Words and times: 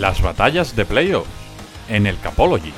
Las 0.00 0.22
batallas 0.22 0.74
de 0.74 0.86
playoff 0.86 1.26
en 1.86 2.06
el 2.06 2.18
Capology. 2.20 2.72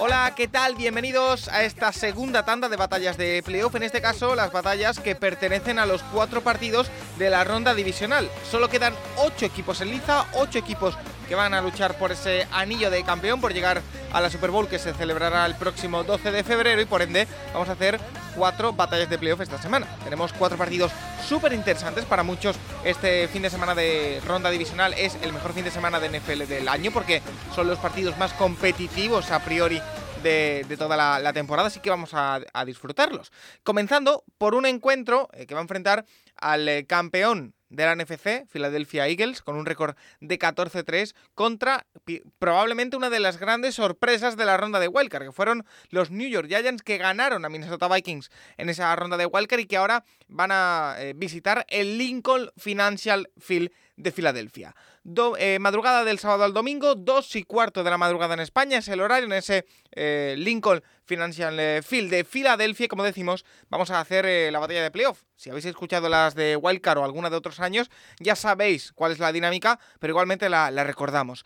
Hola, 0.00 0.32
¿qué 0.34 0.48
tal? 0.48 0.74
Bienvenidos 0.74 1.46
a 1.46 1.62
esta 1.62 1.92
segunda 1.92 2.44
tanda 2.44 2.68
de 2.68 2.76
batallas 2.76 3.16
de 3.16 3.40
playoff. 3.44 3.76
En 3.76 3.84
este 3.84 4.02
caso, 4.02 4.34
las 4.34 4.50
batallas 4.50 4.98
que 4.98 5.14
pertenecen 5.14 5.78
a 5.78 5.86
los 5.86 6.02
cuatro 6.02 6.40
partidos 6.40 6.90
de 7.20 7.30
la 7.30 7.44
ronda 7.44 7.72
divisional. 7.72 8.28
Solo 8.50 8.68
quedan 8.68 8.94
ocho 9.16 9.46
equipos 9.46 9.80
en 9.80 9.92
liza, 9.92 10.26
ocho 10.34 10.58
equipos 10.58 10.96
que 11.24 11.34
van 11.34 11.54
a 11.54 11.60
luchar 11.60 11.98
por 11.98 12.12
ese 12.12 12.46
anillo 12.52 12.90
de 12.90 13.02
campeón, 13.04 13.40
por 13.40 13.52
llegar 13.52 13.82
a 14.12 14.20
la 14.20 14.30
Super 14.30 14.50
Bowl 14.50 14.68
que 14.68 14.78
se 14.78 14.94
celebrará 14.94 15.46
el 15.46 15.54
próximo 15.54 16.04
12 16.04 16.30
de 16.30 16.44
febrero 16.44 16.80
y 16.80 16.86
por 16.86 17.02
ende 17.02 17.26
vamos 17.52 17.68
a 17.68 17.72
hacer 17.72 18.00
cuatro 18.34 18.72
batallas 18.72 19.08
de 19.08 19.18
playoff 19.18 19.40
esta 19.40 19.60
semana. 19.60 19.86
Tenemos 20.04 20.32
cuatro 20.32 20.58
partidos 20.58 20.92
súper 21.26 21.52
interesantes 21.52 22.04
para 22.04 22.22
muchos. 22.22 22.56
Este 22.84 23.28
fin 23.28 23.42
de 23.42 23.50
semana 23.50 23.74
de 23.74 24.20
ronda 24.26 24.50
divisional 24.50 24.94
es 24.94 25.16
el 25.22 25.32
mejor 25.32 25.52
fin 25.52 25.64
de 25.64 25.70
semana 25.70 26.00
de 26.00 26.18
NFL 26.18 26.44
del 26.44 26.68
año 26.68 26.90
porque 26.92 27.22
son 27.54 27.68
los 27.68 27.78
partidos 27.78 28.18
más 28.18 28.32
competitivos 28.32 29.30
a 29.30 29.40
priori 29.40 29.80
de, 30.24 30.76
toda 30.78 30.96
la, 30.96 31.32
temporada, 31.32 31.68
así 31.68 31.80
que 31.80 31.90
vamos 31.90 32.10
a, 32.14 32.40
disfrutarlos. 32.64 33.30
Comenzando 33.62 34.24
por 34.38 34.54
un 34.54 34.66
encuentro 34.66 35.28
eh, 35.32 35.46
que 35.46 35.54
va 35.54 35.60
a 35.60 35.62
enfrentar 35.62 36.06
al 36.36 36.68
eh, 36.68 36.86
campeón 36.86 37.53
de 37.74 37.84
la 37.84 37.94
NFC, 37.94 38.46
Philadelphia 38.50 39.08
Eagles, 39.08 39.42
con 39.42 39.56
un 39.56 39.66
récord 39.66 39.96
de 40.20 40.38
14-3 40.38 41.14
contra 41.34 41.86
probablemente 42.38 42.96
una 42.96 43.10
de 43.10 43.20
las 43.20 43.38
grandes 43.38 43.74
sorpresas 43.74 44.36
de 44.36 44.44
la 44.44 44.56
ronda 44.56 44.80
de 44.80 44.88
Wildcard, 44.88 45.24
que 45.24 45.32
fueron 45.32 45.64
los 45.90 46.10
New 46.10 46.28
York 46.28 46.48
Giants 46.48 46.82
que 46.82 46.98
ganaron 46.98 47.44
a 47.44 47.48
Minnesota 47.48 47.88
Vikings 47.88 48.30
en 48.56 48.68
esa 48.68 48.94
ronda 48.96 49.16
de 49.16 49.26
Wildcard 49.26 49.60
y 49.60 49.66
que 49.66 49.76
ahora 49.76 50.04
van 50.28 50.50
a 50.52 50.96
eh, 50.98 51.12
visitar 51.14 51.66
el 51.68 51.98
Lincoln 51.98 52.50
Financial 52.56 53.28
Field 53.38 53.70
de 53.96 54.12
Filadelfia. 54.12 54.74
Eh, 55.38 55.58
madrugada 55.60 56.02
del 56.02 56.18
sábado 56.18 56.44
al 56.44 56.54
domingo, 56.54 56.94
2 56.94 57.36
y 57.36 57.42
cuarto 57.42 57.84
de 57.84 57.90
la 57.90 57.98
madrugada 57.98 58.32
en 58.32 58.40
España, 58.40 58.78
es 58.78 58.88
el 58.88 59.02
horario 59.02 59.26
en 59.26 59.34
ese 59.34 59.66
eh, 59.92 60.34
Lincoln 60.38 60.82
Financial 61.04 61.54
eh, 61.60 61.82
Field 61.82 62.10
de 62.10 62.24
Filadelfia. 62.24 62.88
Como 62.88 63.04
decimos, 63.04 63.44
vamos 63.68 63.90
a 63.90 64.00
hacer 64.00 64.50
la 64.50 64.58
batalla 64.58 64.82
de 64.82 64.90
playoff. 64.90 65.24
Si 65.36 65.50
habéis 65.50 65.66
escuchado 65.66 66.08
las 66.08 66.34
de 66.34 66.56
Wildcard 66.56 66.98
o 66.98 67.04
alguna 67.04 67.28
de 67.28 67.36
otros 67.36 67.60
años, 67.60 67.90
ya 68.18 68.34
sabéis 68.34 68.92
cuál 68.92 69.12
es 69.12 69.18
la 69.18 69.30
dinámica, 69.30 69.78
pero 69.98 70.12
igualmente 70.12 70.48
la, 70.48 70.70
recordamos. 70.84 71.44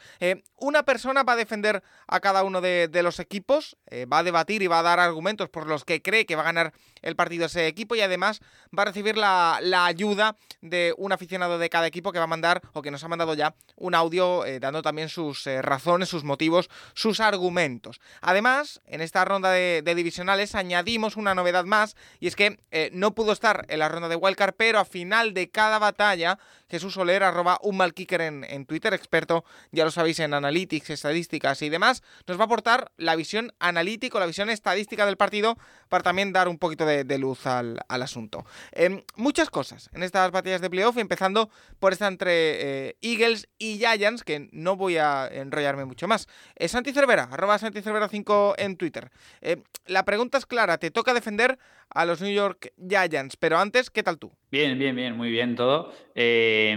una 0.56 0.84
persona 0.84 1.24
va 1.24 1.32
a 1.32 1.36
defender 1.36 1.82
a 2.06 2.20
cada 2.20 2.44
uno 2.44 2.60
de, 2.60 2.88
los 3.02 3.18
equipos, 3.18 3.76
va 3.90 4.18
a 4.18 4.22
debatir 4.22 4.62
y 4.62 4.68
va 4.68 4.80
a 4.80 4.82
dar 4.82 5.00
argumentos 5.00 5.48
por 5.48 5.66
los 5.66 5.84
que 5.84 6.00
cree 6.02 6.26
que 6.26 6.36
va 6.36 6.42
a 6.42 6.44
ganar 6.44 6.72
el 7.02 7.16
partido 7.16 7.46
ese 7.46 7.66
equipo 7.66 7.96
y 7.96 8.02
además 8.02 8.40
va 8.76 8.82
a 8.82 8.86
recibir 8.86 9.16
la, 9.16 9.58
la 9.62 9.86
ayuda 9.86 10.36
de 10.60 10.94
un 10.98 11.12
aficionado 11.12 11.58
de 11.58 11.70
cada 11.70 11.86
equipo 11.86 12.12
que 12.12 12.18
va 12.18 12.24
a 12.24 12.28
mandar 12.28 12.60
o 12.74 12.82
que 12.82 12.90
nos 12.90 13.02
ha 13.02 13.08
mandado 13.08 13.34
ya 13.34 13.47
un 13.78 13.94
audio 13.94 14.44
eh, 14.44 14.60
dando 14.60 14.82
también 14.82 15.08
sus 15.08 15.46
eh, 15.46 15.62
razones, 15.62 16.08
sus 16.08 16.24
motivos, 16.24 16.68
sus 16.94 17.20
argumentos. 17.20 18.00
Además, 18.20 18.80
en 18.86 19.00
esta 19.00 19.24
ronda 19.24 19.50
de, 19.52 19.82
divisionales 19.82 20.54
añadimos 20.54 21.16
una 21.16 21.34
novedad 21.34 21.64
más 21.64 21.96
y 22.20 22.26
es 22.26 22.36
que 22.36 22.58
eh, 22.70 22.90
no 22.92 23.14
pudo 23.14 23.32
estar 23.32 23.64
en 23.68 23.78
la 23.78 23.88
ronda 23.88 24.08
de 24.08 24.16
Wildcard, 24.16 24.54
pero 24.56 24.78
a 24.78 24.84
final 24.84 25.34
de 25.34 25.50
cada 25.50 25.78
batalla, 25.78 26.38
Jesús 26.70 26.94
Soler, 26.94 27.22
arroba 27.22 27.58
un 27.62 27.76
mal 27.76 27.94
kicker 27.94 28.20
en, 28.20 28.66
Twitter, 28.66 28.92
experto, 28.94 29.44
ya 29.72 29.84
lo 29.84 29.90
sabéis, 29.90 30.18
en 30.20 30.34
analytics, 30.34 30.90
estadísticas 30.90 31.62
y 31.62 31.68
demás, 31.68 32.02
nos 32.26 32.38
va 32.38 32.42
a 32.42 32.46
aportar 32.46 32.92
la 32.96 33.16
visión 33.16 33.52
analítica, 33.58 34.18
la 34.18 34.26
visión 34.26 34.50
estadística 34.50 35.06
del 35.06 35.16
partido 35.16 35.56
para 35.88 36.02
también 36.02 36.32
dar 36.32 36.48
un 36.48 36.58
poquito 36.58 36.84
de, 36.86 37.18
luz 37.18 37.46
al, 37.46 37.82
asunto. 37.88 38.44
Em, 38.72 39.02
muchas 39.16 39.50
cosas 39.50 39.90
en 39.92 40.02
estas 40.02 40.30
batallas 40.30 40.60
de 40.60 40.70
playoff, 40.70 40.96
empezando 40.98 41.50
por 41.78 41.92
esta 41.92 42.06
entre 42.06 42.96
Eagles 43.00 43.48
y 43.58 43.78
Giants, 43.78 44.22
que 44.22 44.48
no 44.52 44.76
voy 44.76 44.98
a 44.98 45.28
enrollarme 45.30 45.84
mucho 45.84 46.08
más. 46.08 46.28
Eh, 46.56 46.68
Santi 46.68 46.92
Cervera, 46.92 47.28
arroba 47.30 47.58
Santi 47.58 47.82
Cervera 47.82 48.08
5 48.08 48.54
en 48.58 48.76
Twitter. 48.76 49.10
Eh, 49.40 49.62
la 49.86 50.04
pregunta 50.04 50.38
es 50.38 50.46
clara, 50.46 50.78
te 50.78 50.90
toca 50.90 51.14
defender 51.14 51.58
a 51.90 52.04
los 52.04 52.20
New 52.20 52.32
York 52.32 52.72
Giants, 52.76 53.36
pero 53.36 53.58
antes, 53.58 53.90
¿qué 53.90 54.02
tal 54.02 54.18
tú? 54.18 54.32
Bien, 54.50 54.78
bien, 54.78 54.94
bien, 54.94 55.16
muy 55.16 55.30
bien 55.30 55.56
todo. 55.56 55.92
Eh, 56.14 56.76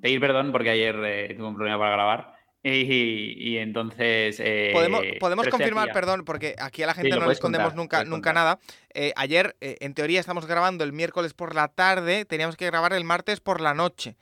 pedir 0.00 0.20
perdón 0.20 0.52
porque 0.52 0.70
ayer 0.70 0.96
eh, 1.04 1.34
tuve 1.36 1.48
un 1.48 1.56
problema 1.56 1.78
para 1.78 1.92
grabar. 1.92 2.40
Y, 2.62 3.56
entonces. 3.56 4.36
podemos, 5.18 5.48
confirmar, 5.48 5.92
perdón, 5.94 6.26
porque 6.26 6.56
aquí 6.58 6.82
a 6.82 6.88
la 6.88 6.92
gente 6.92 7.16
no 7.16 7.26
le 7.26 7.32
escondemos 7.32 7.74
nunca, 7.74 8.04
nunca 8.04 8.34
nada. 8.34 8.58
ayer, 9.16 9.56
en 9.60 9.94
teoría, 9.94 10.20
estamos 10.20 10.44
grabando 10.44 10.84
el 10.84 10.92
miércoles 10.92 11.32
por 11.32 11.54
la 11.54 11.68
tarde, 11.68 12.26
teníamos 12.26 12.58
que 12.58 12.66
grabar 12.66 12.92
el 12.92 13.04
martes 13.04 13.40
por 13.40 13.62
la 13.62 13.72
noche. 13.72 14.18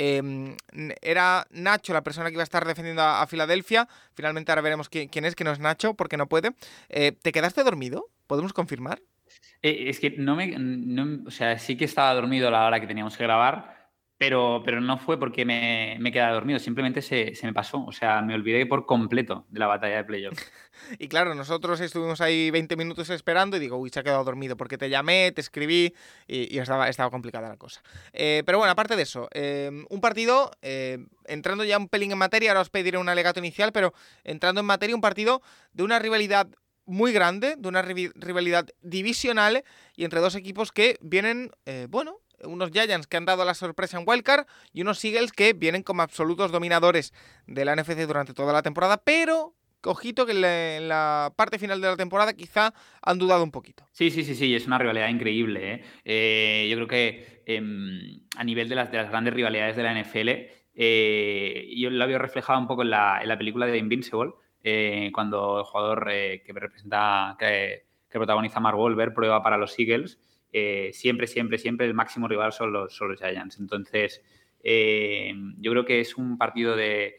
Em, 0.00 0.56
era 1.02 1.44
Nacho 1.50 1.92
la 1.92 2.04
persona 2.04 2.28
que 2.28 2.34
iba 2.34 2.42
a 2.42 2.44
estar 2.44 2.64
defendiendo 2.64 3.02
a, 3.02 3.26
Filadelfia. 3.26 3.88
Finalmente 4.14 4.52
ahora 4.52 4.62
veremos 4.62 4.88
quién, 4.88 5.24
es, 5.24 5.34
que 5.34 5.42
no 5.42 5.50
es 5.50 5.58
Nacho, 5.58 5.94
porque 5.94 6.16
no 6.16 6.28
puede. 6.28 6.52
Eh, 6.88 7.12
¿Te 7.20 7.32
quedaste 7.32 7.64
dormido? 7.64 8.08
¿Podemos 8.28 8.52
confirmar? 8.52 9.00
Eh, 9.62 9.84
es 9.88 10.00
que 10.00 10.10
no 10.10 10.36
me. 10.36 10.56
o 11.26 11.30
sea, 11.30 11.58
sí 11.58 11.76
que 11.76 11.84
estaba 11.84 12.14
dormido 12.14 12.48
a 12.48 12.50
la 12.50 12.66
hora 12.66 12.80
que 12.80 12.86
teníamos 12.86 13.16
que 13.16 13.24
grabar, 13.24 13.78
pero, 14.18 14.62
pero 14.64 14.80
no 14.80 14.98
fue 14.98 15.18
porque 15.18 15.44
me, 15.44 15.96
me 16.00 16.10
quedé 16.10 16.26
dormido, 16.30 16.58
simplemente 16.58 17.02
se, 17.02 17.32
me 17.44 17.52
pasó. 17.52 17.84
O 17.84 17.92
sea, 17.92 18.20
me 18.20 18.34
olvidé 18.34 18.66
por 18.66 18.84
completo 18.84 19.46
de 19.48 19.60
la 19.60 19.68
batalla 19.68 19.98
de 19.98 20.04
playoff. 20.04 20.36
y 20.98 21.06
claro, 21.06 21.36
nosotros 21.36 21.80
estuvimos 21.80 22.20
ahí 22.20 22.50
20 22.50 22.76
minutos 22.76 23.10
esperando 23.10 23.56
y 23.56 23.60
digo, 23.60 23.76
uy, 23.76 23.90
se 23.90 24.00
ha 24.00 24.02
quedado 24.02 24.24
dormido 24.24 24.56
porque 24.56 24.76
te 24.76 24.90
llamé, 24.90 25.30
te 25.30 25.40
escribí 25.40 25.94
y, 26.26 26.58
estaba, 26.58 26.88
estaba 26.88 27.10
complicada 27.10 27.48
la 27.48 27.56
cosa. 27.56 27.80
Eh, 28.12 28.42
pero 28.44 28.58
bueno, 28.58 28.72
aparte 28.72 28.96
de 28.96 29.02
eso, 29.02 29.28
em, 29.30 29.86
un 29.88 30.00
partido, 30.00 30.50
eh, 30.62 30.98
entrando 31.26 31.62
ya 31.62 31.78
un 31.78 31.88
pelín 31.88 32.10
en 32.10 32.18
materia, 32.18 32.50
ahora 32.50 32.62
os 32.62 32.70
pediré 32.70 32.98
un 32.98 33.08
alegato 33.08 33.38
inicial, 33.38 33.70
pero 33.70 33.94
entrando 34.24 34.60
en 34.60 34.66
materia, 34.66 34.96
un 34.96 35.00
partido 35.00 35.42
de 35.72 35.84
una 35.84 36.00
rivalidad 36.00 36.48
muy 36.88 37.12
grande, 37.12 37.54
de 37.56 37.68
una 37.68 37.82
rivalidad 37.82 38.66
divisional 38.82 39.62
y 39.94 40.04
entre 40.04 40.20
dos 40.20 40.34
equipos 40.34 40.72
que 40.72 40.98
vienen, 41.00 41.52
eh, 41.66 41.86
bueno, 41.88 42.18
unos 42.44 42.70
Giants 42.70 43.06
que 43.06 43.16
han 43.16 43.26
dado 43.26 43.44
la 43.44 43.54
sorpresa 43.54 43.98
en 43.98 44.04
Wildcard 44.06 44.46
y 44.72 44.82
unos 44.82 45.04
Eagles 45.04 45.32
que 45.32 45.52
vienen 45.52 45.82
como 45.82 46.02
absolutos 46.02 46.50
dominadores 46.50 47.12
de 47.46 47.64
la 47.64 47.76
NFC 47.76 48.06
durante 48.06 48.34
toda 48.34 48.52
la 48.52 48.62
temporada, 48.62 49.02
pero 49.04 49.54
cojito 49.80 50.26
que 50.26 50.32
en 50.32 50.88
la 50.88 51.32
parte 51.36 51.58
final 51.58 51.80
de 51.80 51.88
la 51.88 51.96
temporada 51.96 52.32
quizá 52.32 52.74
han 53.02 53.18
dudado 53.18 53.44
un 53.44 53.50
poquito. 53.50 53.86
Sí, 53.92 54.10
sí, 54.10 54.24
sí, 54.24 54.34
sí, 54.34 54.54
es 54.54 54.66
una 54.66 54.78
rivalidad 54.78 55.08
increíble. 55.08 55.72
¿eh? 55.72 55.84
Eh, 56.04 56.68
yo 56.70 56.76
creo 56.76 56.88
que 56.88 57.42
em, 57.46 58.20
a 58.36 58.44
nivel 58.44 58.68
de 58.68 58.74
las, 58.74 58.90
de 58.90 58.98
las, 58.98 59.10
grandes 59.10 59.34
rivalidades 59.34 59.76
de 59.76 59.82
la 59.82 60.00
NFL, 60.00 60.28
eh, 60.74 61.70
yo 61.76 61.90
lo 61.90 62.02
había 62.04 62.18
reflejado 62.18 62.58
un 62.58 62.66
poco 62.66 62.82
en 62.82 62.90
la, 62.90 63.20
en 63.22 63.28
la 63.28 63.38
película 63.38 63.66
de 63.66 63.78
Invincible, 63.78 64.32
cuando 65.12 65.60
el 65.60 65.64
jugador 65.64 66.04
que 66.06 66.52
representa, 66.52 67.36
que, 67.38 67.86
protagoniza 68.10 68.60
Mark 68.60 68.76
Wolver 68.76 69.14
prueba 69.14 69.42
para 69.42 69.56
los 69.56 69.78
Eagles 69.78 70.18
eh, 70.52 70.90
siempre, 70.92 71.26
siempre, 71.26 71.58
siempre 71.58 71.86
el 71.86 71.94
máximo 71.94 72.26
rival 72.26 72.52
son 72.52 72.72
los, 72.72 72.94
son 72.94 73.10
los 73.10 73.20
Giants. 73.20 73.58
Entonces, 73.58 74.22
eh, 74.62 75.32
yo 75.58 75.70
creo 75.72 75.84
que 75.84 76.00
es 76.00 76.16
un 76.16 76.38
partido 76.38 76.76
de, 76.76 77.16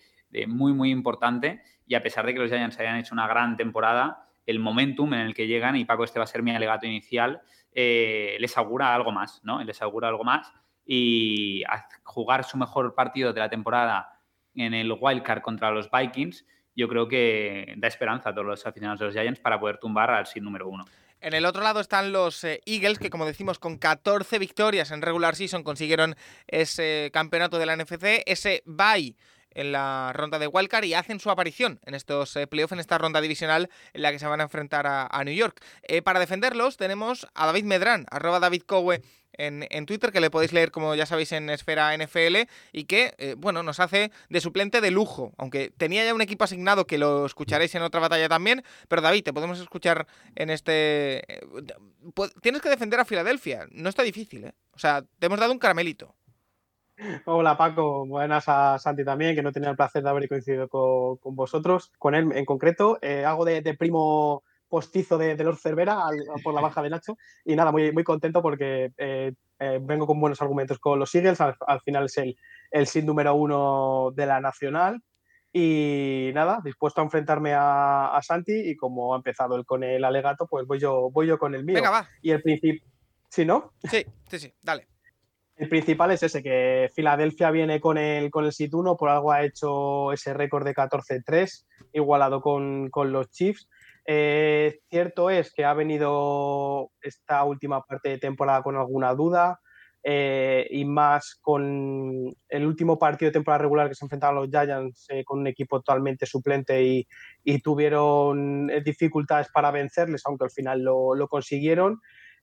muy, 0.48 0.74
muy 0.74 0.92
importante 0.92 1.62
y 1.88 1.96
a 1.96 2.04
pesar 2.04 2.26
de 2.26 2.34
que 2.34 2.40
los 2.40 2.50
Giants 2.50 2.80
hayan 2.80 2.98
hecho 2.98 3.14
una 3.14 3.28
gran 3.28 3.58
temporada, 3.58 4.28
el 4.46 4.60
momentum 4.60 5.14
en 5.14 5.22
el 5.22 5.34
que 5.34 5.48
llegan, 5.48 5.76
y 5.76 5.86
Paco, 5.86 6.04
este 6.04 6.20
va 6.20 6.24
a 6.24 6.28
ser 6.28 6.44
mi 6.44 6.52
alegato 6.52 6.88
inicial, 6.88 7.42
eh, 7.72 8.38
les 8.40 8.58
augura 8.58 8.94
algo 8.94 9.12
más, 9.12 9.42
¿no? 9.44 9.64
Les 9.64 9.82
augura 9.82 10.08
algo 10.08 10.24
más 10.24 10.52
y 10.86 11.64
jugar 12.04 12.44
su 12.44 12.58
mejor 12.58 12.96
partido 12.96 13.32
de 13.32 13.40
la 13.40 13.50
temporada 13.50 14.20
en 14.56 14.74
el 14.74 14.92
wildcard 14.92 15.42
contra 15.42 15.70
los 15.70 15.90
Vikings, 15.92 16.48
yo 16.80 16.88
creo 16.88 17.08
que 17.08 17.74
da 17.78 17.88
esperanza 17.88 18.30
a 18.30 18.34
todos 18.34 18.48
los 18.48 18.66
aficionados 18.66 19.00
de 19.00 19.06
los 19.08 19.14
Giants 19.14 19.40
para 19.42 19.60
poder 19.60 19.78
tumbar 19.78 20.10
al 20.10 20.26
sin 20.26 20.44
número 20.44 20.68
uno. 20.70 20.86
En 21.22 21.34
el 21.34 21.46
otro 21.46 21.62
lado 21.62 21.82
están 21.82 22.14
los 22.14 22.46
eh, 22.46 22.62
Eagles, 22.66 22.98
que 22.98 23.10
como 23.10 23.26
decimos, 23.26 23.60
con 23.60 23.78
14 23.78 24.40
victorias 24.40 24.92
en 24.92 25.02
regular 25.02 25.36
season 25.36 25.64
consiguieron 25.64 26.16
ese 26.48 27.10
campeonato 27.14 27.60
de 27.60 27.66
la 27.66 27.76
NFC, 27.76 28.24
ese 28.26 28.64
bye 28.66 29.16
en 29.52 29.72
la 29.74 30.12
ronda 30.14 30.40
de 30.40 30.48
Wildcard 30.48 30.86
y 30.86 30.94
hacen 30.94 31.20
su 31.20 31.30
aparición 31.30 31.80
en 31.86 31.96
estos 31.96 32.36
eh, 32.38 32.48
playoffs, 32.48 32.72
en 32.72 32.80
esta 32.80 32.98
ronda 32.98 33.20
divisional 33.20 33.70
en 33.94 34.02
la 34.02 34.12
que 34.12 34.20
se 34.20 34.28
van 34.28 34.40
a 34.40 34.44
enfrentar 34.44 34.88
a, 34.88 35.24
New 35.26 35.34
York. 35.34 35.62
Eh, 35.84 36.02
para 36.02 36.20
defenderlos 36.20 36.78
tenemos 36.78 37.28
a 37.34 37.48
David 37.48 37.66
Medrán, 37.66 38.06
arroba 38.12 38.40
David 38.40 38.62
Cowe 38.66 39.02
en, 39.40 39.86
Twitter, 39.86 40.12
que 40.12 40.22
le 40.22 40.30
podéis 40.30 40.54
leer, 40.54 40.72
como 40.72 40.96
ya 40.96 41.06
sabéis, 41.06 41.32
en 41.32 41.50
Esfera 41.50 41.96
NFL, 41.98 42.48
y 42.72 42.84
que, 42.84 43.14
eh, 43.18 43.36
bueno, 43.38 43.64
nos 43.64 43.80
hace 43.80 44.12
de 44.30 44.42
suplente 44.42 44.82
de 44.82 44.92
lujo, 44.92 45.34
aunque 45.38 45.72
tenía 45.78 46.06
ya 46.06 46.14
un 46.14 46.22
equipo 46.22 46.44
asignado 46.44 46.86
que 46.86 46.98
lo 46.98 47.26
escucharéis 47.26 47.74
en 47.76 47.82
otra 47.82 48.00
batalla 48.00 48.30
también, 48.30 48.64
pero 48.88 49.02
David, 49.02 49.24
te 49.24 49.34
podemos 49.34 49.60
escuchar 49.60 50.08
en 50.36 50.50
este... 50.50 51.24
Tienes 52.42 52.62
que 52.62 52.70
defender 52.70 53.00
a 53.00 53.06
Filadelfia, 53.06 53.68
no 53.72 53.90
está 53.90 54.04
difícil, 54.04 54.46
¿eh? 54.46 54.54
O 54.74 54.80
sea, 54.80 55.04
te 55.20 55.26
hemos 55.26 55.40
dado 55.40 55.52
un 55.52 55.60
caramelito. 55.60 56.16
Hola 57.26 57.58
Paco, 57.58 58.06
buenas 58.06 58.46
a 58.48 58.78
Santi 58.78 59.06
también, 59.06 59.36
que 59.36 59.42
no 59.42 59.54
tenía 59.54 59.70
el 59.70 59.78
placer 59.78 60.04
de 60.04 60.10
haber 60.10 60.28
coincidido 60.28 60.68
con, 60.68 61.36
vosotros. 61.36 61.92
Con 61.98 62.14
él 62.14 62.32
en 62.34 62.46
concreto, 62.46 63.00
eh, 63.02 63.24
hago 63.26 63.46
de, 63.46 63.62
primo 63.78 64.44
postizo 64.70 65.18
de, 65.18 65.36
de 65.36 65.44
Lord 65.44 65.58
Cervera 65.58 66.06
por 66.44 66.54
la 66.54 66.62
baja 66.62 66.82
de 66.82 66.90
Nacho. 66.90 67.18
Y 67.44 67.56
nada, 67.56 67.72
muy, 67.72 67.92
muy 67.92 68.04
contento 68.04 68.42
porque 68.42 68.92
eh, 68.98 69.34
eh, 69.60 69.80
vengo 69.82 70.08
con 70.08 70.20
buenos 70.20 70.42
argumentos 70.42 70.80
con 70.80 71.00
los 71.00 71.14
Eagles. 71.14 71.42
Al, 71.42 71.82
final 71.82 72.06
es 72.06 72.18
el, 72.18 72.38
el 72.72 72.88
seed 72.88 73.04
número 73.04 73.34
uno 73.36 74.12
de 74.16 74.26
la 74.26 74.40
Nacional. 74.40 75.02
Y 75.52 76.30
nada, 76.36 76.62
dispuesto 76.64 77.02
a 77.02 77.04
enfrentarme 77.04 77.54
a, 77.56 78.20
Santi. 78.22 78.70
Y 78.70 78.76
como 78.76 79.14
ha 79.14 79.18
empezado 79.18 79.56
él 79.56 79.66
con 79.66 79.84
el 79.84 80.04
alegato, 80.04 80.48
pues 80.48 80.66
voy 80.66 80.80
yo, 80.80 81.10
voy 81.12 81.28
yo 81.28 81.38
con 81.38 81.56
el 81.56 81.66
mío. 81.66 81.76
Venga, 81.76 81.90
va. 81.90 82.08
Y 82.22 82.32
el 82.32 82.42
principio. 82.42 82.88
¿Sí, 83.30 83.46
no? 83.46 83.74
Sí, 83.84 84.06
sí, 84.30 84.40
sí, 84.40 84.54
dale. 84.62 84.88
El 85.60 85.68
principal 85.68 86.10
es 86.12 86.24
ese, 86.24 86.42
que 86.42 86.90
Filadelfia 86.96 87.52
viene 87.52 87.82
con 87.82 87.98
el, 87.98 88.32
con 88.32 88.46
el 88.46 88.54
sit 88.54 88.74
1, 88.74 88.96
por 88.96 89.10
algo 89.10 89.34
ha 89.34 89.44
hecho 89.44 90.14
ese 90.14 90.34
récord 90.34 90.64
de 90.64 90.74
14-3, 90.74 91.66
igualado 91.92 92.42
con, 92.42 92.90
los 92.94 93.30
Chiefs. 93.30 93.68
Eh, 94.12 94.80
cierto 94.90 95.30
es 95.30 95.54
que 95.54 95.64
ha 95.66 95.76
venido 95.76 96.90
esta 97.00 97.44
última 97.44 97.84
parte 97.84 98.10
de 98.10 98.18
temporada 98.18 98.64
con 98.64 98.76
alguna 98.76 99.14
duda 99.14 99.60
eh, 100.02 100.66
y 100.72 100.84
más 100.84 101.38
con 101.40 102.34
el 102.48 102.66
último 102.66 102.98
partido 102.98 103.30
de 103.30 103.34
temporada 103.34 103.62
regular 103.62 103.88
que 103.88 103.94
se 103.94 104.04
enfrentaron 104.06 104.38
los 104.38 104.50
Giants 104.50 105.06
eh, 105.10 105.24
con 105.24 105.42
un 105.42 105.48
equipo 105.48 105.80
totalmente 105.82 106.26
suplente 106.26 106.82
y, 106.84 107.08
tuvieron 107.62 108.72
dificultades 108.84 109.50
para 109.54 109.70
vencerles, 109.70 110.24
aunque 110.26 110.46
al 110.46 110.52
final 110.52 110.82
lo, 110.82 111.28
consiguieron. 111.28 112.00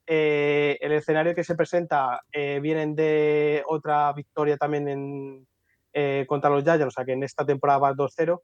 Eh, 0.07 0.79
el 0.81 0.93
escenario 0.93 1.35
que 1.35 1.43
se 1.43 1.57
presenta 1.57 2.21
eh, 2.31 2.61
vienen 2.63 2.95
de 2.95 3.65
otra 3.67 4.13
victoria 4.13 4.57
también 4.57 4.87
en, 4.89 5.47
eh, 5.99 6.27
contra 6.29 6.51
los 6.51 6.63
Giants, 6.63 6.87
o 6.87 6.91
sea 6.91 7.07
que 7.07 7.13
en 7.13 7.23
esta 7.23 7.47
temporada 7.47 7.79
va 7.79 7.95
2-0, 7.95 8.43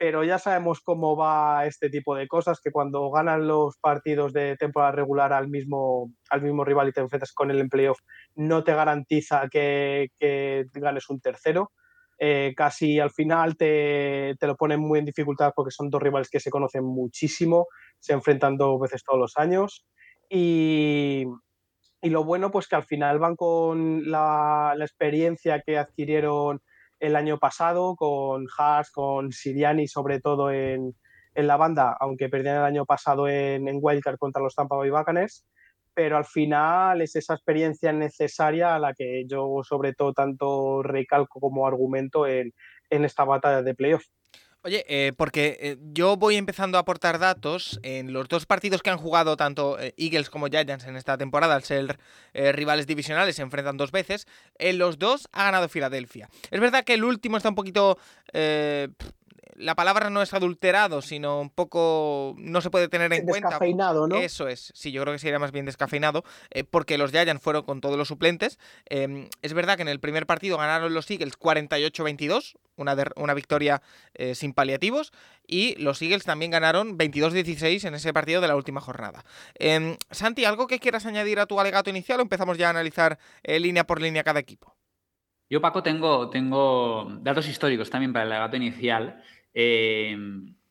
pero 0.00 0.24
ya 0.24 0.38
sabemos 0.38 0.80
cómo 0.80 1.14
va 1.14 1.66
este 1.66 1.90
tipo 1.90 2.14
de 2.14 2.26
cosas, 2.26 2.58
que 2.64 2.70
cuando 2.70 3.10
ganan 3.10 3.46
los 3.46 3.76
partidos 3.76 4.32
de 4.32 4.56
temporada 4.56 4.92
regular 4.92 5.34
al 5.34 5.48
mismo, 5.48 6.10
al 6.30 6.40
mismo 6.40 6.64
rival 6.64 6.88
y 6.88 6.92
te 6.92 7.02
enfrentas 7.02 7.34
con 7.34 7.50
el 7.50 7.60
en 7.60 7.68
playoff, 7.68 7.98
no 8.34 8.64
te 8.64 8.74
garantiza 8.74 9.46
que, 9.50 10.08
que 10.18 10.64
ganes 10.72 11.10
un 11.10 11.20
tercero. 11.20 11.72
casi 12.56 12.98
al 12.98 13.10
final 13.10 13.58
te, 13.58 14.36
te, 14.40 14.46
lo 14.46 14.56
ponen 14.56 14.80
muy 14.80 15.00
en 15.00 15.04
dificultad 15.04 15.52
porque 15.54 15.70
son 15.70 15.90
dos 15.90 16.00
rivales 16.00 16.30
que 16.30 16.40
se 16.40 16.50
conocen 16.50 16.82
muchísimo, 16.82 17.66
se 17.98 18.14
enfrentan 18.14 18.56
dos 18.56 18.80
veces 18.80 19.04
todos 19.04 19.20
los 19.20 19.36
años. 19.36 19.84
Y, 20.30 21.26
lo 22.00 22.24
bueno, 22.24 22.50
pues 22.50 22.68
que 22.68 22.76
al 22.76 22.84
final 22.84 23.18
van 23.18 23.36
con 23.36 24.10
la, 24.10 24.74
experiencia 24.80 25.60
que 25.60 25.76
adquirieron 25.76 26.62
el 27.00 27.16
año 27.16 27.38
pasado 27.38 27.96
con 27.96 28.46
Haas, 28.56 28.90
con 28.90 29.32
Siriani, 29.32 29.88
sobre 29.88 30.20
todo 30.20 30.50
en, 30.50 30.94
la 31.34 31.56
banda, 31.56 31.96
aunque 31.98 32.28
perdieron 32.28 32.60
el 32.60 32.66
año 32.66 32.84
pasado 32.84 33.26
en, 33.26 33.66
en 33.66 33.78
Wildcard 33.80 34.18
contra 34.18 34.42
los 34.42 34.54
Tampa 34.54 34.76
Bay 34.76 34.90
Buccaneers, 34.90 35.46
pero 35.94 36.16
al 36.16 36.26
final 36.26 37.00
es 37.00 37.16
esa 37.16 37.34
experiencia 37.34 37.92
necesaria 37.92 38.74
a 38.74 38.78
la 38.78 38.92
que 38.94 39.24
yo 39.26 39.62
sobre 39.62 39.94
todo 39.94 40.12
tanto 40.12 40.82
recalco 40.82 41.40
como 41.40 41.66
argumento 41.66 42.26
en, 42.26 42.52
en 42.90 43.04
esta 43.04 43.24
batalla 43.24 43.62
de 43.62 43.74
playoff. 43.74 44.04
Oye, 44.62 44.84
eh, 44.88 45.14
porque 45.16 45.56
eh, 45.58 45.78
yo 45.94 46.18
voy 46.18 46.36
empezando 46.36 46.76
a 46.76 46.82
aportar 46.82 47.18
datos 47.18 47.80
en 47.82 48.12
los 48.12 48.28
dos 48.28 48.44
partidos 48.44 48.82
que 48.82 48.90
han 48.90 48.98
jugado 48.98 49.34
tanto 49.38 49.80
eh, 49.80 49.94
Eagles 49.96 50.28
como 50.28 50.48
Giants 50.48 50.84
en 50.84 50.96
esta 50.96 51.16
temporada, 51.16 51.54
al 51.54 51.64
ser 51.64 51.98
rivales 52.34 52.86
divisionales, 52.86 53.36
se 53.36 53.42
enfrentan 53.42 53.78
dos 53.78 53.90
veces. 53.90 54.26
En 54.58 54.76
los 54.76 54.98
dos 54.98 55.28
ha 55.32 55.44
ganado 55.44 55.70
Filadelfia. 55.70 56.28
Es 56.50 56.60
verdad 56.60 56.84
que 56.84 56.94
el 56.94 57.04
último 57.04 57.38
está 57.38 57.48
un 57.48 57.54
poquito 57.54 57.98
la 59.60 59.74
palabra 59.74 60.10
no 60.10 60.22
es 60.22 60.34
adulterado, 60.34 61.02
sino 61.02 61.40
un 61.40 61.50
poco 61.50 62.34
no 62.38 62.60
se 62.60 62.70
puede 62.70 62.88
tener 62.88 63.12
en 63.12 63.24
cuenta. 63.24 63.48
Descafeinado, 63.48 64.06
¿no? 64.06 64.16
Eso 64.16 64.48
es, 64.48 64.72
sí, 64.74 64.90
yo 64.92 65.02
creo 65.02 65.14
que 65.14 65.18
sería 65.18 65.38
más 65.38 65.52
bien 65.52 65.66
descafeinado, 65.66 66.24
eh, 66.50 66.64
porque 66.64 66.98
los 66.98 67.10
Giants 67.10 67.42
fueron 67.42 67.64
con 67.64 67.80
todos 67.80 67.96
los 67.96 68.08
suplentes. 68.08 68.58
Em, 68.86 69.28
es 69.42 69.52
verdad 69.52 69.76
que 69.76 69.82
en 69.82 69.88
el 69.88 70.00
primer 70.00 70.26
partido 70.26 70.56
ganaron 70.56 70.94
los 70.94 71.10
Eagles 71.10 71.38
48-22, 71.38 72.56
una, 72.76 72.96
una 73.16 73.34
victoria 73.34 73.82
eh, 74.14 74.34
sin 74.34 74.52
paliativos, 74.52 75.12
y 75.46 75.74
los 75.76 76.00
Eagles 76.02 76.24
también 76.24 76.50
ganaron 76.50 76.98
22-16 76.98 77.86
en 77.86 77.94
ese 77.94 78.12
partido 78.12 78.40
de 78.40 78.48
la 78.48 78.56
última 78.56 78.80
jornada. 78.80 79.24
Em, 79.54 79.96
Santi, 80.10 80.44
¿algo 80.44 80.66
que 80.66 80.78
quieras 80.78 81.06
añadir 81.06 81.38
a 81.40 81.46
tu 81.46 81.60
alegato 81.60 81.90
inicial 81.90 82.20
o 82.20 82.22
empezamos 82.22 82.56
ya 82.58 82.68
a 82.68 82.70
analizar 82.70 83.18
eh, 83.42 83.60
línea 83.60 83.86
por 83.86 84.00
línea 84.00 84.24
cada 84.24 84.40
equipo? 84.40 84.74
Yo, 85.50 85.60
Paco, 85.60 85.82
tengo, 85.82 86.30
tengo 86.30 87.08
datos 87.22 87.48
históricos 87.48 87.90
también 87.90 88.12
para 88.12 88.24
el 88.24 88.30
alegato 88.30 88.56
inicial. 88.56 89.20
Eh, 89.54 90.16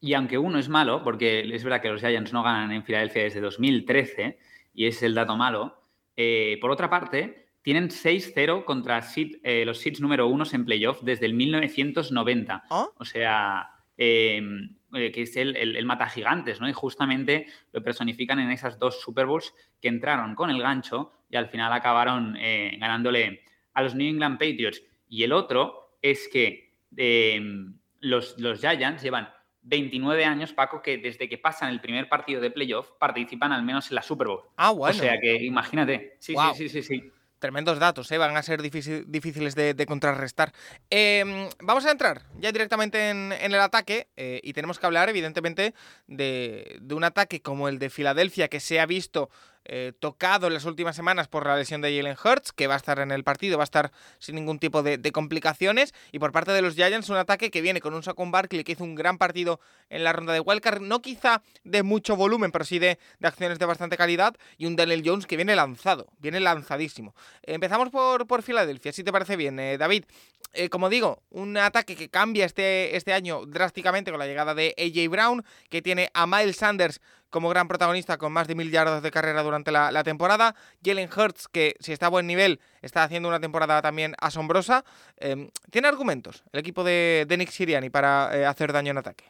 y 0.02 0.14
aunque 0.14 0.38
uno 0.38 0.60
es 0.60 0.70
malo, 0.70 1.04
porque 1.04 1.42
es 1.54 1.64
verdad 1.64 1.82
que 1.82 1.90
los 1.90 2.02
Giants 2.02 2.34
no 2.34 2.44
ganan 2.44 2.72
en 2.72 2.84
Filadelfia 2.84 3.24
desde 3.24 3.42
2013, 3.42 4.40
y 4.74 4.86
es 4.86 5.04
el 5.04 5.14
dato 5.14 5.36
malo, 5.36 5.82
eh, 6.16 6.58
por 6.62 6.72
otra 6.72 6.90
parte, 6.90 7.48
tienen 7.62 7.90
6-0 7.90 8.64
contra 8.64 9.04
eh, 9.16 9.66
los 9.66 9.80
seeds 9.80 10.00
número 10.00 10.28
uno 10.28 10.46
en 10.52 10.66
playoff 10.66 11.02
desde 11.02 11.26
el 11.26 11.34
1990. 11.34 12.64
¿Ah? 12.70 12.88
O 12.96 13.06
sea, 13.06 13.70
em, 13.98 14.76
que 14.92 15.22
es 15.22 15.36
el, 15.36 15.56
el, 15.56 15.86
mata 15.86 16.08
gigantes, 16.08 16.62
¿no? 16.62 16.70
Y 16.70 16.74
justamente 16.74 17.48
lo 17.74 17.84
personifican 17.84 18.40
en 18.40 18.50
esas 18.52 18.80
dos 18.80 19.02
Super 19.02 19.26
Bowls 19.26 19.54
que 19.82 19.90
entraron 19.90 20.36
con 20.36 20.50
el 20.50 20.62
gancho 20.62 21.12
y 21.30 21.36
al 21.36 21.48
final 21.48 21.74
acabaron 21.74 22.34
ganándole 22.80 23.42
a 23.74 23.84
los 23.84 23.94
New 23.94 24.08
England 24.08 24.40
Patriots. 24.40 24.82
Y 25.08 25.24
el 25.24 25.32
otro 25.32 25.98
es 26.02 26.28
que 26.32 26.74
em, 26.98 27.79
los, 28.00 28.38
los 28.40 28.60
Giants 28.60 29.02
llevan 29.02 29.30
29 29.62 30.26
años, 30.26 30.54
Paco, 30.54 30.82
que 30.82 30.98
desde 30.98 31.28
que 31.28 31.38
pasan 31.38 31.70
el 31.70 31.82
primer 31.82 32.08
partido 32.10 32.42
de 32.42 32.52
playoff 32.52 32.92
participan 33.00 33.52
al 33.52 33.64
menos 33.64 33.90
en 33.90 33.96
la 33.96 34.02
Super 34.02 34.28
Bowl. 34.28 34.44
Ah, 34.58 34.72
bueno. 34.72 34.96
O 34.96 35.00
sea 35.00 35.20
que 35.20 35.44
imagínate. 35.44 36.18
Sí, 36.20 36.36
sí, 36.56 36.70
sí, 36.70 36.84
sí, 36.84 37.12
Tremendos 37.40 37.80
datos, 37.80 38.12
¿eh? 38.12 38.18
van 38.18 38.36
a 38.36 38.44
ser 38.44 38.62
difíciles 38.62 39.56
de, 39.56 39.86
contrarrestar. 39.86 40.52
Em, 40.90 41.48
vamos 41.62 41.86
a 41.86 41.92
entrar 41.92 42.24
ya 42.38 42.52
directamente 42.52 43.10
en, 43.10 43.32
el 43.32 43.56
ataque 43.56 44.10
eh, 44.18 44.42
y 44.44 44.52
tenemos 44.52 44.78
que 44.78 44.86
hablar, 44.86 45.08
evidentemente, 45.08 45.74
de, 46.08 46.78
de, 46.82 46.96
un 46.96 47.06
ataque 47.06 47.42
como 47.42 47.70
el 47.70 47.80
de 47.80 47.90
Filadelfia 47.90 48.50
que 48.50 48.60
se 48.60 48.82
ha 48.82 48.86
visto 48.86 49.30
eh, 49.66 49.94
tocado 50.00 50.48
en 50.48 50.54
las 50.54 50.66
últimas 50.66 50.96
semanas 50.96 51.28
por 51.28 51.46
la 51.46 51.56
lesión 51.56 51.82
de 51.82 51.96
Jalen 51.96 52.18
Hurts, 52.24 52.52
que 52.52 52.68
va 52.68 52.74
a 52.74 52.78
estar 52.78 53.00
en 53.00 53.12
el 53.12 53.24
partido, 53.24 53.58
va 53.58 53.64
a 53.64 53.66
estar 53.66 53.92
sin 54.18 54.36
ningún 54.36 54.58
tipo 54.58 54.82
de, 54.82 55.00
complicaciones. 55.12 55.94
Y 56.12 56.20
por 56.20 56.32
parte 56.32 56.52
de 56.52 56.62
los 56.62 56.76
Giants, 56.76 57.10
un 57.10 57.18
ataque 57.18 57.52
que 57.52 57.62
viene 57.62 57.82
con 57.82 57.94
un 57.94 58.02
Saquon 58.02 58.32
Barkley 58.32 58.64
que 58.64 58.72
hizo 58.72 58.84
un 58.84 58.96
gran 58.96 59.18
partido 59.18 59.60
en 59.90 60.04
la 60.04 60.14
ronda 60.14 60.34
de 60.34 60.40
Wildcard, 60.40 60.82
no 60.82 61.02
quizá 61.02 61.44
de 61.64 61.84
mucho 61.84 62.16
volumen, 62.16 62.52
pero 62.52 62.66
sí 62.66 62.80
de, 62.80 62.98
acciones 63.22 63.60
de 63.60 63.66
bastante 63.66 63.98
calidad. 63.98 64.36
Y 64.58 64.66
un 64.66 64.76
Daniel 64.76 65.04
Jones 65.06 65.28
que 65.28 65.36
viene 65.36 65.56
lanzado, 65.56 66.08
viene 66.20 66.40
lanzadísimo. 66.40 67.14
empezamos 67.44 67.90
por, 67.90 68.26
por 68.28 68.42
Filadelfia, 68.42 68.92
si 68.92 69.04
te 69.04 69.12
parece 69.12 69.36
bien, 69.36 69.60
eh, 69.60 69.78
David. 69.78 70.06
Eh, 70.54 70.70
como 70.70 70.90
digo, 70.90 71.22
un 71.30 71.56
ataque 71.58 71.96
que 71.96 72.10
cambia 72.10 72.46
este, 72.46 72.96
este 72.96 73.14
año 73.14 73.46
drásticamente 73.46 74.10
con 74.10 74.20
la 74.20 74.26
llegada 74.26 74.56
de 74.56 74.74
AJ 74.80 75.10
Brown, 75.12 75.46
que 75.70 75.84
tiene 75.84 76.10
a 76.16 76.26
Miles 76.26 76.56
Sanders 76.56 77.02
como 77.30 77.50
gran 77.50 77.68
protagonista 77.68 78.18
con 78.18 78.32
más 78.32 78.48
de 78.48 78.56
mil 78.56 78.72
yardas 78.72 79.04
de 79.04 79.12
carrera 79.12 79.44
durante 79.44 79.72
la, 79.72 80.04
temporada. 80.04 80.56
Jalen 80.84 81.10
Hurts, 81.16 81.48
que 81.48 81.76
si 81.80 81.92
está 81.92 82.08
a 82.08 82.10
buen 82.10 82.28
nivel, 82.28 82.60
está 82.82 83.04
haciendo 83.04 83.30
una 83.30 83.40
temporada 83.40 83.82
también 83.82 84.16
asombrosa. 84.20 84.84
Em, 85.18 85.50
¿Tiene 85.70 85.88
argumentos 85.88 86.44
el 86.52 86.60
equipo 86.60 86.84
de, 86.84 87.26
Nick 87.38 87.50
Siriani 87.50 87.90
para 87.90 88.36
eh, 88.36 88.46
hacer 88.46 88.74
daño 88.74 88.92
en 88.92 88.98
ataque? 88.98 89.26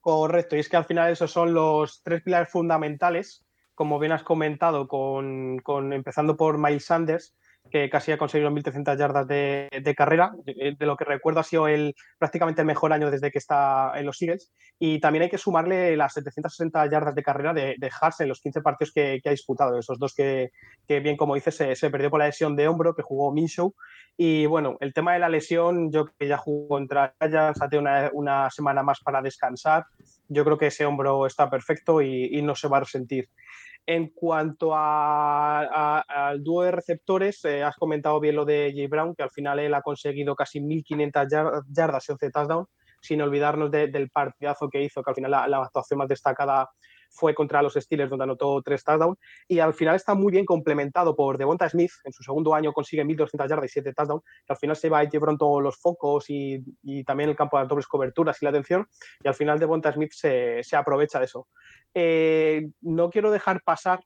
Correcto, 0.00 0.56
y 0.56 0.60
es 0.60 0.68
que 0.68 0.76
al 0.76 0.84
final 0.84 1.12
esos 1.12 1.30
son 1.30 1.54
los 1.54 2.02
tres 2.02 2.22
pilares 2.22 2.48
fundamentales, 2.48 3.44
como 3.74 3.98
bien 3.98 4.12
has 4.12 4.24
comentado, 4.24 4.88
con, 4.88 5.58
con 5.60 5.92
empezando 5.92 6.36
por 6.36 6.58
Miles 6.58 6.84
Sanders, 6.84 7.34
que 7.70 7.88
casi 7.88 8.12
ha 8.12 8.18
conseguido 8.18 8.50
1.300 8.50 8.98
yardas 8.98 9.26
de, 9.26 9.94
carrera. 9.96 10.32
De, 10.44 10.76
lo 10.80 10.96
que 10.96 11.04
recuerdo 11.04 11.40
ha 11.40 11.44
sido 11.44 11.68
el, 11.68 11.94
prácticamente 12.18 12.60
el 12.60 12.66
mejor 12.66 12.92
año 12.92 13.10
desde 13.10 13.30
que 13.30 13.38
está 13.38 13.92
en 13.96 14.06
los 14.06 14.20
Eagles. 14.20 14.52
Y 14.78 15.00
también 15.00 15.22
hay 15.22 15.30
que 15.30 15.38
sumarle 15.38 15.96
las 15.96 16.12
760 16.14 16.90
yardas 16.90 17.14
de 17.14 17.22
carrera 17.22 17.54
de, 17.54 17.76
de 17.78 17.90
en 18.18 18.28
los 18.28 18.40
15 18.40 18.60
partidos 18.60 18.92
que, 18.92 19.20
ha 19.24 19.30
disputado. 19.30 19.78
Esos 19.78 19.98
dos 19.98 20.14
que, 20.14 20.50
bien 20.88 21.16
como 21.16 21.34
dices, 21.34 21.56
se, 21.56 21.90
perdió 21.90 22.10
por 22.10 22.20
la 22.20 22.26
lesión 22.26 22.56
de 22.56 22.68
hombro 22.68 22.94
que 22.94 23.02
jugó 23.02 23.32
Minshew. 23.32 23.74
Y 24.16 24.44
bueno, 24.46 24.76
el 24.80 24.92
tema 24.92 25.14
de 25.14 25.20
la 25.20 25.30
lesión, 25.30 25.90
yo 25.90 26.06
que 26.18 26.28
ya 26.28 26.36
jugó 26.36 26.68
contra 26.68 27.14
Giants, 27.20 27.62
ha 27.62 27.68
tenido 27.68 28.10
una, 28.12 28.50
semana 28.50 28.82
más 28.82 29.00
para 29.00 29.22
descansar. 29.22 29.86
Yo 30.28 30.44
creo 30.44 30.58
que 30.58 30.66
ese 30.66 30.84
hombro 30.84 31.26
está 31.26 31.48
perfecto 31.48 32.02
y, 32.02 32.36
y 32.36 32.42
no 32.42 32.54
se 32.54 32.68
va 32.68 32.78
a 32.78 32.80
resentir. 32.80 33.28
En 33.84 34.08
cuanto 34.14 34.72
al 34.74 36.42
dúo 36.42 36.62
de 36.62 36.70
receptores, 36.70 37.44
eh, 37.44 37.64
has 37.64 37.74
comentado 37.76 38.20
bien 38.20 38.36
lo 38.36 38.44
de 38.44 38.72
Jay 38.74 38.86
Brown, 38.86 39.14
que 39.14 39.24
al 39.24 39.30
final 39.30 39.58
él 39.58 39.74
ha 39.74 39.82
conseguido 39.82 40.36
casi 40.36 40.60
1.500 40.60 41.64
yardas 41.68 42.08
y 42.08 42.12
11 42.12 42.30
touchdowns, 42.30 42.68
sin 43.00 43.20
olvidarnos 43.22 43.70
del 43.72 44.10
partidazo 44.10 44.68
que 44.68 44.82
hizo, 44.82 45.02
que 45.02 45.10
al 45.10 45.16
final 45.16 45.30
la, 45.32 45.62
actuación 45.62 45.98
más 45.98 46.08
destacada 46.08 46.70
fue 47.12 47.34
contra 47.34 47.62
los 47.62 47.74
Steelers 47.74 48.10
donde 48.10 48.24
anotó 48.24 48.62
tres 48.62 48.82
touchdowns 48.82 49.18
y 49.46 49.58
al 49.58 49.74
final 49.74 49.96
está 49.96 50.14
muy 50.14 50.32
bien 50.32 50.44
complementado 50.44 51.14
por 51.14 51.38
Devonta 51.38 51.68
Smith, 51.68 51.92
en 52.04 52.12
su 52.12 52.22
segundo 52.22 52.54
año 52.54 52.72
consigue 52.72 53.04
1.200 53.04 53.48
yardas 53.48 53.66
y 53.66 53.68
7 53.68 53.92
touchdowns, 53.94 54.22
que 54.24 54.52
al 54.52 54.56
final 54.56 54.76
se 54.76 54.88
va 54.88 55.00
a 55.00 55.08
todos 55.08 55.62
los 55.62 55.76
focos 55.76 56.24
y, 56.28 56.62
también 57.04 57.30
el 57.30 57.36
campo 57.36 57.58
de 57.58 57.66
dobles 57.66 57.86
coberturas 57.86 58.40
y 58.40 58.44
la 58.44 58.50
atención 58.50 58.86
y 59.22 59.28
al 59.28 59.34
final 59.34 59.58
Devonta 59.58 59.92
Smith 59.92 60.12
se, 60.12 60.62
aprovecha 60.72 61.18
de 61.18 61.26
eso. 61.26 61.48
Eh, 61.94 62.70
no 62.80 63.10
quiero 63.10 63.30
dejar 63.30 63.62
pasar 63.62 64.00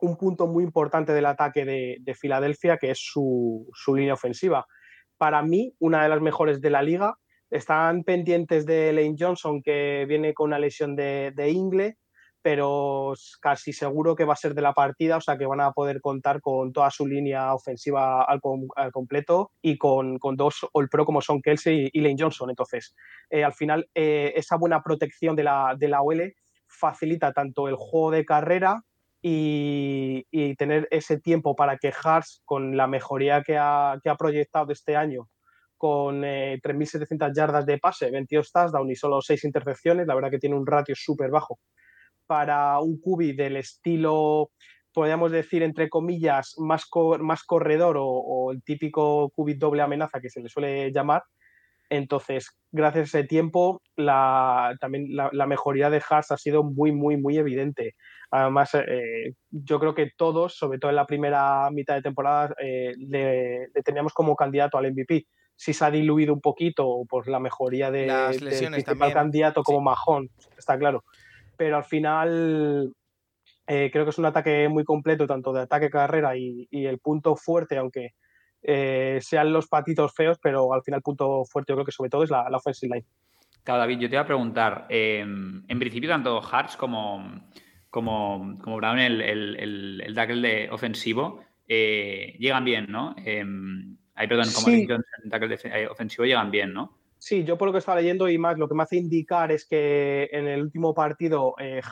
un 0.00 0.16
punto 0.16 0.46
muy 0.46 0.64
importante 0.64 1.12
del 1.12 1.26
ataque 1.26 1.64
de, 1.64 2.14
Filadelfia, 2.14 2.78
que 2.78 2.90
es 2.90 2.98
su, 3.00 3.66
línea 3.94 4.14
ofensiva. 4.14 4.66
Para 5.16 5.42
mí, 5.42 5.74
una 5.78 6.02
de 6.02 6.08
las 6.08 6.20
mejores 6.20 6.60
de 6.60 6.70
la 6.70 6.82
liga. 6.82 7.16
Están 7.50 8.04
pendientes 8.04 8.64
de 8.64 8.92
Lane 8.92 9.16
Johnson, 9.18 9.60
que 9.60 10.04
viene 10.08 10.32
con 10.34 10.50
una 10.50 10.58
lesión 10.60 10.94
de, 10.94 11.50
Ingle, 11.50 11.98
pero 12.42 13.14
casi 13.40 13.72
seguro 13.72 14.16
que 14.16 14.24
va 14.24 14.32
a 14.32 14.36
ser 14.36 14.54
de 14.54 14.62
la 14.62 14.72
partida, 14.72 15.18
o 15.18 15.20
sea 15.20 15.36
que 15.36 15.46
van 15.46 15.60
a 15.60 15.72
poder 15.72 16.00
contar 16.00 16.40
con 16.40 16.72
toda 16.72 16.90
su 16.90 17.06
línea 17.06 17.54
ofensiva 17.54 18.24
al, 18.24 18.40
completo 18.92 19.52
y 19.60 19.76
con, 19.76 20.18
dos 20.36 20.66
All 20.72 20.88
Pro 20.88 21.04
como 21.04 21.20
son 21.20 21.42
Kelsey 21.42 21.90
y 21.92 22.00
Lane 22.00 22.16
Johnson. 22.18 22.50
Entonces, 22.50 22.94
eh, 23.28 23.44
al 23.44 23.52
final, 23.52 23.88
eh, 23.94 24.32
esa 24.36 24.56
buena 24.56 24.82
protección 24.82 25.36
de 25.36 25.44
la, 25.44 25.74
de 25.78 25.88
la 25.88 26.02
OL 26.02 26.34
facilita 26.66 27.32
tanto 27.32 27.68
el 27.68 27.76
juego 27.76 28.10
de 28.12 28.24
carrera 28.24 28.82
y, 29.22 30.54
tener 30.56 30.88
ese 30.90 31.18
tiempo 31.18 31.54
para 31.54 31.76
que 31.76 31.92
Hars, 32.02 32.42
con 32.44 32.76
la 32.76 32.86
mejoría 32.86 33.42
que 33.42 33.58
ha, 33.58 33.98
que 34.02 34.08
ha 34.08 34.16
proyectado 34.16 34.72
este 34.72 34.96
año, 34.96 35.28
con 35.76 36.22
3.700 36.22 37.28
eh, 37.28 37.32
yardas 37.34 37.66
de 37.66 37.78
pase, 37.78 38.10
22 38.10 38.52
touchdowns 38.52 38.90
y 38.90 38.96
solo 38.96 39.20
6 39.20 39.44
intercepciones, 39.44 40.06
la 40.06 40.14
verdad 40.14 40.30
que 40.30 40.38
tiene 40.38 40.56
un 40.56 40.66
ratio 40.66 40.94
súper 40.94 41.30
bajo 41.30 41.58
para 42.30 42.78
un 42.78 43.00
cubi 43.00 43.32
del 43.32 43.56
estilo, 43.56 44.52
podríamos 44.94 45.32
decir, 45.32 45.64
entre 45.64 45.88
comillas, 45.88 46.54
más, 46.58 46.86
más 47.18 47.42
corredor 47.42 47.96
o, 47.98 48.52
el 48.52 48.62
típico 48.62 49.30
cubi 49.30 49.54
doble 49.54 49.82
amenaza 49.82 50.20
que 50.20 50.30
se 50.30 50.40
le 50.40 50.48
suele 50.48 50.92
llamar. 50.92 51.24
Entonces, 51.88 52.56
gracias 52.70 53.16
a 53.16 53.18
ese 53.18 53.26
tiempo, 53.26 53.82
la, 53.96 54.76
también 54.80 55.08
la, 55.10 55.46
mejoría 55.48 55.90
de 55.90 56.00
Haas 56.08 56.30
ha 56.30 56.36
sido 56.36 56.62
muy, 56.62 56.92
muy, 56.92 57.16
muy 57.16 57.36
evidente. 57.36 57.96
Además, 58.30 58.76
eh, 58.76 59.34
yo 59.50 59.80
creo 59.80 59.96
que 59.96 60.12
todos, 60.16 60.54
sobre 60.54 60.78
todo 60.78 60.90
en 60.90 60.96
la 60.96 61.06
primera 61.06 61.68
mitad 61.72 61.96
de 61.96 62.02
temporada, 62.02 62.54
eh, 62.62 62.92
le, 62.96 63.70
teníamos 63.84 64.12
como 64.12 64.36
candidato 64.36 64.78
al 64.78 64.92
MVP. 64.92 65.26
Si 65.56 65.74
se 65.74 65.84
ha 65.84 65.90
diluido 65.90 66.32
un 66.32 66.40
poquito 66.40 67.02
por 67.08 67.26
la 67.26 67.40
mejoría 67.40 67.90
de, 67.90 68.06
Las 68.06 68.40
lesiones 68.40 68.84
del 68.84 69.12
candidato 69.12 69.64
como 69.64 69.80
Mahón, 69.80 70.30
está 70.56 70.78
claro. 70.78 71.02
Pero 71.60 71.76
al 71.76 71.84
final 71.84 72.90
eh, 73.66 73.90
creo 73.92 74.06
que 74.06 74.10
es 74.10 74.18
un 74.18 74.24
ataque 74.24 74.66
muy 74.70 74.82
completo, 74.82 75.26
tanto 75.26 75.52
de 75.52 75.60
ataque, 75.60 75.90
carrera 75.90 76.34
y, 76.34 76.66
el 76.70 76.98
punto 77.00 77.36
fuerte, 77.36 77.76
aunque 77.76 78.14
sean 78.62 79.52
los 79.52 79.68
patitos 79.68 80.14
feos, 80.14 80.38
pero 80.42 80.72
al 80.72 80.82
final 80.82 81.00
el 81.00 81.02
punto 81.02 81.44
fuerte 81.44 81.72
yo 81.72 81.76
creo 81.76 81.84
que 81.84 81.92
sobre 81.92 82.08
todo 82.08 82.22
es 82.24 82.30
la, 82.30 82.48
la 82.48 82.56
offensive 82.56 82.94
line. 82.94 83.06
Claro, 83.62 83.80
David, 83.80 83.98
yo 83.98 84.08
te 84.08 84.14
iba 84.14 84.22
a 84.22 84.26
preguntar, 84.26 84.86
en 84.88 85.78
principio 85.78 86.08
tanto 86.08 86.40
Hartz 86.42 86.78
como, 86.78 87.42
como, 87.90 88.58
como 88.62 88.76
Brown, 88.78 88.98
el, 88.98 89.20
el, 89.20 90.00
el, 90.00 90.14
tackle 90.14 90.48
de 90.48 90.70
ofensivo, 90.70 91.42
eh, 91.68 92.36
llegan 92.38 92.64
bien, 92.64 92.86
¿no? 92.88 93.14
Eh, 93.18 93.44
perdón, 94.16 94.48
como 94.54 94.68
el 94.74 95.30
tackle 95.30 95.48
de, 95.48 95.60
eh, 95.64 95.88
ofensivo 95.88 96.24
llegan 96.24 96.50
bien, 96.50 96.72
¿no? 96.72 96.99
Sí, 97.20 97.44
yo 97.44 97.58
por 97.58 97.68
lo 97.68 97.72
que 97.72 97.78
estaba 97.80 98.00
leyendo 98.00 98.30
y 98.30 98.38
más 98.38 98.56
lo 98.56 98.66
que 98.66 98.74
me 98.74 98.82
hace 98.82 98.96
indicar 98.96 99.52
es 99.52 99.66
que 99.66 100.30
en 100.32 100.48
el 100.48 100.62
último 100.62 100.94
partido 100.94 101.54
eh, 101.58 101.82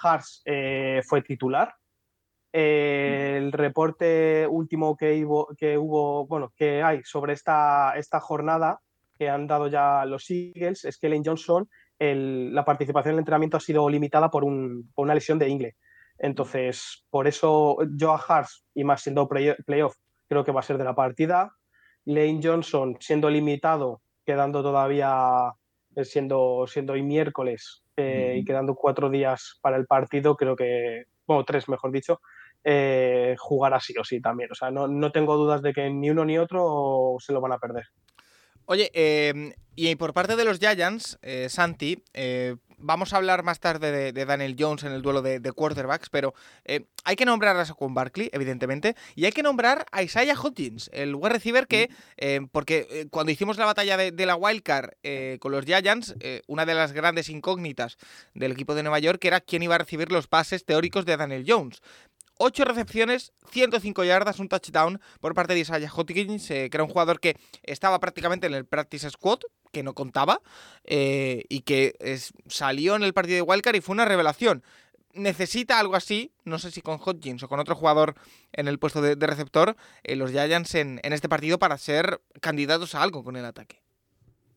eh, 0.46 1.02
fue 1.04 1.20
titular. 1.20 1.74
el 2.50 3.52
reporte 3.52 4.46
último 4.48 4.96
que 4.96 5.22
hubo, 5.22 5.54
que 5.54 5.76
hubo, 5.76 6.26
bueno, 6.26 6.50
que 6.56 6.82
hay 6.82 7.02
sobre 7.04 7.34
esta, 7.34 7.92
esta 7.96 8.20
jornada 8.20 8.80
que 9.18 9.28
han 9.28 9.46
dado 9.46 9.68
ya 9.68 10.06
los 10.06 10.30
Eagles 10.30 10.86
es 10.86 10.96
que 10.96 11.10
Lane 11.10 11.22
Johnson, 11.26 11.68
la 11.98 12.64
participación 12.64 13.10
en 13.10 13.16
el 13.16 13.20
entrenamiento 13.20 13.58
ha 13.58 13.60
sido 13.60 13.86
limitada 13.90 14.30
por 14.30 14.44
una 14.44 15.14
lesión 15.14 15.38
de 15.38 15.48
ingle. 15.48 15.76
Entonces, 16.16 17.04
por 17.10 17.26
eso 17.26 17.76
yo 17.96 18.14
a 18.14 18.16
Hars, 18.16 18.64
y 18.74 18.82
más 18.82 19.02
siendo 19.02 19.28
playoff, 19.28 19.96
creo 20.26 20.42
que 20.42 20.52
va 20.52 20.60
a 20.60 20.64
ser 20.64 20.78
de 20.78 20.84
la 20.84 20.94
partida. 20.94 21.52
Lane 22.06 22.40
Johnson, 22.42 22.96
siendo 22.98 23.28
limitado, 23.28 24.00
quedando 24.28 24.62
todavía, 24.62 25.54
eh, 25.96 26.04
siendo, 26.04 26.66
siendo 26.66 26.92
hoy 26.92 27.02
miércoles 27.02 27.82
eh, 27.96 28.36
y 28.36 28.44
quedando 28.44 28.74
cuatro 28.74 29.08
días 29.08 29.58
para 29.62 29.78
el 29.78 29.86
partido, 29.86 30.36
creo 30.36 30.54
que, 30.54 31.04
bueno, 31.26 31.46
tres 31.46 31.66
mejor 31.66 31.90
dicho, 31.90 32.20
eh, 32.62 33.36
jugará 33.38 33.80
sí 33.80 33.94
o 33.98 34.04
sí 34.04 34.20
también. 34.20 34.52
O 34.52 34.54
sea, 34.54 34.70
no, 34.70 34.86
no 34.86 35.12
tengo 35.12 35.38
dudas 35.38 35.62
de 35.62 35.72
que 35.72 35.88
ni 35.88 36.10
uno 36.10 36.26
ni 36.26 36.36
otro 36.36 37.16
se 37.20 37.32
lo 37.32 37.40
van 37.40 37.52
a 37.52 37.58
perder. 37.58 37.86
Oye, 38.66 38.90
em, 38.92 39.54
y 39.74 39.94
por 39.96 40.12
parte 40.12 40.36
de 40.36 40.44
los 40.44 40.58
Giants, 40.58 41.18
eh, 41.22 41.48
Santi, 41.48 42.04
vamos 42.78 43.12
a 43.12 43.16
hablar 43.16 43.42
más 43.42 43.60
tarde 43.60 44.12
de, 44.12 44.24
Daniel 44.24 44.56
Jones 44.58 44.84
en 44.84 44.92
el 44.92 45.02
duelo 45.02 45.22
de, 45.22 45.40
quarterbacks, 45.52 46.10
pero 46.10 46.34
eh, 46.64 46.86
hay 47.04 47.16
que 47.16 47.24
nombrar 47.24 47.56
a 47.56 47.64
Saquon 47.64 47.94
Barkley, 47.94 48.30
evidentemente, 48.32 48.94
y 49.14 49.24
hay 49.24 49.32
que 49.32 49.42
nombrar 49.42 49.86
a 49.92 50.02
Isaiah 50.02 50.34
Hodgins, 50.34 50.90
el 50.92 51.14
wide 51.14 51.30
receiver 51.30 51.66
que, 51.66 51.90
porque 52.52 53.08
cuando 53.10 53.32
hicimos 53.32 53.58
la 53.58 53.64
batalla 53.64 53.96
de, 53.96 54.12
de 54.12 54.26
la 54.26 54.36
wildcard 54.36 54.90
con 55.40 55.52
los 55.52 55.64
Giants, 55.64 56.14
una 56.46 56.66
de 56.66 56.74
las 56.74 56.92
grandes 56.92 57.28
incógnitas 57.28 57.96
del 58.34 58.52
equipo 58.52 58.74
de 58.74 58.82
Nueva 58.82 58.98
York 58.98 59.24
era 59.24 59.40
quién 59.40 59.62
iba 59.62 59.74
a 59.74 59.78
recibir 59.78 60.12
los 60.12 60.26
pases 60.26 60.64
teóricos 60.64 61.04
de 61.04 61.16
Daniel 61.16 61.44
Jones. 61.46 61.80
8 62.38 62.64
recepciones, 62.64 63.32
105 63.50 64.04
yardas, 64.04 64.38
un 64.38 64.48
touchdown 64.48 65.00
por 65.20 65.34
parte 65.34 65.54
de 65.54 65.60
Isaiah 65.60 65.90
Hodgins, 65.94 66.50
eh, 66.50 66.68
que 66.70 66.76
era 66.76 66.84
un 66.84 66.90
jugador 66.90 67.20
que 67.20 67.36
estaba 67.62 67.98
prácticamente 68.00 68.46
en 68.46 68.54
el 68.54 68.64
practice 68.64 69.10
squad, 69.10 69.40
que 69.72 69.82
no 69.82 69.94
contaba, 69.94 70.40
eh, 70.84 71.44
y 71.48 71.60
que 71.60 71.94
salió 72.46 72.96
en 72.96 73.02
el 73.02 73.12
partido 73.12 73.36
de 73.36 73.42
Wildcard 73.42 73.76
y 73.76 73.80
fue 73.80 73.94
una 73.94 74.04
revelación. 74.04 74.62
Necesita 75.14 75.78
algo 75.78 75.96
así, 75.96 76.32
no 76.44 76.58
sé 76.58 76.70
si 76.70 76.80
con 76.80 76.98
Hodgins 77.04 77.42
o 77.42 77.48
con 77.48 77.60
otro 77.60 77.74
jugador 77.74 78.14
en 78.52 78.68
el 78.68 78.78
puesto 78.78 79.02
de, 79.02 79.14
receptor, 79.26 79.76
eh, 80.04 80.16
los 80.16 80.30
Giants 80.30 80.74
en, 80.74 81.00
en 81.02 81.12
este 81.12 81.28
partido 81.28 81.58
para 81.58 81.76
ser 81.76 82.20
candidatos 82.40 82.94
a 82.94 83.02
algo 83.02 83.24
con 83.24 83.36
el 83.36 83.44
ataque. 83.44 83.82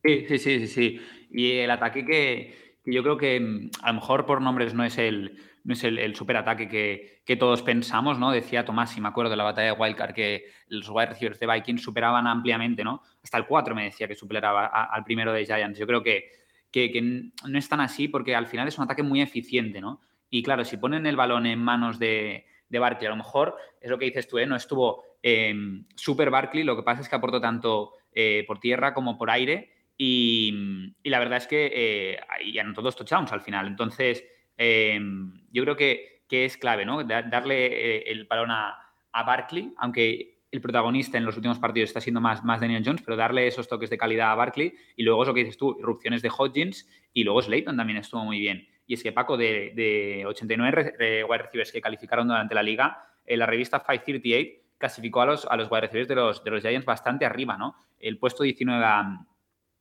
Sí, 0.03 0.25
sí, 0.27 0.37
sí, 0.37 0.59
sí, 0.59 0.67
sí. 0.67 1.01
Y 1.31 1.51
el 1.53 1.71
ataque 1.71 2.05
que, 2.05 2.75
que 2.83 2.93
yo 2.93 3.03
creo 3.03 3.17
que 3.17 3.39
mm, 3.39 3.69
a 3.81 3.87
lo 3.89 3.99
mejor 3.99 4.25
por 4.25 4.41
nombres 4.41 4.73
no 4.73 4.83
es 4.83 4.97
el 4.97 5.37
no 5.63 5.73
es 5.73 5.83
el, 5.83 6.15
superataque 6.15 6.67
que, 6.67 7.21
que, 7.25 7.35
todos 7.35 7.61
pensamos, 7.61 8.17
¿no? 8.17 8.31
Decía 8.31 8.65
Tomás, 8.65 8.97
y 8.97 9.01
me 9.01 9.09
acuerdo 9.09 9.31
de 9.31 9.37
la 9.37 9.43
batalla 9.43 9.73
de 9.73 9.79
Wildcard, 9.79 10.13
que 10.13 10.45
los 10.67 10.89
wide 10.89 11.07
receivers 11.07 11.39
de 11.39 11.47
Vikings 11.47 11.81
superaban 11.81 12.27
ampliamente, 12.27 12.83
¿no? 12.83 13.01
Hasta 13.23 13.37
el 13.37 13.45
4 13.45 13.75
me 13.75 13.85
decía 13.85 14.07
que 14.07 14.15
superaba 14.15 14.65
al 14.65 15.03
primero 15.03 15.31
de 15.33 15.45
Giants. 15.45 15.77
Yo 15.77 15.85
creo 15.85 16.01
que, 16.01 16.31
que, 16.71 17.01
no 17.01 17.57
es 17.57 17.69
tan 17.69 17.81
así 17.81 18.07
porque 18.07 18.35
al 18.35 18.47
final 18.47 18.67
es 18.67 18.77
un 18.77 18.85
ataque 18.85 19.03
muy 19.03 19.21
eficiente, 19.21 19.81
¿no? 19.81 20.01
Y 20.29 20.41
claro, 20.43 20.65
si 20.65 20.77
ponen 20.77 21.05
el 21.05 21.15
balón 21.15 21.45
en 21.45 21.59
manos 21.59 21.99
de, 21.99 22.45
de 22.69 22.79
Barkley, 22.79 23.07
a 23.07 23.11
lo 23.11 23.17
mejor 23.17 23.55
es 23.79 23.89
lo 23.89 23.99
que 23.99 24.05
dices 24.05 24.27
tú, 24.27 24.39
¿eh? 24.39 24.45
No 24.45 24.55
estuvo 24.55 25.03
eh, 25.21 25.53
super 25.95 26.29
Barkley, 26.29 26.63
lo 26.63 26.75
que 26.75 26.83
pasa 26.83 27.01
es 27.01 27.09
que 27.09 27.15
aportó 27.15 27.39
tanto 27.39 27.93
eh, 28.13 28.43
por 28.47 28.59
tierra 28.59 28.93
como 28.93 29.17
por 29.17 29.29
aire 29.29 29.71
y, 29.97 30.95
y 31.03 31.09
la 31.09 31.19
verdad 31.19 31.37
es 31.37 31.47
que 31.47 31.71
eh, 31.73 32.19
y 32.43 32.57
anotó 32.57 32.81
dos 32.81 32.95
touchdowns 32.95 33.31
al 33.31 33.41
final. 33.41 33.67
Entonces, 33.67 34.25
Em, 34.63 35.41
yo 35.51 35.63
creo 35.63 35.75
que, 35.75 36.21
es 36.29 36.55
clave, 36.55 36.85
¿no? 36.85 37.03
darle 37.03 37.65
eh, 37.65 38.03
el 38.05 38.25
balón 38.25 38.51
a, 38.51 38.77
a, 39.11 39.23
Barkley, 39.23 39.73
aunque 39.77 40.37
el 40.51 40.61
protagonista 40.61 41.17
en 41.17 41.25
los 41.25 41.35
últimos 41.35 41.57
partidos 41.57 41.89
está 41.89 41.99
siendo 41.99 42.21
más, 42.21 42.43
más 42.45 42.61
Daniel 42.61 42.83
Jones, 42.85 43.01
pero 43.03 43.17
darle 43.17 43.47
esos 43.47 43.67
toques 43.67 43.89
de 43.89 43.97
calidad 43.97 44.31
a 44.31 44.35
Barkley 44.35 44.73
y 44.95 45.03
luego 45.03 45.23
es 45.23 45.27
lo 45.27 45.33
que 45.33 45.41
dices 45.41 45.57
tú, 45.57 45.75
irrupciones 45.79 46.21
de 46.21 46.29
Hodgins 46.29 46.87
y 47.11 47.23
luego 47.23 47.41
Slayton 47.41 47.75
también 47.75 47.97
estuvo 47.97 48.23
muy 48.23 48.39
bien. 48.39 48.67
Y 48.85 48.93
es 48.93 49.03
que 49.03 49.11
Paco, 49.11 49.35
de, 49.35 50.23
89 50.27 51.25
wide 51.27 51.37
receivers 51.39 51.71
que 51.71 51.81
calificaron 51.81 52.27
durante 52.27 52.53
la 52.53 52.61
liga, 52.61 52.99
en 53.25 53.39
la 53.39 53.47
revista 53.47 53.79
538 53.79 54.61
clasificó 54.77 55.21
a 55.21 55.25
los, 55.25 55.45
a 55.47 55.57
los 55.57 55.71
wide 55.71 55.81
receivers 55.81 56.07
de 56.07 56.15
los, 56.15 56.43
de 56.43 56.51
los 56.51 56.61
Giants 56.61 56.85
bastante 56.85 57.25
arriba, 57.25 57.57
¿no? 57.57 57.75
El 57.99 58.19
puesto 58.19 58.43
19 58.43 58.85
a, 58.85 59.25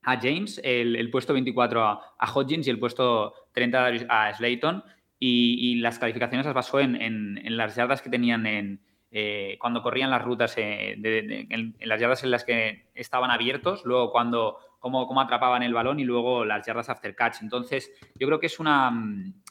a 0.03 0.19
James, 0.19 0.61
el, 0.65 1.11
puesto 1.11 1.33
24 1.33 1.85
a, 1.85 2.33
Hodgins 2.33 2.67
y 2.67 2.71
el 2.71 2.79
puesto 2.79 3.35
30 3.53 3.87
a 4.09 4.35
Slayton. 4.35 4.85
Y, 5.19 5.77
las 5.77 5.99
calificaciones 5.99 6.47
las 6.47 6.55
basó 6.55 6.81
en, 6.81 7.39
las 7.57 7.77
yardas 7.77 8.01
que 8.01 8.09
tenían 8.09 8.47
en, 8.47 8.81
eh, 9.11 9.57
cuando 9.61 9.83
corrían 9.83 10.11
las 10.11 10.23
rutas, 10.23 10.55
eh, 10.57 10.93
en, 11.03 11.77
las 11.81 12.01
yardas 12.01 12.25
en 12.25 12.31
las 12.31 12.45
que 12.45 12.87
estaban 12.95 13.31
abiertos, 13.31 13.85
luego 13.85 14.11
cuando 14.13 14.57
cómo, 14.79 15.07
cómo, 15.07 15.21
atrapaban 15.21 15.63
el 15.63 15.75
balón 15.75 16.01
y 16.01 16.05
luego 16.05 16.47
las 16.47 16.67
yardas 16.67 16.89
after 16.89 17.15
catch. 17.15 17.43
Entonces, 17.43 17.93
yo 18.15 18.27
creo 18.27 18.41
que 18.41 18.47
es, 18.47 18.59
una, 18.59 18.91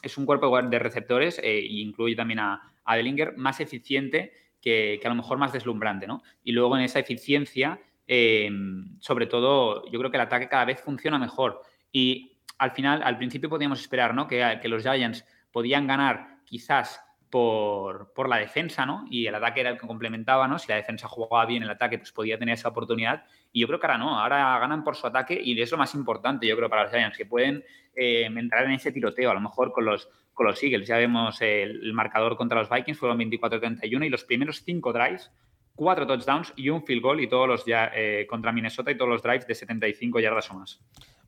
es 0.02 0.18
un 0.18 0.26
cuerpo 0.26 0.60
de 0.60 0.78
receptores, 0.80 1.38
e 1.38 1.60
incluye 1.60 2.16
también 2.16 2.40
a, 2.40 2.72
a 2.84 2.96
más 3.36 3.60
eficiente 3.60 4.32
que, 4.60 4.98
que, 5.00 5.06
a 5.06 5.10
lo 5.10 5.16
mejor 5.16 5.38
más 5.38 5.52
deslumbrante. 5.52 6.08
¿no? 6.08 6.22
Y 6.42 6.50
luego 6.50 6.76
en 6.76 6.82
esa 6.82 6.98
eficiencia 6.98 7.78
Em, 8.12 8.98
sobre 8.98 9.26
todo, 9.26 9.88
yo 9.88 9.96
creo 10.00 10.10
que 10.10 10.16
el 10.16 10.22
ataque 10.22 10.48
cada 10.48 10.64
vez 10.64 10.80
funciona 10.80 11.16
mejor. 11.16 11.62
Y 11.92 12.40
al 12.58 12.72
final, 12.72 13.04
al 13.04 13.16
principio 13.16 13.48
podíamos 13.48 13.80
esperar 13.80 14.16
¿no? 14.16 14.26
que, 14.26 14.60
los 14.64 14.82
Giants 14.82 15.24
podían 15.52 15.86
ganar 15.86 16.38
quizás 16.44 17.00
por, 17.30 18.12
por, 18.12 18.28
la 18.28 18.38
defensa, 18.38 18.84
¿no? 18.84 19.04
Y 19.08 19.26
el 19.26 19.34
ataque 19.36 19.60
era 19.60 19.70
el 19.70 19.78
que 19.78 19.86
complementaba, 19.86 20.48
¿no? 20.48 20.58
Si 20.58 20.66
la 20.66 20.74
defensa 20.74 21.06
jugaba 21.06 21.46
bien 21.46 21.62
el 21.62 21.70
ataque, 21.70 21.98
pues 21.98 22.10
podía 22.10 22.36
tener 22.36 22.54
esa 22.54 22.70
oportunidad. 22.70 23.22
Y 23.52 23.60
yo 23.60 23.68
creo 23.68 23.78
que 23.78 23.86
ahora 23.86 23.98
no, 23.98 24.18
ahora 24.18 24.58
ganan 24.58 24.82
por 24.82 24.96
su 24.96 25.06
ataque 25.06 25.40
y 25.40 25.60
es 25.62 25.70
lo 25.70 25.78
más 25.78 25.94
importante, 25.94 26.48
yo 26.48 26.56
creo, 26.56 26.68
para 26.68 26.82
los 26.82 26.92
Giants, 26.92 27.16
que 27.16 27.26
pueden 27.26 27.62
eh, 27.94 28.24
entrar 28.24 28.64
en 28.64 28.72
ese 28.72 28.90
tiroteo, 28.90 29.30
a 29.30 29.34
lo 29.34 29.40
mejor 29.40 29.70
con 29.70 29.84
los, 29.84 30.08
con 30.34 30.48
los 30.48 30.60
Eagles. 30.60 30.88
Ya 30.88 30.96
vemos 30.96 31.40
el, 31.42 31.92
marcador 31.92 32.36
contra 32.36 32.58
los 32.58 32.68
Vikings, 32.68 32.98
fueron 32.98 33.20
24-31 33.20 34.04
y 34.04 34.08
los 34.08 34.24
primeros 34.24 34.64
cinco 34.64 34.92
drives, 34.92 35.30
cuatro 35.80 36.06
touchdowns 36.06 36.52
y 36.56 36.68
un 36.68 36.84
field 36.84 37.00
goal 37.00 37.22
y 37.22 37.26
todos 37.26 37.48
los 37.48 37.64
ya 37.64 37.90
eh, 37.94 38.26
contra 38.28 38.52
Minnesota 38.52 38.90
y 38.90 38.98
todos 38.98 39.08
los 39.08 39.22
drives 39.22 39.46
de 39.46 39.54
75 39.54 40.20
yardas 40.20 40.50
o 40.50 40.54
más. 40.54 40.78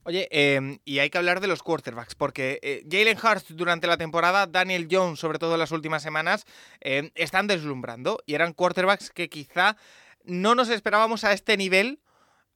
Oye, 0.02 0.28
em, 0.30 0.78
y 0.84 0.98
hay 0.98 1.08
que 1.08 1.16
hablar 1.16 1.40
de 1.40 1.46
los 1.46 1.62
quarterbacks, 1.62 2.14
porque 2.14 2.60
eh, 2.60 2.84
Jalen 2.90 3.16
Hurst 3.16 3.52
durante 3.52 3.86
la 3.86 3.96
temporada, 3.96 4.46
Daniel 4.46 4.88
Jones, 4.90 5.18
sobre 5.20 5.38
todo 5.38 5.54
en 5.54 5.58
las 5.60 5.72
últimas 5.72 6.02
semanas, 6.02 6.44
em, 6.80 7.10
están 7.14 7.46
deslumbrando 7.46 8.18
y 8.26 8.34
eran 8.34 8.52
quarterbacks 8.52 9.08
que 9.08 9.30
quizá 9.30 9.78
no 10.24 10.54
nos 10.54 10.68
esperábamos 10.68 11.24
a 11.24 11.32
este 11.32 11.56
nivel. 11.56 12.00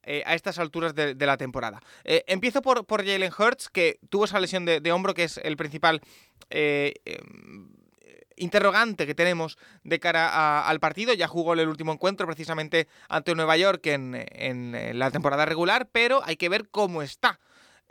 Eh, 0.09 0.23
a 0.25 0.37
estas 0.37 0.61
alturas 0.61 0.95
de, 0.95 1.17
la 1.17 1.37
temporada. 1.37 1.83
Eh, 2.05 2.23
empiezo 2.29 2.63
por, 2.63 2.87
por 2.87 3.05
Jalen 3.05 3.33
Hurts, 3.37 3.69
que 3.69 3.99
tuvo 4.09 4.27
esa 4.27 4.39
lesión 4.39 4.65
de, 4.65 4.79
de 4.79 4.93
hombro, 4.93 5.15
que 5.15 5.25
es 5.25 5.37
el 5.39 5.57
principal 5.57 6.01
em, 6.49 6.97
interrogante 8.37 9.07
que 9.07 9.15
tenemos 9.15 9.59
de 9.85 9.99
cara 9.99 10.67
al 10.67 10.81
partido. 10.81 11.15
Ya 11.15 11.29
jugó 11.29 11.55
el 11.55 11.69
último 11.69 11.93
encuentro 11.93 12.27
precisamente 12.27 12.89
ante 13.09 13.35
Nueva 13.35 13.57
York 13.57 13.87
en, 13.87 14.99
la 14.99 15.11
temporada 15.11 15.45
regular, 15.45 15.89
pero 15.91 16.21
hay 16.25 16.37
que 16.37 16.49
ver 16.49 16.69
cómo 16.69 17.03
está. 17.03 17.41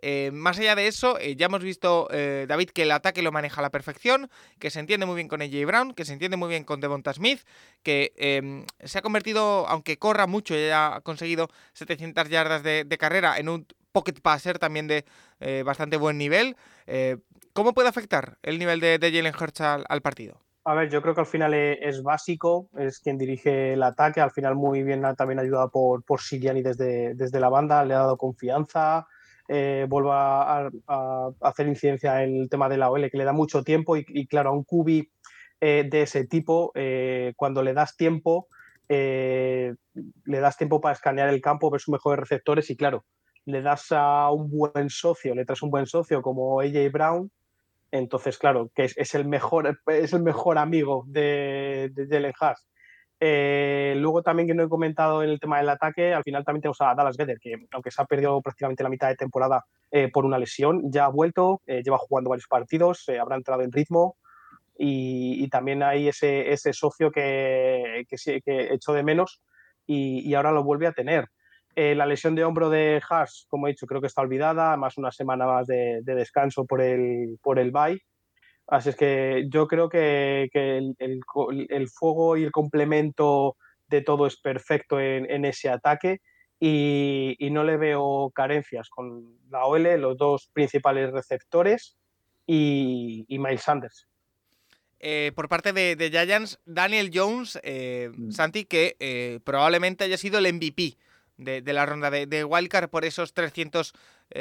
Eh, 0.01 0.29
más 0.31 0.59
allá 0.59 0.75
de 0.75 0.87
eso, 0.87 1.17
eh, 1.19 1.35
ya 1.35 1.47
hemos 1.47 1.63
visto, 1.63 2.07
eh, 2.11 2.45
David, 2.47 2.69
que 2.69 2.83
el 2.83 2.91
ataque 2.91 3.21
lo 3.21 3.31
maneja 3.31 3.61
a 3.61 3.63
la 3.63 3.71
perfección, 3.71 4.29
que 4.59 4.69
se 4.69 4.79
entiende 4.79 5.05
muy 5.05 5.15
bien 5.15 5.27
con 5.27 5.41
AJ 5.41 5.65
Brown, 5.65 5.93
que 5.93 6.05
se 6.05 6.13
entiende 6.13 6.37
muy 6.37 6.49
bien 6.49 6.63
con 6.63 6.79
Devonta 6.79 7.13
Smith, 7.13 7.41
que 7.81 8.13
em, 8.17 8.65
se 8.83 8.99
ha 8.99 9.01
convertido, 9.01 9.67
aunque 9.67 9.97
corra 9.97 10.27
mucho, 10.27 10.53
ya 10.53 10.97
ha 10.97 11.01
conseguido 11.01 11.49
700 11.73 12.29
yardas 12.29 12.61
de, 12.61 12.97
carrera 12.99 13.37
en 13.39 13.49
un 13.49 13.65
pocket 13.91 14.19
passer 14.21 14.59
también 14.59 14.87
de 14.87 15.05
bastante 15.63 15.97
buen 15.97 16.17
nivel. 16.17 16.55
¿Cómo 17.55 17.71
puede 17.71 17.87
afectar 17.87 18.37
el 18.43 18.59
nivel 18.59 18.81
de, 18.81 18.99
Jalen 18.99 19.33
Hurts 19.33 19.61
al, 19.61 20.01
partido? 20.01 20.41
A 20.65 20.73
ver, 20.73 20.89
yo 20.89 21.01
creo 21.01 21.15
que 21.15 21.21
al 21.21 21.25
final 21.25 21.53
e, 21.53 21.79
es, 21.87 22.03
básico, 22.03 22.67
es 22.77 22.99
quien 22.99 23.17
dirige 23.17 23.71
el 23.71 23.81
ataque, 23.81 24.19
al 24.19 24.31
final 24.31 24.55
muy 24.55 24.83
bien 24.83 25.03
también 25.15 25.39
ayudado 25.39 25.71
por, 25.71 26.03
por 26.03 26.19
Siriani 26.19 26.61
desde, 26.61 27.15
desde 27.15 27.39
la 27.39 27.47
banda, 27.47 27.85
le 27.85 27.93
ha 27.93 27.99
dado 27.99 28.17
confianza, 28.17 29.07
eh, 29.47 29.87
a, 30.11 30.69
hacer 31.39 31.67
incidencia 31.69 32.23
en 32.23 32.41
el 32.41 32.49
tema 32.49 32.67
de 32.67 32.75
la 32.75 32.91
OL, 32.91 33.09
que 33.09 33.17
le 33.17 33.23
da 33.23 33.31
mucho 33.31 33.63
tiempo 33.63 33.95
y, 33.95 34.27
claro, 34.27 34.49
a 34.49 34.53
un 34.53 34.65
cubi 34.65 35.09
eh, 35.61 35.87
de 35.89 36.01
ese 36.01 36.27
tipo, 36.27 36.73
eh, 36.75 37.31
cuando 37.37 37.63
le 37.63 37.73
das 37.73 37.95
tiempo, 37.95 38.49
le 38.89 39.77
das 40.25 40.57
tiempo 40.57 40.81
para 40.81 40.91
escanear 40.91 41.29
el 41.29 41.39
campo, 41.39 41.71
ver 41.71 41.79
sus 41.79 41.93
mejores 41.93 42.19
receptores 42.19 42.69
y 42.69 42.75
claro, 42.75 43.05
le 43.45 43.61
das 43.61 43.93
a 43.93 44.29
un 44.29 44.49
buen 44.49 44.89
socio, 44.89 45.33
le 45.33 45.45
traes 45.45 45.61
un 45.61 45.69
buen 45.69 45.85
socio 45.85 46.21
como 46.21 46.59
AJ 46.59 46.91
Brown, 46.91 47.31
entonces, 47.91 48.37
claro, 48.37 48.69
que 48.73 48.89
es, 48.95 49.15
el, 49.15 49.25
mejor, 49.25 49.79
es 49.87 50.13
el 50.13 50.21
mejor 50.21 50.57
amigo 50.57 51.03
de, 51.07 51.91
de 51.93 52.33
Jalen. 52.33 52.55
Eh, 53.19 53.95
luego 53.97 54.21
también 54.21 54.47
que 54.47 54.53
no 54.53 54.63
he 54.63 54.69
comentado 54.69 55.23
en 55.23 55.29
el 55.29 55.39
tema 55.39 55.57
del 55.57 55.69
ataque, 55.69 56.13
al 56.13 56.23
final 56.23 56.43
también 56.43 56.61
tenemos 56.61 56.81
a 56.81 56.93
Dallas 56.93 57.15
Gedder, 57.15 57.39
que 57.39 57.55
aunque 57.71 57.91
se 57.91 58.01
ha 58.01 58.05
perdido 58.05 58.41
prácticamente 58.41 58.83
la 58.83 58.89
mitad 58.89 59.07
de 59.07 59.15
temporada 59.15 59.63
eh, 59.91 60.09
por 60.11 60.25
una 60.25 60.37
lesión, 60.37 60.91
ya 60.91 61.05
ha 61.05 61.09
vuelto, 61.09 61.61
eh, 61.65 61.81
lleva 61.81 61.97
jugando 61.97 62.29
varios 62.29 62.47
partidos, 62.47 63.05
habrá 63.19 63.37
entrado 63.37 63.61
en 63.61 63.71
ritmo 63.71 64.17
y, 64.77 65.47
también 65.49 65.83
hay 65.83 66.09
ese, 66.09 66.51
ese 66.51 66.73
socio 66.73 67.09
que, 67.09 68.05
que, 68.09 68.41
que, 68.41 68.73
echó 68.73 68.91
de 68.91 69.03
menos 69.03 69.41
y, 69.87 70.33
ahora 70.33 70.51
lo 70.51 70.63
vuelve 70.63 70.87
a 70.87 70.91
tener. 70.91 71.29
La 71.75 72.05
lesión 72.05 72.35
de 72.35 72.43
hombro 72.43 72.69
de 72.69 73.01
Haas, 73.09 73.45
como 73.49 73.67
he 73.67 73.71
dicho, 73.71 73.85
creo 73.85 74.01
que 74.01 74.07
está 74.07 74.21
olvidada, 74.21 74.77
más 74.77 74.97
una 74.97 75.11
semana 75.11 75.45
más 75.45 75.67
de, 75.67 75.99
de 76.03 76.15
descanso 76.15 76.65
por 76.65 76.81
el, 76.81 77.37
por 77.41 77.59
el 77.59 77.71
bye. 77.71 78.01
Así 78.67 78.89
es 78.89 78.95
que 78.95 79.45
yo 79.49 79.67
creo 79.67 79.89
que, 79.89 80.49
el, 80.51 81.89
fuego 81.89 82.37
y 82.37 82.43
el 82.43 82.51
complemento 82.51 83.57
de 83.87 84.01
todo 84.01 84.25
es 84.25 84.37
perfecto 84.37 84.99
en, 84.99 85.45
ese 85.45 85.69
ataque 85.69 86.21
y, 86.59 87.37
no 87.51 87.63
le 87.63 87.77
veo 87.77 88.31
carencias 88.33 88.89
con 88.89 89.37
la 89.49 89.65
OL, 89.65 89.83
los 89.99 90.17
dos 90.17 90.49
principales 90.51 91.11
receptores 91.11 91.95
y, 92.47 93.25
Miles 93.29 93.61
Sanders. 93.61 94.07
Eh, 94.99 95.31
por 95.35 95.47
parte 95.47 95.71
de, 95.71 96.09
Giants, 96.09 96.59
Daniel 96.65 97.11
Jones, 97.13 97.59
eh, 97.61 98.09
mm. 98.15 98.31
Santi, 98.31 98.65
que 98.65 98.95
eh, 98.99 99.39
probablemente 99.43 100.05
haya 100.05 100.17
sido 100.17 100.39
el 100.39 100.51
MVP 100.51 100.97
de, 101.37 101.73
la 101.73 101.85
ronda 101.85 102.09
de, 102.09 102.25
de, 102.25 102.43
Wildcard 102.43 102.89
por 102.89 103.05
esos 103.05 103.33
300, 103.33 103.93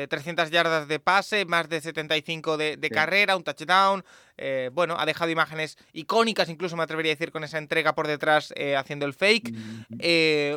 300 0.09 0.49
eh, 0.49 0.51
yardas 0.51 0.89
de 0.89 1.01
pase, 1.01 1.45
más 1.45 1.69
de 1.69 1.81
75 1.81 2.57
de, 2.57 2.77
de 2.77 2.91
carrera, 2.91 3.37
un 3.37 3.45
touchdown. 3.45 4.05
Eh, 4.37 4.71
bueno, 4.73 4.97
ha 4.99 5.07
dejado 5.07 5.31
imágenes 5.31 5.77
icónicas, 5.93 6.49
incluso 6.49 6.77
me 6.77 6.83
atrevería 6.83 7.13
a 7.13 7.15
decir, 7.15 7.33
con 7.33 7.45
esa 7.45 7.59
entrega 7.59 7.95
por 7.95 8.07
detrás 8.07 8.53
eh, 8.57 8.77
haciendo 8.77 9.07
el 9.07 9.15
fake. 9.15 9.53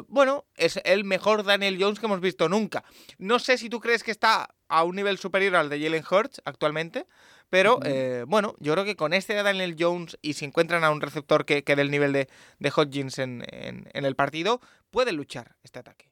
bueno, 0.08 0.46
es 0.56 0.80
el 0.84 1.04
mejor 1.04 1.44
Daniel 1.44 1.78
Jones 1.80 2.00
que 2.00 2.06
hemos 2.06 2.22
visto 2.22 2.50
nunca. 2.50 2.84
No 3.18 3.40
sé 3.40 3.58
si 3.58 3.70
tú 3.70 3.80
crees 3.80 4.04
que 4.04 4.12
está 4.12 4.50
a 4.70 4.84
un 4.84 4.96
nivel 4.96 5.18
superior 5.18 5.56
al 5.56 5.70
de 5.70 5.82
Jalen 5.82 6.04
Hurts 6.10 6.42
actualmente. 6.46 7.06
Pero 7.50 7.80
bueno, 8.28 8.56
yo 8.60 8.74
creo 8.74 8.84
que 8.84 8.98
con 8.98 9.14
este 9.14 9.34
de 9.34 9.42
Daniel 9.42 9.78
Jones 9.80 10.18
y 10.22 10.34
si 10.34 10.44
encuentran 10.44 10.84
a 10.84 10.92
un 10.92 11.00
receptor 11.00 11.46
que, 11.46 11.64
que 11.64 11.78
del 11.78 11.90
nivel 11.90 12.12
de, 12.12 12.28
de 12.60 12.74
Hodgins 12.76 13.20
en, 13.20 13.42
en, 13.48 14.06
el 14.06 14.16
partido, 14.18 14.60
puede 14.92 15.14
luchar 15.14 15.56
este 15.64 15.80
ataque. 15.80 16.07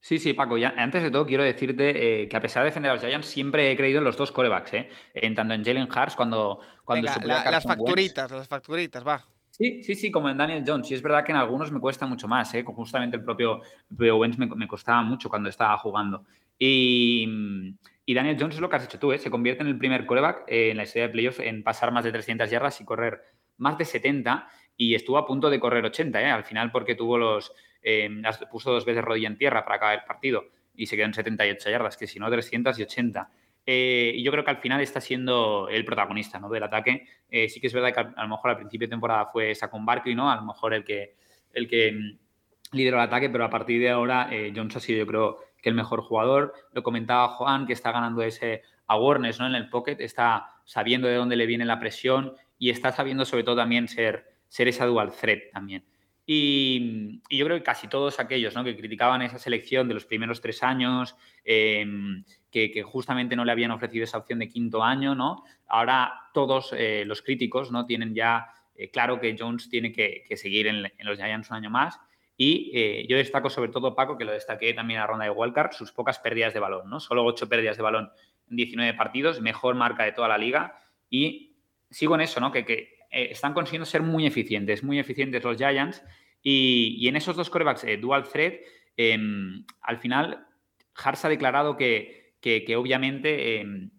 Sí, 0.00 0.18
sí, 0.18 0.32
Paco, 0.32 0.56
ya, 0.56 0.72
antes 0.76 1.02
de 1.02 1.10
todo 1.10 1.26
quiero 1.26 1.44
decirte 1.44 2.22
eh, 2.22 2.28
que 2.28 2.36
a 2.36 2.40
pesar 2.40 2.62
de 2.62 2.70
defender 2.70 2.90
a 2.90 2.94
los 2.94 3.04
Giants, 3.04 3.26
siempre 3.26 3.70
he 3.70 3.76
creído 3.76 3.98
en 3.98 4.04
los 4.04 4.16
dos 4.16 4.32
corebacks, 4.32 4.72
¿eh? 4.72 4.88
en 5.12 5.34
tanto 5.34 5.52
en 5.52 5.62
Jalen 5.62 5.88
Hurts 5.88 6.16
cuando, 6.16 6.60
cuando 6.84 7.10
las 7.24 7.64
facturitas, 7.64 8.30
las 8.30 8.48
facturitas, 8.48 9.06
va. 9.06 9.24
Sí, 9.50 9.82
sí, 9.82 9.94
sí, 9.94 10.10
como 10.10 10.30
en 10.30 10.38
Daniel 10.38 10.64
Jones. 10.66 10.90
Y 10.90 10.94
es 10.94 11.02
verdad 11.02 11.22
que 11.22 11.32
en 11.32 11.38
algunos 11.38 11.70
me 11.70 11.80
cuesta 11.80 12.06
mucho 12.06 12.26
más, 12.26 12.54
¿eh? 12.54 12.64
justamente 12.64 13.18
el 13.18 13.22
propio, 13.22 13.60
el 13.98 14.12
Wentz 14.12 14.38
me, 14.38 14.66
costaba 14.66 15.02
mucho 15.02 15.28
cuando 15.28 15.50
estaba 15.50 15.76
jugando. 15.76 16.24
Y, 16.58 17.76
y, 18.06 18.14
Daniel 18.14 18.38
Jones 18.40 18.54
es 18.54 18.60
lo 18.62 18.70
que 18.70 18.76
has 18.76 18.84
hecho 18.84 18.98
tú, 18.98 19.12
¿eh? 19.12 19.18
se 19.18 19.30
convierte 19.30 19.62
en 19.62 19.68
el 19.68 19.76
primer 19.76 20.06
coreback 20.06 20.44
en 20.46 20.78
la 20.78 20.84
historia 20.84 21.08
de 21.08 21.12
playoff 21.12 21.40
en 21.40 21.62
pasar 21.62 21.92
más 21.92 22.04
de 22.04 22.12
300 22.12 22.48
yardas 22.48 22.80
y 22.80 22.86
correr 22.86 23.20
más 23.58 23.76
de 23.76 23.84
70 23.84 24.48
y 24.78 24.94
estuvo 24.94 25.18
a 25.18 25.26
punto 25.26 25.50
de 25.50 25.60
correr 25.60 25.84
80, 25.84 26.22
¿eh? 26.22 26.30
al 26.30 26.44
final 26.44 26.72
porque 26.72 26.94
tuvo 26.94 27.18
los 27.18 27.52
eh, 27.82 28.08
puso 28.50 28.72
dos 28.72 28.84
veces 28.84 29.04
rodilla 29.04 29.28
en 29.28 29.36
tierra 29.36 29.64
para 29.64 29.76
acabar 29.76 29.98
el 29.98 30.04
partido 30.04 30.44
y 30.74 30.86
se 30.86 30.96
quedó 30.96 31.06
en 31.06 31.14
78 31.14 31.70
yardas, 31.70 31.96
que 31.96 32.06
si 32.06 32.18
no 32.18 32.30
380. 32.30 33.30
Eh, 33.66 34.12
y 34.14 34.22
yo 34.22 34.32
creo 34.32 34.44
que 34.44 34.50
al 34.50 34.58
final 34.58 34.80
está 34.80 35.00
siendo 35.00 35.68
el 35.68 35.84
protagonista 35.84 36.38
¿no? 36.38 36.48
del 36.48 36.62
ataque. 36.62 37.06
Eh, 37.30 37.48
sí 37.48 37.60
que 37.60 37.66
es 37.66 37.72
verdad 37.72 37.92
que 37.92 38.00
a, 38.00 38.22
lo 38.22 38.28
mejor 38.28 38.50
al 38.50 38.56
principio 38.56 38.86
de 38.86 38.90
temporada 38.90 39.26
fue 39.26 39.54
Saquon 39.54 39.84
Barkley, 39.84 40.14
¿no? 40.14 40.30
A 40.30 40.36
lo 40.36 40.42
mejor 40.42 40.74
el 40.74 40.84
que, 40.84 41.14
el 41.52 41.68
que 41.68 41.92
mm, 41.92 42.76
lideró 42.76 42.96
el 42.96 43.02
ataque, 43.04 43.28
pero 43.28 43.44
a 43.44 43.50
partir 43.50 43.80
de 43.80 43.90
ahora 43.90 44.30
Jones 44.54 44.76
ha 44.76 44.80
sido, 44.80 45.00
yo 45.00 45.06
creo, 45.06 45.38
que 45.60 45.68
el 45.68 45.74
mejor 45.74 46.02
jugador. 46.02 46.54
Lo 46.72 46.82
comentaba 46.82 47.28
Juan, 47.28 47.66
que 47.66 47.72
está 47.72 47.92
ganando 47.92 48.22
ese 48.22 48.62
awareness 48.86 49.38
¿no? 49.38 49.46
en 49.46 49.54
el 49.54 49.68
pocket, 49.68 49.96
está 50.00 50.46
sabiendo 50.64 51.06
de 51.08 51.14
dónde 51.14 51.36
le 51.36 51.46
viene 51.46 51.64
la 51.64 51.78
presión 51.78 52.34
y 52.58 52.70
está 52.70 52.92
sabiendo 52.92 53.24
sobre 53.24 53.44
todo 53.44 53.56
también 53.56 53.88
ser, 53.88 54.26
ser 54.48 54.68
esa 54.68 54.86
dual 54.86 55.12
threat 55.12 55.50
también. 55.52 55.84
Y, 56.26 57.20
yo 57.30 57.44
creo 57.46 57.58
que 57.58 57.64
casi 57.64 57.88
todos 57.88 58.20
aquellos 58.20 58.54
que 58.54 58.76
criticaban 58.76 59.22
esa 59.22 59.38
selección 59.38 59.88
de 59.88 59.94
los 59.94 60.04
primeros 60.04 60.40
tres 60.40 60.62
años, 60.62 61.16
em, 61.44 62.24
que, 62.50 62.82
justamente 62.82 63.36
no 63.36 63.44
le 63.44 63.52
habían 63.52 63.70
ofrecido 63.70 64.04
esa 64.04 64.18
opción 64.18 64.38
de 64.38 64.48
quinto 64.48 64.82
año, 64.84 65.14
¿no? 65.14 65.44
ahora 65.66 66.12
todos 66.34 66.74
eh, 66.76 67.04
los 67.06 67.22
críticos 67.22 67.70
¿no? 67.70 67.86
tienen 67.86 68.14
ya 68.14 68.52
eh, 68.80 68.90
claro 68.90 69.20
que 69.20 69.36
Jones 69.38 69.68
tiene 69.68 69.92
que, 69.92 70.24
seguir 70.36 70.66
en, 70.66 70.82
los 70.82 71.18
Giants 71.18 71.50
un 71.50 71.56
año 71.56 71.70
más. 71.70 72.00
Y 72.36 72.70
eh, 72.72 73.06
yo 73.06 73.18
destaco 73.18 73.50
sobre 73.50 73.70
todo, 73.70 73.94
Paco, 73.94 74.16
que 74.16 74.24
lo 74.24 74.32
destaqué 74.32 74.72
también 74.72 74.96
en 74.96 75.02
la 75.02 75.06
ronda 75.06 75.26
de 75.26 75.30
Wildcard, 75.30 75.72
sus 75.72 75.92
pocas 75.92 76.18
pérdidas 76.18 76.54
de 76.54 76.60
balón, 76.60 76.88
¿no? 76.88 76.98
Solo 76.98 77.22
ocho 77.26 77.46
pérdidas 77.46 77.76
de 77.76 77.82
balón 77.82 78.10
en 78.48 78.56
19 78.56 78.94
partidos, 78.94 79.42
mejor 79.42 79.74
marca 79.74 80.04
de 80.04 80.12
toda 80.12 80.28
la 80.28 80.38
liga. 80.38 80.78
Y 81.10 81.58
sigo 81.90 82.14
en 82.14 82.22
eso, 82.22 82.40
¿no? 82.40 82.50
Que, 82.50 82.96
están 83.10 83.54
consiguiendo 83.54 83.86
ser 83.86 84.02
muy 84.02 84.26
eficientes, 84.26 84.82
muy 84.82 84.98
eficientes 84.98 85.42
los 85.42 85.56
Giants 85.56 86.02
y, 86.42 87.06
en 87.08 87.16
esos 87.16 87.36
dos 87.36 87.50
corebacks, 87.50 87.84
eh, 87.84 87.96
dual 87.96 88.24
threat, 88.28 88.54
em, 88.96 89.64
al 89.82 89.98
final, 89.98 90.46
Hars 90.94 91.24
ha 91.24 91.28
declarado 91.28 91.76
que, 91.76 92.34
obviamente 92.76 93.60
em, 93.60 93.90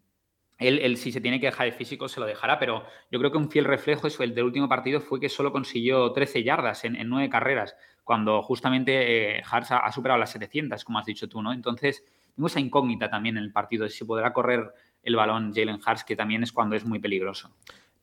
él, 0.57 0.97
si 0.97 1.11
se 1.11 1.21
tiene 1.21 1.39
que 1.39 1.47
dejar 1.47 1.67
el 1.67 1.73
físico 1.73 2.07
se 2.07 2.19
lo 2.19 2.25
dejará, 2.25 2.59
pero 2.59 2.85
yo 3.09 3.19
creo 3.19 3.31
que 3.31 3.37
un 3.37 3.49
fiel 3.49 3.65
reflejo 3.65 4.07
eso, 4.07 4.23
el 4.23 4.35
del 4.35 4.45
último 4.45 4.69
partido 4.69 5.01
fue 5.01 5.19
que 5.19 5.29
solo 5.29 5.51
consiguió 5.51 6.11
13 6.11 6.43
yardas 6.43 6.85
en, 6.85 6.97
nueve 7.09 7.29
carreras, 7.29 7.75
cuando 8.03 8.41
justamente 8.43 9.37
eh, 9.37 9.43
ha, 9.49 9.91
superado 9.91 10.19
las 10.19 10.31
700, 10.31 10.83
como 10.83 10.99
has 10.99 11.05
dicho 11.05 11.27
tú, 11.27 11.41
¿no? 11.41 11.51
Entonces, 11.53 12.03
tengo 12.35 12.47
esa 12.47 12.59
incógnita 12.59 13.09
también 13.09 13.37
en 13.37 13.43
el 13.43 13.51
partido 13.51 13.83
de 13.85 13.89
si 13.89 14.05
podrá 14.05 14.33
correr 14.33 14.71
el 15.03 15.15
balón 15.15 15.53
Jalen 15.53 15.79
Hars, 15.83 16.03
que 16.03 16.15
también 16.15 16.43
es 16.43 16.51
cuando 16.51 16.75
es 16.75 16.85
muy 16.85 16.99
peligroso. 16.99 17.51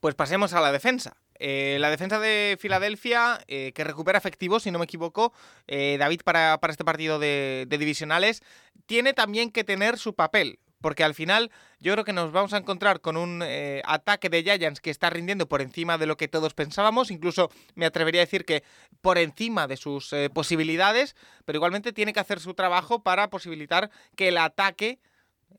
Pues 0.01 0.15
pasemos 0.15 0.53
a 0.53 0.61
la 0.61 0.71
defensa. 0.71 1.17
Eh, 1.41 1.79
la 1.81 1.91
defensa 1.91 2.19
de 2.21 2.57
Filadelfia, 2.61 3.41
eh, 3.49 3.73
que 3.75 3.85
recupera 3.85 4.19
efectivos, 4.19 4.63
si 4.63 4.71
no 4.71 4.79
me 4.79 4.85
equivoco, 4.85 5.33
eh, 5.67 5.97
David, 5.99 6.21
para, 6.25 6.59
este 6.69 6.85
partido 6.85 7.19
de, 7.19 7.67
divisionales, 7.69 8.43
tiene 8.87 9.13
también 9.13 9.51
que 9.51 9.65
tener 9.65 9.99
su 9.99 10.15
papel. 10.15 10.61
Porque 10.81 11.03
al 11.03 11.15
final 11.15 11.51
yo 11.81 11.93
creo 11.93 12.05
que 12.05 12.13
nos 12.13 12.31
vamos 12.31 12.53
a 12.53 12.59
encontrar 12.59 13.01
con 13.01 13.17
un 13.17 13.43
ataque 13.85 14.29
de 14.29 14.45
Giants 14.45 14.81
que 14.81 14.91
está 14.91 15.11
rindiendo 15.11 15.49
por 15.49 15.61
encima 15.61 15.99
de 15.99 16.07
lo 16.07 16.17
que 16.17 16.29
todos 16.29 16.55
pensábamos. 16.55 17.11
Incluso 17.11 17.51
me 17.75 17.85
atrevería 17.85 18.21
a 18.21 18.27
decir 18.27 18.45
que 18.45 18.63
por 19.01 19.19
encima 19.19 19.67
de 19.67 19.77
sus 19.77 20.15
posibilidades. 20.33 21.17
Pero 21.45 21.57
igualmente 21.57 21.93
tiene 21.93 22.13
que 22.13 22.21
hacer 22.21 22.39
su 22.39 22.55
trabajo 22.55 23.03
para 23.03 23.29
posibilitar 23.29 23.91
que 24.15 24.29
el 24.29 24.39
ataque 24.39 25.01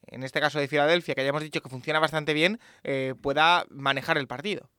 en 0.08 0.24
este 0.24 0.40
caso 0.40 0.60
de 0.60 0.68
Filadelfia, 0.68 1.16
que 1.16 1.24
ya 1.24 1.30
hemos 1.30 1.44
dicho 1.44 1.62
que 1.62 1.70
funciona 1.70 2.00
bastante 2.00 2.34
bien, 2.34 2.60
pueda 3.22 3.66
manejar 3.70 4.18
el 4.18 4.28
partido. 4.28 4.70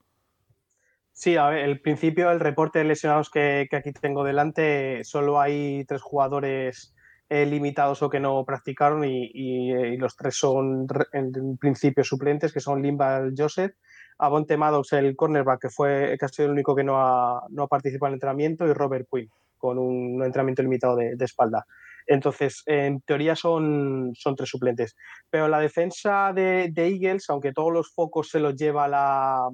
Sí, 1.12 1.36
a 1.36 1.50
ver, 1.50 1.68
el 1.68 1.80
principio 1.82 2.30
del 2.30 2.40
reporte 2.40 2.78
de 2.78 2.86
lesionados 2.86 3.28
que, 3.28 3.68
aquí 3.72 3.92
tengo 3.92 4.24
delante, 4.24 5.04
solo 5.04 5.38
hay 5.38 5.84
tres 5.84 6.00
jugadores 6.00 6.94
eh, 7.28 7.44
limitados 7.44 8.02
o 8.02 8.08
que 8.08 8.20
no 8.20 8.42
practicaron 8.46 9.04
y, 9.04 9.96
los 9.98 10.16
tres 10.16 10.36
son 10.36 10.86
en 11.12 11.58
principio 11.58 12.04
suplentes, 12.04 12.54
que 12.54 12.60
son 12.60 12.80
Limba 12.80 13.22
Joseph, 13.36 13.74
Avonte 14.18 14.56
Maddox, 14.56 14.94
el 14.94 15.14
cornerback, 15.14 15.60
que, 15.60 15.68
fue, 15.68 16.16
sido 16.32 16.46
el 16.46 16.52
único 16.52 16.74
que 16.74 16.84
no 16.84 16.96
ha, 16.96 17.44
no 17.50 17.64
ha 17.64 17.68
participado 17.68 18.08
en 18.08 18.12
el 18.12 18.16
entrenamiento, 18.16 18.66
y 18.66 18.72
Robert 18.72 19.06
Quinn, 19.12 19.30
con 19.58 19.78
un 19.78 20.24
entrenamiento 20.24 20.62
limitado 20.62 20.96
de, 20.96 21.16
espalda. 21.20 21.66
Entonces, 22.06 22.62
en 22.66 23.00
teoría 23.02 23.36
son, 23.36 24.12
son 24.14 24.36
tres 24.36 24.48
suplentes. 24.48 24.96
Pero 25.30 25.48
la 25.48 25.60
defensa 25.60 26.32
de, 26.32 26.68
de 26.72 26.86
Eagles, 26.88 27.28
aunque 27.30 27.52
todos 27.52 27.72
los 27.72 27.92
focos 27.92 28.28
se 28.30 28.40
los 28.40 28.56
lleva 28.56 28.88
la, 28.88 29.48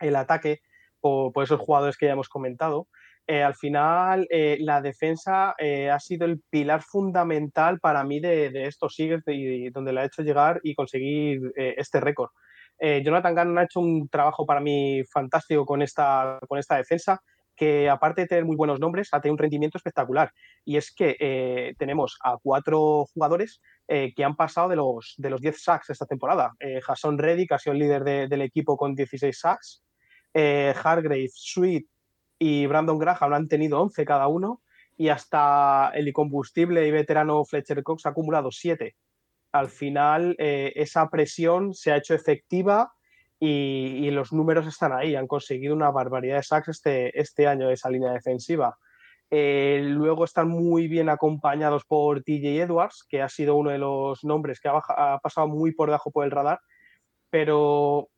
el 0.00 0.16
ataque, 0.16 0.60
por, 1.00 1.44
esos 1.44 1.60
jugadores 1.60 1.96
que 1.96 2.06
ya 2.06 2.12
hemos 2.12 2.28
comentado. 2.28 2.88
Eh, 3.26 3.42
al 3.42 3.54
final, 3.54 4.26
eh, 4.30 4.56
la 4.60 4.80
defensa 4.80 5.54
eh, 5.58 5.90
ha 5.90 5.98
sido 5.98 6.26
el 6.26 6.40
pilar 6.48 6.82
fundamental 6.82 7.80
para 7.80 8.04
mí 8.04 8.20
de, 8.20 8.66
estos 8.66 8.98
Eagles 8.98 9.24
y 9.26 9.70
donde 9.70 9.92
le 9.92 10.00
ha 10.00 10.04
hecho 10.04 10.22
llegar 10.22 10.60
y 10.62 10.74
conseguir 10.74 11.52
este 11.54 12.00
récord. 12.00 12.30
Jonathan 12.78 13.34
Gannon 13.34 13.58
ha 13.58 13.64
hecho 13.64 13.80
un 13.80 14.06
trabajo 14.10 14.44
para 14.44 14.60
mí 14.60 15.02
fantástico 15.10 15.64
con 15.64 15.80
esta, 15.80 16.38
con 16.46 16.58
esta 16.58 16.76
defensa 16.76 17.22
que 17.56 17.88
aparte 17.88 18.22
de 18.22 18.28
tener 18.28 18.44
muy 18.44 18.56
buenos 18.56 18.78
nombres, 18.78 19.08
ha 19.12 19.20
tenido 19.20 19.34
un 19.34 19.38
rendimiento 19.38 19.78
espectacular. 19.78 20.32
Y 20.64 20.76
es 20.76 20.94
que 20.94 21.74
tenemos 21.78 22.18
a 22.22 22.36
cuatro 22.42 23.06
jugadores 23.12 23.60
que 23.86 24.24
han 24.24 24.36
pasado 24.36 24.68
de 24.68 24.76
los, 24.76 25.14
de 25.16 25.30
los 25.30 25.40
10 25.40 25.62
sacks 25.62 25.90
esta 25.90 26.06
temporada. 26.06 26.52
Jason 26.82 27.18
Reddick 27.18 27.52
ha 27.52 27.58
sido 27.58 27.72
el 27.72 27.78
líder 27.78 28.28
del 28.28 28.42
equipo 28.42 28.76
con 28.76 28.94
16 28.94 29.38
sacks. 29.38 29.82
Eh, 30.38 30.74
Hargrave, 30.84 31.30
Sweet 31.32 31.86
y 32.38 32.66
Brandon 32.66 32.98
Graham 32.98 33.32
han 33.32 33.48
tenido 33.48 33.80
11 33.80 34.04
cada 34.04 34.28
uno 34.28 34.60
y 34.94 35.08
hasta 35.08 35.90
el 35.94 36.08
incombustible 36.08 36.86
y 36.86 36.90
veterano 36.90 37.42
Fletcher 37.46 37.82
Cox 37.82 38.04
ha 38.04 38.10
acumulado 38.10 38.50
7. 38.52 38.94
Al 39.52 39.70
final, 39.70 40.36
eh, 40.38 40.74
esa 40.76 41.08
presión 41.08 41.72
se 41.72 41.90
ha 41.90 41.96
hecho 41.96 42.14
efectiva 42.14 42.92
y, 43.38 44.10
los 44.10 44.32
números 44.32 44.66
están 44.66 44.92
ahí. 44.92 45.14
Han 45.14 45.26
conseguido 45.26 45.74
una 45.74 45.90
barbaridad 45.90 46.36
de 46.36 46.42
sacks 46.42 46.68
este, 46.68 47.18
este 47.18 47.46
año 47.46 47.68
de 47.68 47.74
esa 47.74 47.90
línea 47.90 48.12
defensiva. 48.12 48.76
Eh, 49.30 49.80
luego 49.82 50.24
están 50.24 50.48
muy 50.48 50.86
bien 50.86 51.08
acompañados 51.08 51.84
por 51.84 52.22
TJ 52.22 52.62
Edwards, 52.62 53.04
que 53.08 53.22
ha 53.22 53.28
sido 53.28 53.56
uno 53.56 53.70
de 53.70 53.78
los 53.78 54.24
nombres 54.24 54.60
que 54.60 54.68
ha, 54.68 55.18
pasado 55.18 55.48
muy 55.48 55.72
por 55.72 55.88
debajo 55.88 56.12
por 56.12 56.24
el 56.24 56.30
radar, 56.30 56.60
pero 57.30 58.08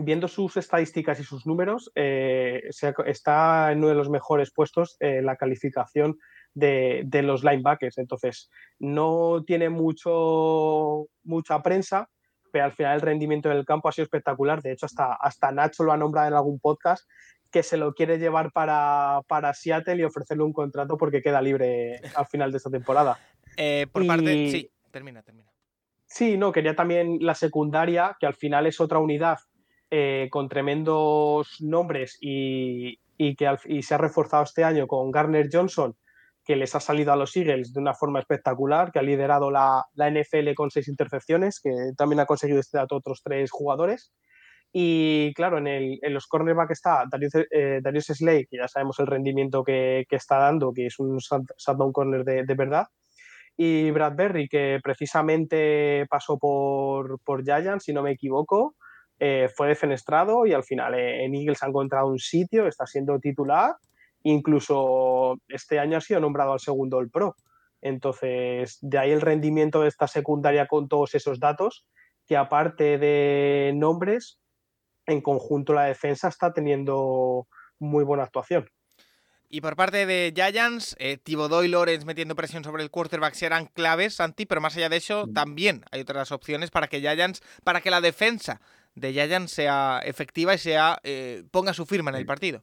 viendo 0.00 0.28
sus 0.28 0.56
estadísticas 0.56 1.20
y 1.20 1.24
sus 1.24 1.46
números, 1.46 1.90
eh, 1.94 2.70
está 3.06 3.72
en 3.72 3.78
uno 3.78 3.88
de 3.88 3.94
los 3.94 4.10
mejores 4.10 4.52
puestos 4.52 4.96
en 5.00 5.26
la 5.26 5.36
calificación 5.36 6.18
de, 6.54 7.06
los 7.22 7.44
linebackers. 7.44 7.98
Entonces, 7.98 8.50
no 8.78 9.44
tiene 9.46 9.68
mucho, 9.68 11.06
mucha 11.22 11.62
prensa, 11.62 12.08
pero 12.52 12.64
al 12.64 12.72
final 12.72 12.94
el 12.94 13.00
rendimiento 13.00 13.48
del 13.48 13.64
campo 13.64 13.88
ha 13.88 13.92
sido 13.92 14.04
espectacular. 14.04 14.62
De 14.62 14.72
hecho, 14.72 14.86
hasta, 14.86 15.14
hasta 15.14 15.52
Nacho 15.52 15.84
lo 15.84 15.92
ha 15.92 15.96
nombrado 15.96 16.28
en 16.28 16.34
algún 16.34 16.58
podcast 16.58 17.08
que 17.50 17.62
se 17.62 17.76
lo 17.76 17.94
quiere 17.94 18.18
llevar 18.18 18.52
para, 18.52 19.20
para 19.26 19.54
Seattle 19.54 19.96
y 19.96 20.04
ofrecerle 20.04 20.44
un 20.44 20.52
contrato 20.52 20.96
porque 20.98 21.22
queda 21.22 21.40
libre 21.40 22.00
al 22.14 22.26
final 22.26 22.50
de 22.50 22.58
esta 22.58 22.70
temporada. 22.70 23.18
Eh, 23.60 23.88
por 23.90 24.06
parte, 24.06 24.50
sí, 24.50 24.70
termina, 24.92 25.20
termina. 25.20 25.50
Sí, 26.06 26.36
no, 26.36 26.52
quería 26.52 26.76
también 26.76 27.18
la 27.20 27.34
secundaria, 27.34 28.16
que 28.20 28.26
al 28.26 28.34
final 28.34 28.68
es 28.68 28.80
otra 28.80 29.00
unidad 29.00 29.38
eh, 29.90 30.28
con 30.30 30.48
tremendos 30.48 31.60
nombres 31.60 32.18
y, 32.20 33.00
que 33.16 33.82
se 33.82 33.94
ha 33.94 33.98
reforzado 33.98 34.44
este 34.44 34.62
año 34.62 34.86
con 34.86 35.10
Garner 35.10 35.48
Johnson, 35.52 35.96
que 36.48 36.56
les 36.56 36.74
ha 36.74 36.80
salido 36.80 37.12
a 37.12 37.16
los 37.16 37.36
Eagles 37.36 37.74
de 37.74 37.80
una 37.80 37.92
forma 37.92 38.20
espectacular, 38.20 38.90
que 38.90 38.98
ha 38.98 39.02
liderado 39.02 39.50
la, 39.50 39.84
NFL 39.94 40.54
con 40.54 40.70
seis 40.70 40.88
intercepciones, 40.88 41.60
que 41.60 41.70
también 41.94 42.20
ha 42.20 42.24
conseguido 42.24 42.58
este 42.58 42.78
dato 42.78 42.96
otros 42.96 43.20
tres 43.22 43.50
jugadores. 43.50 44.14
Y 44.72 45.34
claro, 45.34 45.58
en, 45.58 45.98
los 46.14 46.26
cornerback 46.26 46.70
está 46.70 47.04
Darius, 47.10 47.34
eh, 47.50 47.82
Slade, 48.00 48.46
que 48.46 48.56
ya 48.56 48.66
sabemos 48.66 48.98
el 48.98 49.08
rendimiento 49.08 49.62
que, 49.62 50.06
está 50.08 50.38
dando, 50.38 50.72
que 50.72 50.86
es 50.86 50.98
un 50.98 51.18
shutdown 51.18 51.92
corner 51.92 52.24
de, 52.24 52.54
verdad. 52.54 52.86
Y 53.54 53.90
Brad 53.90 54.14
Berry, 54.16 54.48
que 54.48 54.80
precisamente 54.82 56.06
pasó 56.08 56.38
por, 56.38 57.20
por 57.24 57.44
Giants, 57.44 57.84
si 57.84 57.92
no 57.92 58.02
me 58.02 58.12
equivoco, 58.12 58.74
eh, 59.18 59.50
fue 59.54 59.68
defenestrado 59.68 60.46
y 60.46 60.54
al 60.54 60.64
final 60.64 60.94
eh, 60.94 61.26
en 61.26 61.34
Eagles 61.34 61.62
ha 61.62 61.66
encontrado 61.66 62.06
un 62.06 62.18
sitio, 62.18 62.66
está 62.66 62.86
siendo 62.86 63.18
titular, 63.20 63.74
incluso 64.22 65.36
este 65.48 65.78
año 65.78 65.98
ha 65.98 66.00
sido 66.00 66.20
nombrado 66.20 66.52
al 66.52 66.60
segundo 66.60 66.98
All 66.98 67.10
Pro. 67.10 67.36
Entonces, 67.80 68.78
de 68.80 68.98
ahí 68.98 69.10
el 69.10 69.20
rendimiento 69.20 69.82
de 69.82 69.88
esta 69.88 70.08
secundaria 70.08 70.66
con 70.66 70.88
todos 70.88 71.14
esos 71.14 71.38
datos, 71.38 71.86
que 72.26 72.36
aparte 72.36 72.98
de 72.98 73.72
nombres, 73.74 74.38
en 75.06 75.20
conjunto 75.20 75.72
la 75.72 75.84
defensa 75.84 76.28
está 76.28 76.52
teniendo 76.52 77.46
muy 77.78 78.04
buena 78.04 78.24
actuación. 78.24 78.68
Y 79.50 79.62
por 79.62 79.76
parte 79.76 80.04
de 80.04 80.32
Giants, 80.34 80.94
eh, 80.98 81.16
Thibodeau 81.16 81.62
y 81.62 81.68
Lawrence 81.68 82.04
metiendo 82.04 82.36
presión 82.36 82.64
sobre 82.64 82.82
el 82.82 82.90
quarterback 82.90 83.32
serán 83.32 83.66
claves, 83.66 84.16
Santi, 84.16 84.44
pero 84.44 84.60
más 84.60 84.76
allá 84.76 84.90
de 84.90 84.98
eso, 84.98 85.26
también 85.32 85.84
hay 85.90 86.02
otras 86.02 86.32
opciones 86.32 86.70
para 86.70 86.88
que 86.88 87.00
Giants, 87.00 87.42
para 87.64 87.80
que 87.80 87.90
la 87.90 88.02
defensa 88.02 88.60
de 88.94 89.14
Giants 89.14 89.52
sea 89.52 90.02
efectiva 90.04 90.52
y 90.52 90.58
sea 90.58 90.98
eh, 91.02 91.44
ponga 91.50 91.72
su 91.72 91.86
firma 91.86 92.10
en 92.10 92.16
el 92.16 92.26
partido. 92.26 92.62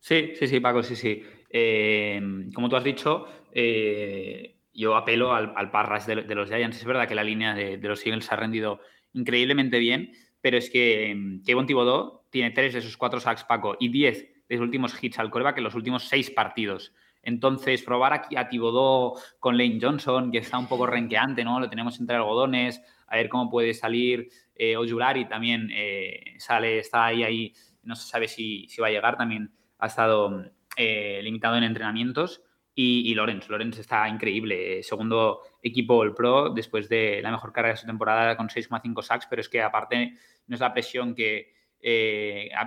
Sí, 0.00 0.32
sí, 0.34 0.48
sí, 0.48 0.60
Paco, 0.60 0.82
sí, 0.82 0.96
sí. 0.96 1.22
Em, 1.50 2.50
como 2.52 2.68
tú 2.68 2.76
has 2.76 2.84
dicho, 2.84 3.26
eh, 3.52 4.56
yo 4.72 4.96
apelo 4.96 5.34
al, 5.34 5.52
al 5.56 5.70
parras 5.70 6.06
de, 6.06 6.16
los 6.34 6.48
Giants. 6.48 6.78
Es 6.78 6.84
verdad 6.84 7.06
que 7.06 7.14
la 7.14 7.24
línea 7.24 7.54
de, 7.54 7.76
los 7.76 8.04
Eagles 8.06 8.30
ha 8.32 8.36
rendido 8.36 8.80
increíblemente 9.12 9.78
bien, 9.78 10.12
pero 10.40 10.56
es 10.56 10.70
que 10.70 11.10
em, 11.10 11.42
Kevin 11.44 11.66
Thibodeau 11.66 12.22
tiene 12.30 12.50
tres 12.50 12.74
de 12.74 12.80
sus 12.80 12.96
cuatro 12.96 13.20
sacks, 13.20 13.44
Paco, 13.44 13.76
y 13.78 13.88
diez 13.88 14.26
de 14.48 14.56
sus 14.56 14.64
últimos 14.64 15.02
hits 15.02 15.18
al 15.18 15.30
coreback 15.30 15.58
en 15.58 15.64
los 15.64 15.74
últimos 15.74 16.04
seis 16.04 16.30
partidos. 16.30 16.92
Entonces, 17.22 17.82
probar 17.82 18.12
aquí 18.12 18.36
a 18.36 18.48
Thibodeau 18.48 19.14
con 19.38 19.58
Lane 19.58 19.78
Johnson, 19.80 20.32
que 20.32 20.38
está 20.38 20.58
un 20.58 20.66
poco 20.66 20.86
renqueante, 20.86 21.44
¿no? 21.44 21.60
Lo 21.60 21.68
tenemos 21.68 22.00
entre 22.00 22.16
algodones, 22.16 22.82
a 23.06 23.16
ver 23.16 23.28
cómo 23.28 23.50
puede 23.50 23.74
salir. 23.74 24.28
Eh, 24.54 24.76
Ojulari 24.76 25.26
también 25.26 25.68
eh, 25.72 26.34
sale, 26.38 26.78
está 26.78 27.06
ahí, 27.06 27.22
ahí, 27.22 27.52
no 27.82 27.94
se 27.94 28.08
sabe 28.08 28.28
si, 28.28 28.66
va 28.80 28.86
a 28.86 28.90
llegar, 28.90 29.16
también 29.16 29.52
ha 29.80 29.86
estado 29.86 30.44
eh, 30.76 31.20
limitado 31.22 31.56
en 31.56 31.64
entrenamientos. 31.64 32.42
Y, 32.74 33.10
y 33.10 33.14
Lorenz, 33.14 33.48
Lorenz 33.48 33.78
está 33.78 34.08
increíble, 34.08 34.78
eh, 34.78 34.82
segundo 34.82 35.40
equipo 35.62 36.02
el 36.04 36.14
Pro 36.14 36.50
después 36.50 36.88
de 36.88 37.20
la 37.20 37.32
mejor 37.32 37.52
carrera 37.52 37.74
de 37.74 37.80
su 37.80 37.86
temporada 37.86 38.36
con 38.36 38.48
6,5 38.48 39.02
sacks, 39.02 39.26
pero 39.28 39.40
es 39.40 39.48
que 39.48 39.60
aparte 39.60 40.14
no 40.46 40.54
es 40.54 40.60
la 40.60 40.72
presión 40.72 41.14
que, 41.14 41.52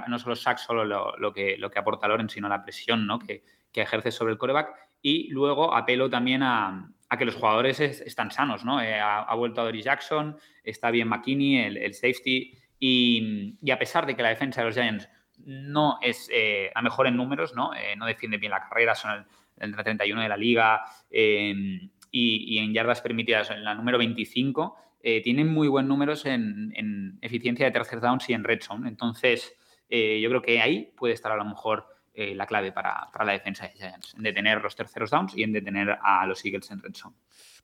no 0.10 0.20
solo 0.20 0.36
sacks, 0.36 0.62
solo 0.62 0.84
lo, 0.84 1.34
que, 1.34 1.58
lo 1.58 1.72
que 1.72 1.80
aporta 1.80 2.08
Lorenz, 2.08 2.34
sino 2.34 2.50
la 2.50 2.64
presión 2.64 3.08
¿no? 3.08 3.18
que, 3.18 3.44
que 3.72 3.82
ejerce 3.82 4.12
sobre 4.12 4.34
el 4.34 4.38
coreback. 4.38 4.76
Y 5.02 5.30
luego 5.30 5.74
apelo 5.74 6.10
también 6.10 6.44
a, 6.44 6.94
a 7.14 7.18
que 7.18 7.26
los 7.26 7.36
jugadores 7.36 7.80
están 7.80 8.32
sanos, 8.32 8.66
¿no? 8.66 8.82
Eh, 8.82 9.00
ha, 9.00 9.34
vuelto 9.36 9.62
a 9.62 9.66
Doris 9.66 9.86
Jackson, 9.86 10.36
está 10.64 10.90
bien 10.90 11.08
McKinney, 11.08 11.58
el, 11.60 11.94
safety, 11.94 12.58
y, 12.80 13.72
a 13.72 13.78
pesar 13.78 14.08
de 14.08 14.16
que 14.16 14.24
la 14.24 14.30
defensa 14.30 14.62
de 14.62 14.68
los 14.68 14.76
Giants 14.76 15.08
no 15.46 16.00
es 16.02 16.30
eh, 16.32 16.72
la 16.74 16.82
mejor 16.82 17.08
en 17.08 17.18
números, 17.18 17.54
¿no? 17.56 17.74
Eh, 17.74 17.96
no 17.98 18.06
defiende 18.06 18.38
bien 18.38 18.52
la 18.52 18.62
carrera, 18.62 18.96
son 18.96 19.26
el, 19.58 19.76
31 19.76 20.22
de 20.22 20.30
la 20.30 20.38
liga 20.38 20.84
em, 21.10 21.90
y, 22.12 22.58
en 22.58 22.74
yardas 22.74 23.02
permitidas 23.02 23.50
en 23.52 23.64
la 23.64 23.76
número 23.76 23.98
25, 23.98 24.78
tienen 25.22 25.50
muy 25.50 25.68
buenos 25.68 25.90
números 25.90 26.26
en, 26.26 27.20
eficiencia 27.22 27.66
de 27.66 27.72
tercer 27.72 28.00
downs 28.00 28.30
y 28.30 28.34
en 28.34 28.46
red 28.46 28.62
zone. 28.62 28.88
Entonces, 28.88 29.54
yo 29.90 30.30
creo 30.30 30.42
que 30.42 30.62
ahí 30.62 30.94
puede 30.96 31.14
estar 31.14 31.34
a 31.34 31.36
lo 31.36 31.44
mejor 31.44 31.93
eh, 32.16 32.36
la 32.36 32.46
clave 32.46 32.72
para, 32.72 33.10
la 33.26 33.32
defensa 33.32 33.68
de 33.68 33.74
Giants, 33.74 34.14
en 34.16 34.24
detener 34.24 34.62
los 34.62 34.76
terceros 34.76 35.10
downs 35.10 35.36
y 35.36 35.44
en 35.44 35.52
detener 35.52 35.98
a 36.02 36.26
los 36.28 36.46
Eagles 36.46 36.70
en 36.70 36.82
red 36.82 36.94
zone. 36.94 37.16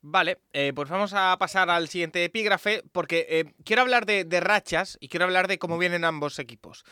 Vale, 0.02 0.38
eh, 0.52 0.72
pues 0.74 0.88
vamos 0.88 1.12
a 1.14 1.36
pasar 1.38 1.70
al 1.70 1.88
siguiente 1.88 2.24
epígrafe 2.24 2.82
porque 2.90 3.26
eh, 3.28 3.54
quiero 3.64 3.82
hablar 3.82 4.06
de, 4.06 4.40
rachas 4.40 4.98
y 5.00 5.08
quiero 5.08 5.26
hablar 5.26 5.46
de 5.46 5.58
cómo 5.58 5.78
vienen 5.78 6.04
ambos 6.04 6.38
equipos. 6.38 6.84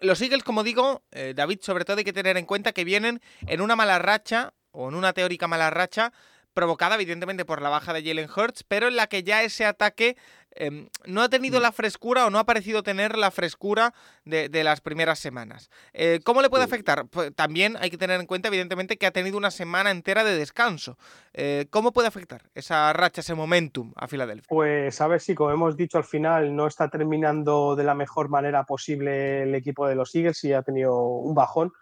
los 0.00 0.22
Eagles, 0.22 0.44
como 0.44 0.62
digo, 0.62 1.02
David, 1.34 1.58
sobre 1.60 1.84
todo 1.84 1.98
hay 1.98 2.04
que 2.04 2.12
tener 2.12 2.36
en 2.36 2.46
cuenta 2.46 2.72
que 2.72 2.84
vienen 2.84 3.20
en 3.46 3.60
una 3.60 3.76
mala 3.76 3.98
racha 3.98 4.54
o 4.70 4.88
en 4.88 4.94
una 4.94 5.12
teórica 5.12 5.48
mala 5.48 5.70
racha 5.70 6.12
provocada 6.54 6.96
evidentemente 6.96 7.44
por 7.44 7.62
la 7.62 7.68
baja 7.68 7.92
de 7.92 8.02
Jalen 8.02 8.28
Hurts, 8.34 8.64
pero 8.64 8.88
en 8.88 8.96
la 8.96 9.06
que 9.06 9.22
ya 9.22 9.42
ese 9.42 9.64
ataque 9.64 10.16
em, 10.52 10.88
no 11.06 11.22
ha 11.22 11.28
tenido 11.28 11.58
mm. 11.58 11.62
la 11.62 11.72
frescura 11.72 12.26
o 12.26 12.30
no 12.30 12.38
ha 12.38 12.44
parecido 12.44 12.82
tener 12.82 13.16
la 13.16 13.30
frescura 13.30 13.94
de, 14.24 14.48
las 14.64 14.80
primeras 14.80 15.18
semanas. 15.18 15.70
Eh, 15.92 16.20
¿Cómo 16.24 16.42
le 16.42 16.50
puede 16.50 16.64
afectar? 16.64 17.06
Pues, 17.08 17.34
también 17.34 17.76
hay 17.80 17.90
que 17.90 17.98
tener 17.98 18.20
en 18.20 18.26
cuenta 18.26 18.48
evidentemente 18.48 18.96
que 18.96 19.06
ha 19.06 19.10
tenido 19.10 19.38
una 19.38 19.50
semana 19.50 19.90
entera 19.90 20.24
de 20.24 20.36
descanso. 20.36 20.98
Eh, 21.32 21.66
¿Cómo 21.70 21.92
puede 21.92 22.08
afectar 22.08 22.50
esa 22.54 22.92
racha, 22.92 23.20
ese 23.20 23.34
momentum 23.34 23.92
a 23.96 24.06
Filadelfia? 24.06 24.46
Pues 24.48 25.00
a 25.00 25.08
ver 25.08 25.20
si, 25.20 25.34
como 25.34 25.50
hemos 25.50 25.76
dicho 25.76 25.98
al 25.98 26.04
final, 26.04 26.54
no 26.54 26.66
está 26.66 26.88
terminando 26.88 27.76
de 27.76 27.84
la 27.84 27.94
mejor 27.94 28.28
manera 28.28 28.64
posible 28.64 29.44
el 29.44 29.54
equipo 29.54 29.88
de 29.88 29.94
los 29.94 30.14
Eagles 30.14 30.44
y 30.44 30.52
ha 30.52 30.62
tenido 30.62 31.00
un 31.00 31.34
bajón 31.34 31.72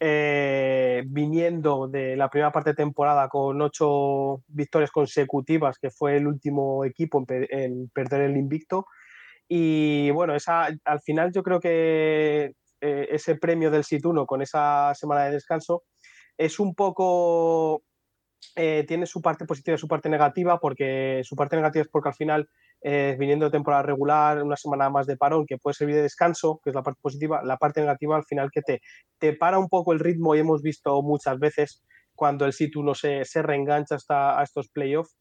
eh, 0.00 1.02
viniendo 1.06 1.88
de 1.88 2.16
la 2.16 2.28
primera 2.28 2.52
parte 2.52 2.70
de 2.70 2.76
temporada 2.76 3.28
con 3.28 3.60
ocho 3.62 4.42
victorias 4.48 4.90
consecutivas, 4.90 5.78
que 5.78 5.90
fue 5.90 6.16
el 6.16 6.26
último 6.26 6.84
equipo 6.84 7.24
en, 7.28 7.88
perder 7.90 8.22
el 8.22 8.36
invicto. 8.36 8.86
Y 9.48 10.10
bueno, 10.10 10.34
esa, 10.34 10.68
al 10.84 11.00
final 11.00 11.32
yo 11.32 11.42
creo 11.42 11.60
que 11.60 12.52
eh, 12.80 13.08
ese 13.10 13.36
premio 13.36 13.70
del 13.70 13.84
Situno 13.84 14.26
con 14.26 14.42
esa 14.42 14.94
semana 14.94 15.24
de 15.24 15.32
descanso 15.32 15.84
es 16.36 16.58
un 16.58 16.74
poco 16.74 17.82
eh, 18.56 18.84
tiene 18.86 19.06
su 19.06 19.20
parte 19.22 19.44
positiva 19.44 19.74
y 19.74 19.78
su 19.78 19.88
parte 19.88 20.08
negativa, 20.08 20.58
porque 20.58 21.22
su 21.24 21.36
parte 21.36 21.56
negativa 21.56 21.82
es 21.82 21.88
porque 21.88 22.08
al 22.08 22.14
final 22.14 22.48
eh, 22.82 23.16
viniendo 23.18 23.46
de 23.46 23.50
temporada 23.50 23.82
regular, 23.82 24.42
una 24.42 24.56
semana 24.56 24.90
más 24.90 25.06
de 25.06 25.16
parón 25.16 25.46
que 25.46 25.58
puede 25.58 25.74
servir 25.74 25.96
de 25.96 26.02
descanso, 26.02 26.60
que 26.62 26.70
es 26.70 26.76
la 26.76 26.82
parte 26.82 27.00
positiva, 27.02 27.42
la 27.44 27.56
parte 27.56 27.80
negativa 27.80 28.16
al 28.16 28.24
final 28.24 28.50
que 28.50 28.62
te, 28.62 28.82
te 29.18 29.32
para 29.32 29.58
un 29.58 29.68
poco 29.68 29.92
el 29.92 30.00
ritmo 30.00 30.34
y 30.34 30.40
hemos 30.40 30.62
visto 30.62 31.00
muchas 31.02 31.38
veces 31.38 31.82
cuando 32.14 32.46
el 32.46 32.52
sitio 32.52 32.82
no 32.82 32.94
se, 32.94 33.24
se 33.24 33.42
reengancha 33.42 33.96
hasta 33.96 34.38
a 34.38 34.42
estos 34.42 34.68
playoffs 34.68 35.16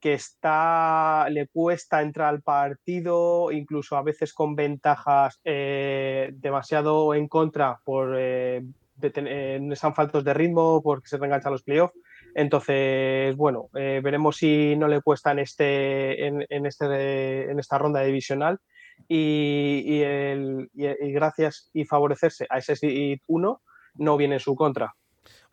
que 0.00 0.14
está, 0.14 1.28
le 1.30 1.48
cuesta 1.48 2.02
entrar 2.02 2.28
al 2.28 2.42
partido, 2.42 3.50
incluso 3.50 3.96
a 3.96 4.02
veces 4.02 4.32
con 4.32 4.54
ventajas 4.54 5.40
eh, 5.44 6.30
demasiado 6.34 7.14
en 7.14 7.28
contra 7.28 7.80
por 7.84 8.14
eh, 8.18 8.62
de, 8.96 9.76
faltos 9.94 10.24
de 10.24 10.34
ritmo, 10.34 10.82
porque 10.82 11.08
se 11.08 11.16
reenganchan 11.16 11.52
los 11.52 11.62
playoffs. 11.62 11.94
Entonces, 12.38 13.34
bueno, 13.34 13.70
eh, 13.74 14.02
veremos 14.04 14.36
si 14.36 14.76
no 14.76 14.88
le 14.88 15.00
cuesta 15.00 15.32
en, 15.32 15.38
este, 15.38 16.26
en, 16.26 16.66
este, 16.66 17.50
en 17.50 17.58
esta 17.58 17.78
ronda 17.78 18.02
divisional 18.02 18.58
y, 19.08 20.00
gracias 21.14 21.70
y 21.72 21.86
favorecerse 21.86 22.46
a 22.50 22.58
ese 22.58 23.22
1 23.26 23.62
no 23.94 24.16
viene 24.18 24.34
en 24.34 24.40
su 24.40 24.54
contra. 24.54 24.94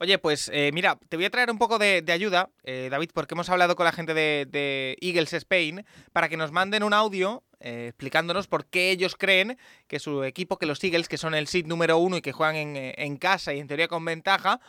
Oye, 0.03 0.19
pues 0.19 0.51
eh, 0.53 0.69
mira, 0.73 0.99
te 1.07 1.15
voy 1.15 1.23
a 1.23 1.29
traer 1.29 1.49
un 1.49 1.57
poco 1.57 1.79
de, 1.79 2.03
ayuda, 2.09 2.49
eh, 2.65 2.89
David, 2.91 3.11
porque 3.13 3.35
hemos 3.35 3.49
hablado 3.49 3.77
con 3.77 3.85
la 3.85 3.93
gente 3.93 4.13
de, 4.13 4.97
Eagles 4.99 5.31
Spain 5.31 5.85
para 6.11 6.27
que 6.27 6.35
nos 6.35 6.51
manden 6.51 6.83
un 6.83 6.93
audio 6.93 7.41
eh, 7.61 7.85
explicándonos 7.87 8.47
por 8.47 8.65
qué 8.65 8.91
ellos 8.91 9.15
creen 9.15 9.57
que 9.87 9.99
su 9.99 10.25
equipo, 10.25 10.57
que 10.57 10.65
los 10.65 10.83
Eagles, 10.83 11.07
que 11.07 11.17
son 11.17 11.33
el 11.33 11.47
seed 11.47 11.67
número 11.67 11.99
uno 11.99 12.17
y 12.17 12.21
que 12.21 12.33
juegan 12.33 12.57
en, 12.57 13.15
casa 13.15 13.53
y 13.53 13.61
en 13.61 13.67
teoría 13.69 13.87
con 13.87 14.03
ventaja, 14.03 14.59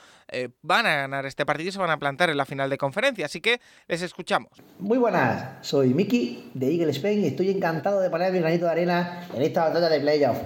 van 0.62 0.86
a 0.86 0.94
ganar 0.94 1.26
este 1.26 1.44
partido 1.44 1.70
y 1.70 1.72
se 1.72 1.80
van 1.80 1.90
a 1.90 1.98
plantar 1.98 2.30
en 2.30 2.36
la 2.36 2.46
final 2.46 2.70
de 2.70 2.78
conferencia. 2.78 3.26
Así 3.26 3.40
que 3.40 3.60
les 3.88 4.02
escuchamos. 4.02 4.52
Muy 4.78 4.98
buenas, 4.98 5.66
soy 5.66 5.94
Miki 5.94 6.52
de 6.54 6.70
Eagles 6.70 6.98
Spain 6.98 7.24
y 7.24 7.26
estoy 7.26 7.50
encantado 7.50 8.00
de 8.00 8.08
poner 8.08 8.32
mi 8.32 8.38
granito 8.38 8.66
de 8.66 8.70
arena 8.70 9.26
en 9.34 9.42
esta 9.42 9.64
batalla 9.64 9.88
de 9.88 9.98
playoff. 9.98 10.38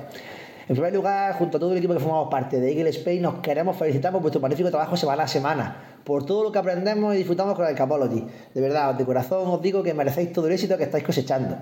En 0.69 0.75
primer 0.75 0.93
lugar, 0.93 1.33
junto 1.33 1.57
a 1.57 1.61
todo 1.61 1.73
el 1.73 1.79
equipo 1.79 1.95
que 1.95 2.01
formamos 2.01 2.29
parte 2.29 2.61
de 2.61 2.71
Eagle 2.71 2.91
Spain, 2.91 3.23
nos 3.23 3.37
queremos 3.37 3.75
felicitar 3.75 4.13
por 4.13 4.21
vuestro 4.21 4.39
magnífico 4.39 4.69
trabajo 4.69 4.99
semana 4.99 5.23
a 5.23 5.27
semana, 5.27 5.77
por 6.05 6.27
todo 6.27 6.45
lo 6.45 6.53
que 6.53 6.59
aprendemos 6.59 7.15
y 7.15 7.19
disfrutamos 7.19 7.55
con 7.55 7.67
el 7.67 7.75
Capology. 7.75 8.27
De 8.53 8.61
verdad, 8.61 8.95
de 8.95 9.07
corazón 9.07 9.49
os 9.49 9.63
digo 9.63 9.83
que 9.83 9.95
merecéis 9.95 10.31
todo 10.31 10.47
el 10.47 10.53
éxito 10.53 10.77
que 10.77 10.85
estáis 10.85 11.05
cosechando. 11.05 11.57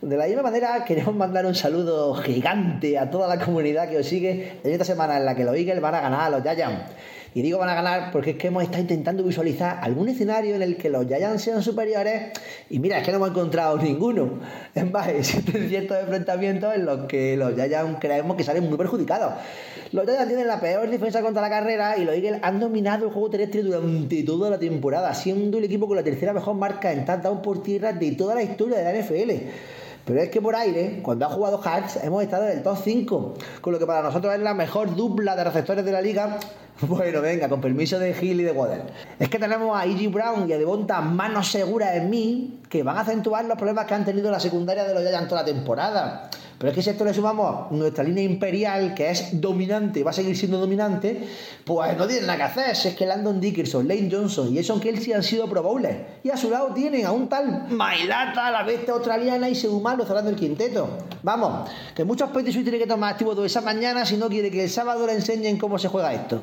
De 0.00 0.16
la 0.16 0.24
misma 0.24 0.40
manera, 0.40 0.82
queremos 0.86 1.14
mandar 1.14 1.44
un 1.44 1.54
saludo 1.54 2.14
gigante 2.14 2.96
a 2.96 3.10
toda 3.10 3.28
la 3.28 3.44
comunidad 3.44 3.86
que 3.90 3.98
os 3.98 4.06
sigue 4.06 4.60
en 4.64 4.72
esta 4.72 4.84
semana 4.86 5.18
en 5.18 5.26
la 5.26 5.34
que 5.34 5.44
los 5.44 5.54
Eagles 5.54 5.82
van 5.82 5.96
a 5.96 6.00
ganar 6.00 6.20
a 6.22 6.30
los 6.30 6.42
Giants. 6.42 6.90
Y 7.34 7.42
digo 7.42 7.58
van 7.58 7.68
a 7.68 7.74
ganar 7.74 8.10
porque 8.10 8.30
es 8.30 8.36
que 8.36 8.48
hemos 8.48 8.62
estado 8.62 8.80
intentando 8.80 9.22
visualizar 9.22 9.78
algún 9.82 10.08
escenario 10.08 10.54
en 10.54 10.62
el 10.62 10.76
que 10.76 10.88
los 10.88 11.06
Giants 11.06 11.42
sean 11.42 11.62
superiores 11.62 12.32
y 12.70 12.78
mira, 12.78 12.98
es 12.98 13.04
que 13.04 13.10
no 13.10 13.18
hemos 13.18 13.30
encontrado 13.30 13.76
ninguno. 13.78 14.40
Es 14.74 14.90
más, 14.90 15.08
existen 15.08 15.68
ciertos 15.68 15.98
enfrentamientos 15.98 16.74
en 16.74 16.86
los 16.86 17.06
que 17.06 17.36
los 17.36 17.54
Giants 17.54 17.98
creemos 18.00 18.36
que 18.36 18.44
salen 18.44 18.68
muy 18.68 18.78
perjudicados. 18.78 19.34
Los 19.92 20.04
Giants 20.04 20.28
tienen 20.28 20.46
la 20.46 20.60
peor 20.60 20.88
defensa 20.90 21.22
contra 21.22 21.42
la 21.42 21.50
carrera 21.50 21.96
y 21.96 22.04
los 22.04 22.14
Eagles 22.14 22.40
han 22.42 22.60
dominado 22.60 23.06
el 23.06 23.12
juego 23.12 23.30
terrestre 23.30 23.62
durante 23.62 24.22
toda 24.22 24.50
la 24.50 24.58
temporada, 24.58 25.14
siendo 25.14 25.58
el 25.58 25.64
equipo 25.64 25.86
con 25.86 25.96
la 25.96 26.02
tercera 26.02 26.32
mejor 26.32 26.54
marca 26.56 26.92
en 26.92 27.04
touchdown 27.04 27.42
por 27.42 27.62
tierra 27.62 27.92
de 27.92 28.12
toda 28.12 28.34
la 28.34 28.42
historia 28.42 28.78
de 28.78 28.84
la 28.84 29.00
NFL. 29.00 29.46
Pero 30.08 30.22
es 30.22 30.30
que 30.30 30.40
por 30.40 30.56
aire, 30.56 31.00
cuando 31.02 31.26
ha 31.26 31.28
jugado 31.28 31.58
Hearts, 31.58 31.98
hemos 32.02 32.22
estado 32.22 32.48
en 32.48 32.56
el 32.56 32.62
top 32.62 32.78
5, 32.82 33.34
con 33.60 33.72
lo 33.74 33.78
que 33.78 33.84
para 33.84 34.00
nosotros 34.00 34.32
es 34.32 34.40
la 34.40 34.54
mejor 34.54 34.96
dupla 34.96 35.36
de 35.36 35.44
receptores 35.44 35.84
de 35.84 35.92
la 35.92 36.00
liga. 36.00 36.38
Bueno, 36.86 37.20
venga, 37.20 37.48
con 37.48 37.60
permiso 37.60 37.98
de 37.98 38.10
Hill 38.10 38.40
y 38.40 38.44
de 38.44 38.52
Waddell. 38.52 38.82
Es 39.18 39.28
que 39.28 39.38
tenemos 39.38 39.76
a 39.76 39.84
E.G. 39.84 40.10
Brown 40.10 40.48
y 40.48 40.52
a 40.52 40.58
Devonta 40.58 41.00
manos 41.00 41.50
seguras 41.50 41.96
en 41.96 42.08
mí, 42.08 42.60
que 42.68 42.82
van 42.82 42.96
a 42.96 43.00
acentuar 43.00 43.44
los 43.44 43.56
problemas 43.56 43.86
que 43.86 43.94
han 43.94 44.04
tenido 44.04 44.30
la 44.30 44.38
secundaria 44.38 44.84
de 44.84 44.94
los 44.94 45.02
Giants 45.02 45.28
toda 45.28 45.42
la 45.42 45.46
temporada. 45.46 46.30
Pero 46.58 46.70
es 46.70 46.74
que 46.74 46.82
si 46.82 46.88
a 46.90 46.92
esto 46.92 47.04
le 47.04 47.14
sumamos 47.14 47.70
nuestra 47.70 48.02
línea 48.02 48.24
imperial, 48.24 48.92
que 48.94 49.10
es 49.10 49.40
dominante 49.40 50.00
y 50.00 50.02
va 50.02 50.10
a 50.10 50.14
seguir 50.14 50.36
siendo 50.36 50.58
dominante, 50.58 51.28
pues 51.64 51.96
no 51.96 52.06
tienen 52.06 52.26
nada 52.26 52.36
que 52.36 52.42
hacer. 52.44 52.76
Si 52.76 52.88
es 52.88 52.96
que 52.96 53.06
Landon 53.06 53.40
Dickerson, 53.40 53.86
Lane 53.86 54.08
Johnson 54.10 54.52
y 54.52 54.56
Jason 54.56 54.80
Kelsey 54.80 55.12
han 55.12 55.22
sido 55.22 55.48
pro 55.48 55.62
bowlers. 55.62 55.98
Y 56.24 56.30
a 56.30 56.36
su 56.36 56.50
lado 56.50 56.74
tienen 56.74 57.06
a 57.06 57.12
un 57.12 57.28
tal 57.28 57.68
Mailata, 57.70 58.50
la 58.50 58.64
bestia 58.64 58.94
australiana 58.94 59.48
y 59.48 59.54
Seumalo 59.54 60.04
cerrando 60.04 60.30
el 60.30 60.36
quinteto. 60.36 60.98
Vamos, 61.22 61.70
que 61.94 62.04
muchos 62.04 62.30
Petit 62.30 62.52
tienen 62.52 62.80
que 62.80 62.88
tomar 62.88 63.12
activo 63.12 63.36
toda 63.36 63.46
esa 63.46 63.60
mañana 63.60 64.04
si 64.04 64.16
no 64.16 64.28
quiere 64.28 64.50
que 64.50 64.64
el 64.64 64.70
sábado 64.70 65.06
le 65.06 65.12
enseñen 65.12 65.58
cómo 65.58 65.78
se 65.78 65.86
juega 65.86 66.12
esto. 66.12 66.42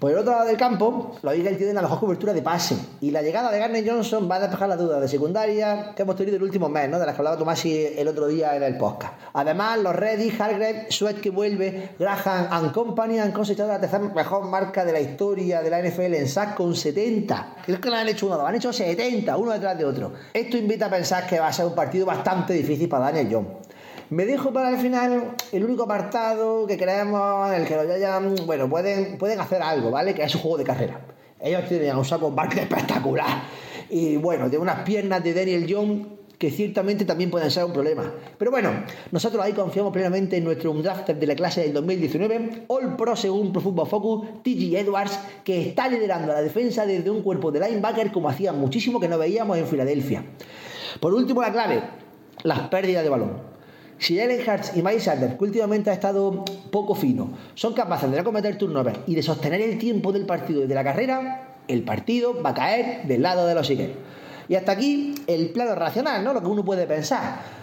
Por 0.00 0.10
el 0.10 0.16
otro 0.16 0.32
lado 0.32 0.46
del 0.46 0.56
campo, 0.56 1.14
los 1.20 1.34
Eagles 1.34 1.58
tienen 1.58 1.74
la 1.74 1.82
mejor 1.82 2.00
cobertura 2.00 2.32
de 2.32 2.40
pase. 2.40 2.74
Y 3.02 3.10
la 3.10 3.20
llegada 3.20 3.52
de 3.52 3.58
Garner 3.58 3.86
Johnson 3.86 4.30
va 4.30 4.36
a 4.36 4.40
despejar 4.40 4.70
las 4.70 4.78
dudas 4.78 4.98
de 4.98 5.08
secundaria 5.08 5.92
que 5.94 6.00
hemos 6.00 6.16
tenido 6.16 6.38
el 6.38 6.42
último 6.42 6.70
mes, 6.70 6.88
¿no? 6.88 6.98
de 6.98 7.04
las 7.04 7.14
que 7.14 7.20
hablaba 7.20 7.36
Tomasi 7.36 7.86
el 7.98 8.08
otro 8.08 8.26
día 8.26 8.56
en 8.56 8.62
el 8.62 8.78
podcast. 8.78 9.12
Además, 9.34 9.78
los 9.80 9.94
Reddy, 9.94 10.30
Hargrave, 10.30 10.86
Sweat 10.88 11.20
que 11.20 11.28
vuelve, 11.28 11.90
Graham 11.98 12.46
and 12.50 12.72
Company 12.72 13.18
han 13.18 13.30
cosechado 13.32 13.68
la 13.68 13.78
tercera 13.78 14.02
mejor 14.02 14.46
marca 14.46 14.86
de 14.86 14.92
la 14.94 15.00
historia 15.00 15.60
de 15.60 15.68
la 15.68 15.82
NFL 15.82 16.14
en 16.14 16.26
sack 16.26 16.54
con 16.54 16.74
70. 16.74 17.56
Creo 17.66 17.78
que 17.78 17.90
no 17.90 17.96
han 17.96 18.08
hecho 18.08 18.26
uno, 18.26 18.46
han 18.46 18.54
hecho 18.54 18.72
70, 18.72 19.36
uno 19.36 19.52
detrás 19.52 19.76
de 19.76 19.84
otro. 19.84 20.12
Esto 20.32 20.56
invita 20.56 20.86
a 20.86 20.90
pensar 20.90 21.26
que 21.26 21.38
va 21.38 21.48
a 21.48 21.52
ser 21.52 21.66
un 21.66 21.74
partido 21.74 22.06
bastante 22.06 22.54
difícil 22.54 22.88
para 22.88 23.12
Daniel 23.12 23.28
Jones. 23.30 23.70
Me 24.10 24.26
dejo 24.26 24.52
para 24.52 24.70
el 24.70 24.78
final 24.78 25.36
el 25.52 25.64
único 25.64 25.84
apartado 25.84 26.66
que 26.66 26.76
creemos 26.76 27.48
en 27.52 27.62
el 27.62 27.68
que 27.68 27.76
los 27.76 27.86
Giants, 27.86 28.44
bueno, 28.44 28.68
pueden, 28.68 29.16
pueden 29.18 29.38
hacer 29.38 29.62
algo, 29.62 29.92
¿vale? 29.92 30.14
Que 30.14 30.24
es 30.24 30.34
un 30.34 30.40
juego 30.40 30.58
de 30.58 30.64
carrera. 30.64 31.00
Ellos 31.40 31.62
tienen 31.68 31.96
un 31.96 32.04
saco 32.04 32.32
Barkley 32.32 32.64
espectacular. 32.64 33.44
Y 33.88 34.16
bueno, 34.16 34.50
de 34.50 34.58
unas 34.58 34.80
piernas 34.80 35.22
de 35.22 35.32
Daniel 35.32 35.64
Jones 35.68 36.06
que 36.38 36.50
ciertamente 36.50 37.04
también 37.04 37.30
pueden 37.30 37.52
ser 37.52 37.64
un 37.64 37.72
problema. 37.72 38.12
Pero 38.36 38.50
bueno, 38.50 38.70
nosotros 39.12 39.44
ahí 39.44 39.52
confiamos 39.52 39.92
plenamente 39.92 40.38
en 40.38 40.42
nuestro 40.44 40.72
drafter 40.72 41.16
de 41.16 41.26
la 41.28 41.36
clase 41.36 41.60
del 41.60 41.72
2019, 41.74 42.64
All 42.66 42.96
Pro 42.96 43.14
según 43.14 43.52
Pro 43.52 43.60
Football 43.60 43.86
Focus, 43.86 44.42
TG 44.42 44.74
Edwards, 44.74 45.20
que 45.44 45.68
está 45.68 45.86
liderando 45.86 46.32
la 46.32 46.42
defensa 46.42 46.84
desde 46.84 47.10
un 47.10 47.22
cuerpo 47.22 47.52
de 47.52 47.60
linebacker 47.60 48.10
como 48.10 48.28
hacía 48.28 48.52
muchísimo 48.52 48.98
que 48.98 49.06
no 49.06 49.18
veíamos 49.18 49.56
en 49.56 49.66
Filadelfia. 49.66 50.24
Por 50.98 51.14
último, 51.14 51.42
la 51.42 51.52
clave, 51.52 51.82
las 52.42 52.60
pérdidas 52.70 53.04
de 53.04 53.10
balón. 53.10 53.49
Si 54.00 54.16
Jalen 54.16 54.40
Hurts 54.48 54.72
y 54.76 54.82
Miles 54.82 55.04
Sanders, 55.04 55.34
que 55.34 55.44
últimamente 55.44 55.90
ha 55.90 55.92
estado 55.92 56.42
poco 56.70 56.94
fino, 56.94 57.32
son 57.54 57.74
capaces 57.74 58.10
de 58.10 58.16
no 58.16 58.24
cometer 58.24 58.56
turnover 58.56 59.00
y 59.06 59.14
de 59.14 59.22
sostener 59.22 59.60
el 59.60 59.78
tiempo 59.78 60.10
del 60.10 60.24
partido 60.24 60.64
y 60.64 60.66
de 60.66 60.74
la 60.74 60.82
carrera, 60.82 61.58
el 61.68 61.82
partido 61.82 62.42
va 62.42 62.50
a 62.50 62.54
caer 62.54 63.06
del 63.06 63.20
lado 63.20 63.46
de 63.46 63.54
los 63.54 63.68
Eagles. 63.68 63.90
Y 64.48 64.54
hasta 64.54 64.72
aquí 64.72 65.14
el 65.26 65.50
plano 65.50 65.74
racional, 65.74 66.24
¿no? 66.24 66.32
Lo 66.32 66.40
que 66.40 66.46
uno 66.46 66.64
puede 66.64 66.86
pensar. 66.86 67.59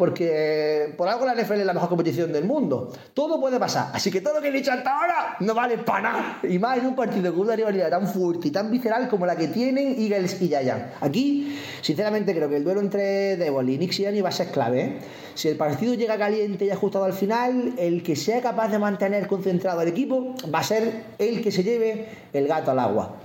Porque 0.00 0.94
por 0.96 1.08
algo 1.08 1.26
la 1.26 1.34
NFL 1.34 1.60
es 1.60 1.66
la 1.66 1.74
mejor 1.74 1.90
competición 1.90 2.32
del 2.32 2.44
mundo. 2.44 2.90
Todo 3.12 3.38
puede 3.38 3.60
pasar. 3.60 3.90
Así 3.92 4.10
que 4.10 4.22
todo 4.22 4.36
lo 4.36 4.40
que 4.40 4.48
he 4.48 4.52
dicho 4.52 4.72
hasta 4.72 4.98
ahora 4.98 5.36
no 5.40 5.54
vale 5.54 5.76
para 5.76 6.00
nada. 6.00 6.40
Y 6.42 6.58
más 6.58 6.78
en 6.78 6.86
un 6.86 6.96
partido 6.96 7.34
con 7.34 7.42
una 7.42 7.54
rivalidad 7.54 7.90
tan 7.90 8.08
fuerte 8.08 8.48
y 8.48 8.50
tan 8.50 8.70
visceral 8.70 9.10
como 9.10 9.26
la 9.26 9.36
que 9.36 9.48
tienen 9.48 10.00
Eagles 10.00 10.40
y 10.40 10.48
Giants. 10.48 10.96
Aquí, 11.02 11.60
sinceramente, 11.82 12.34
creo 12.34 12.48
que 12.48 12.56
el 12.56 12.64
duelo 12.64 12.80
entre 12.80 13.36
Devil 13.36 13.68
y 13.68 13.76
Nick 13.76 13.92
Sirianni 13.92 14.22
va 14.22 14.30
a 14.30 14.32
ser 14.32 14.46
clave. 14.46 14.80
¿eh? 14.80 14.98
Si 15.34 15.48
el 15.48 15.58
partido 15.58 15.92
llega 15.92 16.16
caliente 16.16 16.64
y 16.64 16.70
ajustado 16.70 17.04
al 17.04 17.12
final, 17.12 17.74
el 17.76 18.02
que 18.02 18.16
sea 18.16 18.40
capaz 18.40 18.68
de 18.68 18.78
mantener 18.78 19.26
concentrado 19.26 19.80
al 19.80 19.88
equipo 19.88 20.34
va 20.52 20.60
a 20.60 20.64
ser 20.64 21.02
el 21.18 21.42
que 21.42 21.52
se 21.52 21.62
lleve 21.62 22.08
el 22.32 22.48
gato 22.48 22.70
al 22.70 22.78
agua. 22.78 23.16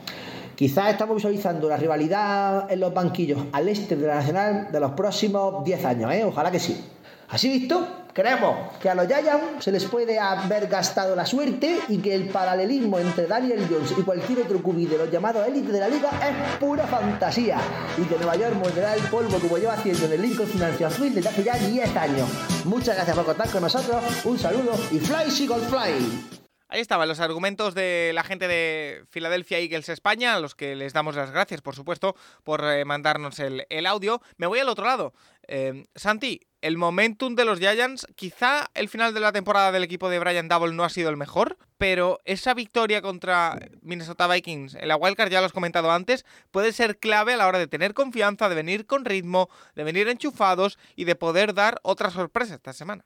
Quizás 0.55 0.91
estamos 0.91 1.17
visualizando 1.17 1.67
la 1.67 1.75
rivalidad 1.75 2.71
en 2.71 2.79
los 2.79 2.93
banquillos 2.93 3.41
al 3.51 3.67
este 3.67 3.97
de 3.97 4.07
la 4.07 4.15
Nacional 4.15 4.69
de 4.71 4.79
los 4.79 4.91
próximos 4.91 5.65
10 5.65 5.85
años, 5.85 6.13
¿eh? 6.13 6.23
Ojalá 6.23 6.49
que 6.49 6.59
sí. 6.59 6.81
Así 7.27 7.49
visto, 7.49 8.05
creemos 8.13 8.55
que 8.79 8.89
a 8.89 8.95
los 8.95 9.05
Giants 9.07 9.63
se 9.63 9.71
les 9.71 9.83
puede 9.83 10.17
haber 10.17 10.67
gastado 10.67 11.13
la 11.13 11.25
suerte 11.25 11.79
y 11.89 11.97
que 11.97 12.15
el 12.15 12.29
paralelismo 12.29 12.99
entre 12.99 13.27
Daniel 13.27 13.67
Jones 13.69 13.95
y 13.97 14.03
cualquier 14.03 14.39
otro 14.39 14.63
cubi 14.63 14.85
de 14.85 14.97
los 14.97 15.11
llamados 15.11 15.45
élites 15.45 15.73
de 15.73 15.79
la 15.79 15.89
liga 15.89 16.09
es 16.21 16.57
pura 16.57 16.87
fantasía 16.87 17.57
y 17.97 18.03
que 18.03 18.15
Nueva 18.15 18.37
York 18.37 18.55
morderá 18.55 18.93
el 18.93 19.01
polvo 19.03 19.37
como 19.39 19.57
lleva 19.57 19.73
haciendo 19.73 20.05
en 20.05 20.13
el 20.13 20.21
Lincoln 20.21 20.47
Financial 20.47 20.91
Field 20.91 21.15
desde 21.15 21.29
hace 21.29 21.43
ya 21.43 21.57
10 21.57 21.97
años. 21.97 22.29
Muchas 22.63 22.95
gracias 22.95 23.15
por 23.17 23.25
contar 23.25 23.49
con 23.49 23.61
nosotros, 23.61 24.01
un 24.23 24.39
saludo 24.39 24.73
y 24.91 24.99
fly, 24.99 25.29
Seagull, 25.29 25.61
fly. 25.61 26.44
Ahí 26.67 26.81
estaban 26.81 27.07
los 27.07 27.19
argumentos 27.19 27.75
de 27.75 28.11
la 28.15 28.23
gente 28.23 28.47
de 28.47 29.05
Philadelphia 29.11 29.59
Eagles 29.59 29.87
España, 29.89 30.33
a 30.33 30.39
los 30.39 30.55
que 30.55 30.75
les 30.75 30.93
damos 30.93 31.15
las 31.15 31.29
gracias, 31.29 31.61
por 31.61 31.75
supuesto, 31.75 32.15
por 32.43 32.63
eh, 32.63 32.83
mandarnos 32.85 33.39
el, 33.39 33.85
audio. 33.85 34.19
Me 34.37 34.47
voy 34.47 34.59
al 34.59 34.69
otro 34.69 34.85
lado. 34.85 35.13
Eh, 35.47 35.85
Santi, 35.93 36.41
el 36.61 36.77
momentum 36.77 37.35
de 37.35 37.45
los 37.45 37.59
Giants, 37.59 38.07
quizá 38.15 38.71
el 38.73 38.89
final 38.89 39.13
de 39.13 39.19
la 39.19 39.31
temporada 39.31 39.71
del 39.71 39.83
equipo 39.83 40.09
de 40.09 40.17
Brian 40.17 40.47
Double 40.47 40.73
no 40.73 40.83
ha 40.83 40.89
sido 40.89 41.11
el 41.11 41.17
mejor, 41.17 41.59
pero 41.77 42.19
esa 42.25 42.55
victoria 42.55 43.03
contra 43.03 43.59
Minnesota 43.83 44.27
Vikings 44.27 44.73
en 44.73 44.87
la 44.87 44.95
Wildcard, 44.95 45.29
ya 45.29 45.41
lo 45.41 45.45
has 45.45 45.53
comentado 45.53 45.91
antes, 45.91 46.25
puede 46.49 46.73
ser 46.73 46.97
clave 46.97 47.33
a 47.33 47.37
la 47.37 47.47
hora 47.47 47.59
de 47.59 47.67
tener 47.67 47.93
confianza, 47.93 48.49
de 48.49 48.55
venir 48.55 48.87
con 48.87 49.05
ritmo, 49.05 49.49
de 49.75 49.83
venir 49.83 50.07
enchufados 50.07 50.79
y 50.95 51.03
de 51.03 51.15
poder 51.15 51.53
dar 51.53 51.79
otra 51.83 52.09
sorpresa 52.09 52.55
esta 52.55 52.73
semana. 52.73 53.05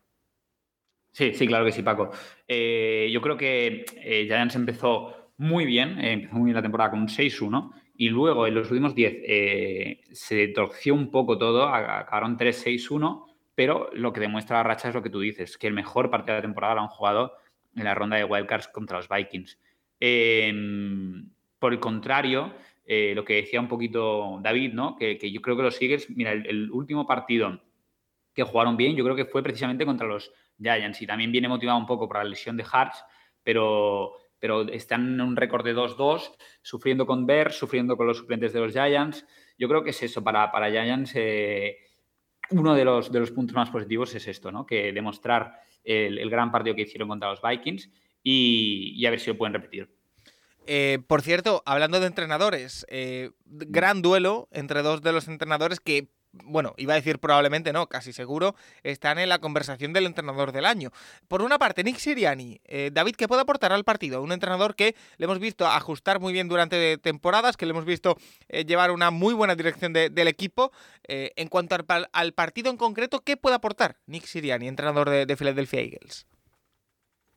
Sí, 1.19 1.33
sí, 1.33 1.47
claro 1.47 1.65
que 1.65 1.73
sí, 1.73 1.83
Paco. 1.83 2.11
Eh, 2.47 3.09
yo 3.11 3.19
creo 3.19 3.35
que 3.35 3.83
eh, 3.97 4.47
empezó 4.55 5.33
muy 5.35 5.65
bien, 5.65 5.99
eh, 5.99 6.13
empezó 6.13 6.37
muy 6.37 6.45
bien 6.45 6.55
la 6.55 6.61
temporada 6.61 6.91
con 6.91 7.01
un 7.01 7.09
6-1 7.09 7.73
y 7.97 8.07
luego 8.07 8.47
en 8.47 8.55
los 8.55 8.71
últimos 8.71 8.95
10 8.95 9.17
eh, 9.27 10.01
se 10.13 10.47
torció 10.47 10.93
un 10.93 11.11
poco 11.11 11.37
todo, 11.37 11.67
acabaron 11.67 12.37
3-6-1, 12.37 13.25
pero 13.53 13.89
lo 13.91 14.13
que 14.13 14.21
demuestra 14.21 14.59
la 14.59 14.63
racha 14.63 14.87
es 14.87 14.95
lo 14.95 15.03
que 15.03 15.09
tú 15.09 15.19
dices, 15.19 15.57
que 15.57 15.67
el 15.67 15.73
mejor 15.73 16.09
partido 16.09 16.35
de 16.35 16.41
la 16.41 16.47
temporada 16.47 16.75
lo 16.75 16.81
han 16.83 16.87
jugado 16.87 17.33
en 17.75 17.83
la 17.83 17.95
ronda 17.95 18.15
de 18.15 18.23
wildcards 18.23 18.69
contra 18.69 18.95
los 18.95 19.09
Vikings. 19.09 19.59
Em, 19.99 21.31
por 21.59 21.73
el 21.73 21.81
contrario, 21.81 22.53
lo 22.87 23.25
que 23.25 23.35
decía 23.35 23.59
un 23.59 23.67
poquito 23.67 24.39
David, 24.41 24.71
¿no? 24.71 24.95
que, 24.95 25.17
yo 25.29 25.41
creo 25.41 25.57
que 25.57 25.63
los 25.63 25.81
Eagles, 25.81 26.09
mira, 26.11 26.31
el 26.31 26.71
último 26.71 27.05
partido 27.05 27.59
que 28.39 28.49
jugaron 28.49 28.77
bien, 28.77 28.95
yo 28.95 29.03
creo 29.03 29.15
que 29.15 29.25
fue 29.25 29.43
precisamente 29.43 29.85
contra 29.85 30.07
los 30.07 30.31
Giants 30.57 31.01
y 31.01 31.07
también 31.07 31.31
viene 31.31 31.49
motivado 31.49 31.77
un 31.77 31.85
poco 31.85 32.07
por 32.07 32.17
la 32.17 32.23
lesión 32.23 32.55
de 32.55 32.65
Hartz, 32.71 33.03
pero, 33.43 34.13
pero 34.39 34.61
están 34.69 35.15
en 35.15 35.21
un 35.21 35.35
récord 35.35 35.65
de 35.65 35.75
2-2, 35.75 36.35
sufriendo 36.61 37.05
con 37.05 37.25
Bears, 37.25 37.57
sufriendo 37.57 37.97
con 37.97 38.07
los 38.07 38.17
suplentes 38.17 38.53
de 38.53 38.61
los 38.61 38.71
Giants. 38.71 39.25
Yo 39.57 39.67
creo 39.67 39.83
que 39.83 39.89
es 39.89 40.01
eso, 40.03 40.23
para, 40.23 40.51
para 40.51 40.71
Giants 40.71 41.11
eh, 41.15 41.79
uno 42.51 42.73
de 42.75 42.85
los, 42.85 43.11
de 43.11 43.19
los 43.19 43.31
puntos 43.31 43.55
más 43.55 43.69
positivos 43.69 44.15
es 44.15 44.25
esto, 44.27 44.53
¿no? 44.53 44.65
que 44.65 44.93
demostrar 44.93 45.59
el, 45.83 46.29
gran 46.29 46.49
partido 46.49 46.75
que 46.75 46.83
hicieron 46.83 47.09
contra 47.09 47.29
los 47.29 47.41
Vikings 47.41 47.89
y, 48.23 49.05
a 49.05 49.09
ver 49.09 49.19
si 49.19 49.31
lo 49.31 49.37
pueden 49.37 49.53
repetir. 49.53 49.89
Eh, 50.65 50.99
por 51.07 51.21
cierto, 51.23 51.61
hablando 51.65 51.99
de 51.99 52.07
entrenadores, 52.07 52.85
eh, 52.89 53.31
gran 53.45 54.01
duelo 54.01 54.47
entre 54.51 54.81
dos 54.81 55.01
de 55.01 55.11
los 55.11 55.27
entrenadores 55.27 55.79
que 55.79 56.09
bueno, 56.31 56.73
iba 56.77 56.93
a 56.93 56.95
decir 56.95 57.19
probablemente 57.19 57.73
no, 57.73 57.87
casi 57.87 58.13
seguro, 58.13 58.55
están 58.83 59.19
en 59.19 59.29
la 59.29 59.39
conversación 59.39 59.93
del 59.93 60.05
entrenador 60.05 60.51
del 60.51 60.65
año. 60.65 60.91
Por 61.27 61.41
una 61.41 61.57
parte, 61.57 61.83
Nick 61.83 61.97
Siriani, 61.97 62.61
eh, 62.65 62.91
David, 62.93 63.15
¿qué 63.15 63.27
puede 63.27 63.41
aportar 63.41 63.71
al 63.71 63.83
partido? 63.83 64.21
Un 64.21 64.31
entrenador 64.31 64.75
que 64.75 64.95
le 65.17 65.25
hemos 65.25 65.39
visto 65.39 65.65
ajustar 65.65 66.19
muy 66.19 66.33
bien 66.33 66.47
durante 66.47 66.97
temporadas, 66.97 67.57
que 67.57 67.65
le 67.65 67.71
hemos 67.71 67.85
visto 67.85 68.17
eh, 68.47 68.65
llevar 68.65 68.91
una 68.91 69.11
muy 69.11 69.33
buena 69.33 69.55
dirección 69.55 69.93
del 69.93 70.27
equipo. 70.27 70.71
Eh, 71.07 71.31
en 71.35 71.47
cuanto 71.47 71.75
al, 72.11 72.33
partido 72.33 72.69
en 72.69 72.77
concreto, 72.77 73.21
¿qué 73.21 73.37
puede 73.37 73.55
aportar 73.55 73.97
Nick 74.05 74.25
Siriani, 74.25 74.67
entrenador 74.67 75.09
de, 75.09 75.25
de 75.25 75.35
Philadelphia 75.35 75.81
Eagles? 75.81 76.27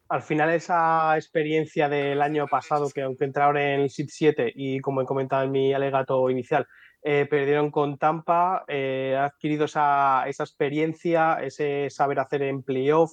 Al 0.08 0.22
final 0.22 0.50
esa 0.50 1.16
experiencia 1.16 1.88
del 1.88 2.20
año 2.20 2.46
pasado, 2.46 2.90
que 2.90 3.00
aunque 3.00 3.24
entraron 3.24 3.56
en 3.56 3.80
el 3.80 3.88
SIT 3.88 4.10
7 4.10 4.52
y 4.54 4.80
como 4.80 5.00
he 5.00 5.06
comentado 5.06 5.44
en 5.44 5.52
mi 5.52 5.72
alegato 5.72 6.28
inicial, 6.28 6.66
eh, 7.04 7.26
perdieron 7.28 7.72
con 7.72 7.98
Tampa, 7.98 8.64
eh, 8.68 9.16
ha 9.18 9.24
adquirido 9.24 9.64
esa, 9.64 10.24
experiencia, 10.28 11.38
ese 11.42 11.90
saber 11.90 12.20
hacer 12.20 12.42
en 12.42 12.62
playoff, 12.62 13.12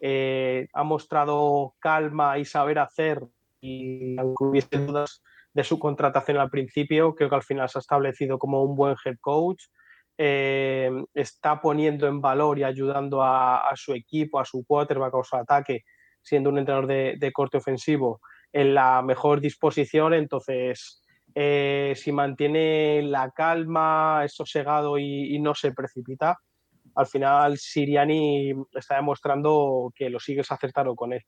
eh, 0.00 0.68
ha 0.72 0.84
mostrado 0.84 1.74
calma 1.80 2.38
y 2.38 2.44
saber 2.44 2.78
hacer, 2.78 3.22
y 3.60 4.16
aunque 4.18 4.44
hubiese 4.44 4.78
dudas 4.78 5.22
de 5.52 5.64
su 5.64 5.80
contratación 5.80 6.38
al 6.38 6.50
principio, 6.50 7.14
creo 7.16 7.28
que 7.28 7.34
al 7.34 7.42
final 7.42 7.68
se 7.68 7.78
ha 7.78 7.80
establecido 7.80 8.38
como 8.38 8.62
un 8.62 8.76
buen 8.76 8.96
head 9.04 9.16
coach. 9.20 9.64
está 10.16 11.60
poniendo 11.60 12.06
en 12.06 12.20
valor 12.20 12.58
y 12.58 12.64
ayudando 12.64 13.20
a, 13.22 13.68
su 13.74 13.94
equipo, 13.94 14.38
a 14.38 14.44
su 14.44 14.64
quarterback 14.64 15.14
o 15.14 15.24
su 15.24 15.36
ataque, 15.36 15.82
siendo 16.22 16.50
un 16.50 16.58
entrenador 16.58 16.86
de 16.86 17.32
corte 17.32 17.56
ofensivo 17.56 18.20
en 18.52 18.74
la 18.74 19.02
mejor 19.02 19.40
disposición. 19.40 20.14
Entonces, 20.14 21.03
eh, 21.34 21.94
si 21.96 22.12
mantiene 22.12 23.02
la 23.02 23.30
calma, 23.30 24.22
es 24.24 24.34
sosegado 24.34 24.98
y, 24.98 25.38
no 25.40 25.54
se 25.54 25.72
precipita, 25.72 26.38
al 26.94 27.06
final 27.06 27.58
Siriani 27.58 28.52
está 28.72 28.96
demostrando 28.96 29.92
que 29.96 30.10
lo 30.10 30.20
sigues 30.20 30.50
acertado 30.52 30.94
con 30.94 31.12
él. 31.12 31.22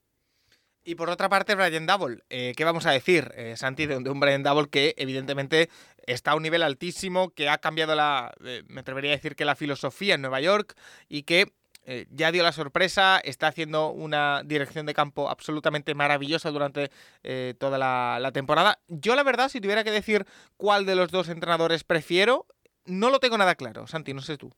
Y 0.84 0.94
por 0.94 1.10
otra 1.10 1.28
parte, 1.28 1.56
Brian 1.56 1.86
Double. 1.86 2.22
Eh, 2.30 2.52
¿Qué 2.56 2.64
vamos 2.64 2.86
a 2.86 2.92
decir, 2.92 3.32
eh, 3.34 3.56
Santi, 3.56 3.86
de 3.86 3.96
un 3.96 4.20
Brian 4.20 4.44
Double 4.44 4.68
que 4.70 4.94
evidentemente 4.96 5.68
está 6.06 6.30
a 6.30 6.36
un 6.36 6.44
nivel 6.44 6.62
altísimo, 6.62 7.30
que 7.30 7.48
ha 7.48 7.58
cambiado 7.58 7.96
la, 7.96 8.32
me 8.68 8.80
atrevería 8.80 9.10
a 9.10 9.16
decir 9.16 9.34
que 9.34 9.44
la 9.44 9.56
filosofía 9.56 10.14
en 10.14 10.20
Nueva 10.20 10.40
York 10.40 10.76
y 11.08 11.24
que 11.24 11.52
eh, 11.88 12.06
ya 12.10 12.32
dio 12.32 12.42
la 12.42 12.50
sorpresa, 12.50 13.20
está 13.20 13.46
haciendo 13.46 13.92
una 13.92 14.42
dirección 14.44 14.86
de 14.86 14.94
campo 14.94 15.30
absolutamente 15.30 15.94
maravillosa 15.94 16.50
durante 16.50 16.90
eh, 17.22 17.54
toda 17.60 17.78
la, 17.78 18.30
temporada. 18.32 18.80
Yo 18.88 19.14
la 19.14 19.22
verdad, 19.22 19.48
si 19.48 19.60
tuviera 19.60 19.84
que 19.84 19.92
decir 19.92 20.26
cuál 20.56 20.84
de 20.84 20.96
los 20.96 21.12
dos 21.12 21.28
entrenadores 21.28 21.84
prefiero, 21.84 22.46
no 22.86 23.10
lo 23.10 23.20
tengo 23.20 23.38
nada 23.38 23.54
claro. 23.54 23.86
Santi, 23.86 24.14
no 24.14 24.20
sé 24.20 24.36
tú. 24.36 24.50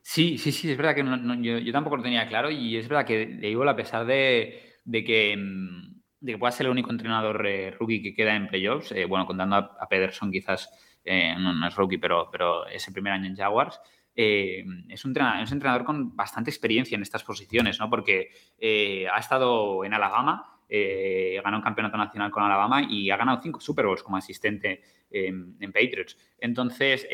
Sí, 0.00 0.38
sí, 0.38 0.50
sí, 0.50 0.70
es 0.70 0.78
verdad 0.78 0.94
que 0.94 1.62
yo, 1.62 1.72
tampoco 1.72 1.98
lo 1.98 2.02
tenía 2.02 2.26
claro 2.26 2.50
y 2.50 2.78
es 2.78 2.88
verdad 2.88 3.06
que 3.06 3.26
de 3.26 3.68
a 3.68 3.76
pesar 3.76 4.06
de, 4.06 4.80
que, 4.90 5.36
mm, 5.36 6.00
de 6.20 6.32
que 6.32 6.38
pueda 6.38 6.52
ser 6.52 6.66
el 6.66 6.72
único 6.72 6.90
entrenador 6.90 7.46
eh, 7.46 7.70
rookie 7.72 8.02
que 8.02 8.14
queda 8.14 8.34
en 8.34 8.48
playoffs, 8.48 8.94
bueno, 9.08 9.26
contando 9.26 9.56
a, 9.56 9.88
Pederson 9.90 10.32
quizás 10.32 10.70
no, 11.04 11.68
es 11.68 11.74
rookie, 11.74 11.98
pero, 11.98 12.30
pero 12.30 12.64
primer 12.94 13.12
año 13.12 13.26
en 13.26 13.36
Jaguars, 13.36 13.78
eh, 14.16 14.64
es, 14.88 15.04
un 15.04 15.10
entrenador, 15.10 15.84
con 15.84 16.14
bastante 16.14 16.50
experiencia 16.50 16.94
en 16.94 17.02
estas 17.02 17.24
posiciones, 17.24 17.80
¿no? 17.80 17.90
Porque 17.90 18.30
eh, 18.58 19.06
ha 19.12 19.18
estado 19.18 19.84
en 19.84 19.92
Alabama, 19.92 20.60
eh, 20.68 21.40
ganó 21.42 21.56
un 21.56 21.62
campeonato 21.62 21.96
nacional 21.96 22.30
con 22.30 22.44
Alabama 22.44 22.86
y 22.88 23.10
ha 23.10 23.16
ganado 23.16 23.40
cinco 23.42 23.60
Super 23.60 23.86
Bowls 23.86 24.02
como 24.02 24.16
asistente 24.16 24.82
en, 25.10 25.56
Patriots. 25.72 26.16
Entonces, 26.38 27.06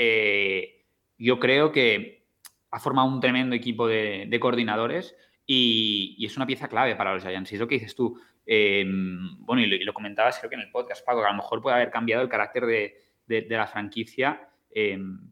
yo 1.18 1.38
creo 1.38 1.72
que 1.72 2.26
ha 2.70 2.78
formado 2.78 3.08
un 3.08 3.20
tremendo 3.20 3.54
equipo 3.56 3.86
de, 3.86 4.38
coordinadores 4.40 5.16
y, 5.46 6.24
es 6.24 6.36
una 6.36 6.46
pieza 6.46 6.68
clave 6.68 6.96
para 6.96 7.14
los 7.14 7.22
Giants. 7.22 7.52
Y 7.52 7.54
es 7.54 7.60
lo 7.60 7.68
que 7.68 7.76
dices 7.76 7.94
tú. 7.94 8.20
bueno, 8.46 9.62
y 9.62 9.84
lo, 9.84 9.94
comentabas 9.94 10.38
creo 10.38 10.50
que 10.50 10.56
en 10.56 10.62
el 10.62 10.70
podcast, 10.70 11.04
Paco, 11.04 11.20
que 11.20 11.26
a 11.26 11.30
lo 11.30 11.36
mejor 11.36 11.62
puede 11.62 11.76
haber 11.76 11.90
cambiado 11.90 12.22
el 12.22 12.28
carácter 12.28 12.66
de, 12.66 13.46
la 13.48 13.66
franquicia 13.66 14.48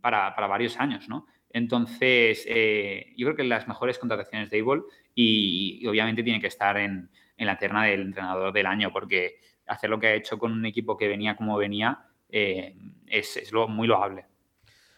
para, 0.00 0.34
para, 0.34 0.46
varios 0.46 0.78
años, 0.78 1.08
¿no? 1.08 1.26
Entonces, 1.50 2.44
eh, 2.46 3.12
yo 3.16 3.26
creo 3.26 3.36
que 3.36 3.44
las 3.44 3.68
mejores 3.68 3.98
contrataciones 3.98 4.50
de 4.50 4.60
Able 4.60 4.82
y, 5.14 5.86
obviamente 5.86 6.22
tiene 6.22 6.40
que 6.40 6.46
estar 6.46 6.76
en, 6.76 7.10
la 7.38 7.56
terna 7.56 7.84
del 7.84 8.02
entrenador 8.02 8.52
del 8.52 8.66
año, 8.66 8.92
porque 8.92 9.40
hacer 9.66 9.90
lo 9.90 10.00
que 10.00 10.08
ha 10.08 10.14
hecho 10.14 10.38
con 10.38 10.52
un 10.52 10.66
equipo 10.66 10.96
que 10.96 11.06
venía 11.06 11.36
como 11.36 11.56
venía 11.56 12.06
eh, 12.28 12.76
es, 13.06 13.52
muy 13.68 13.86
loable. 13.86 14.26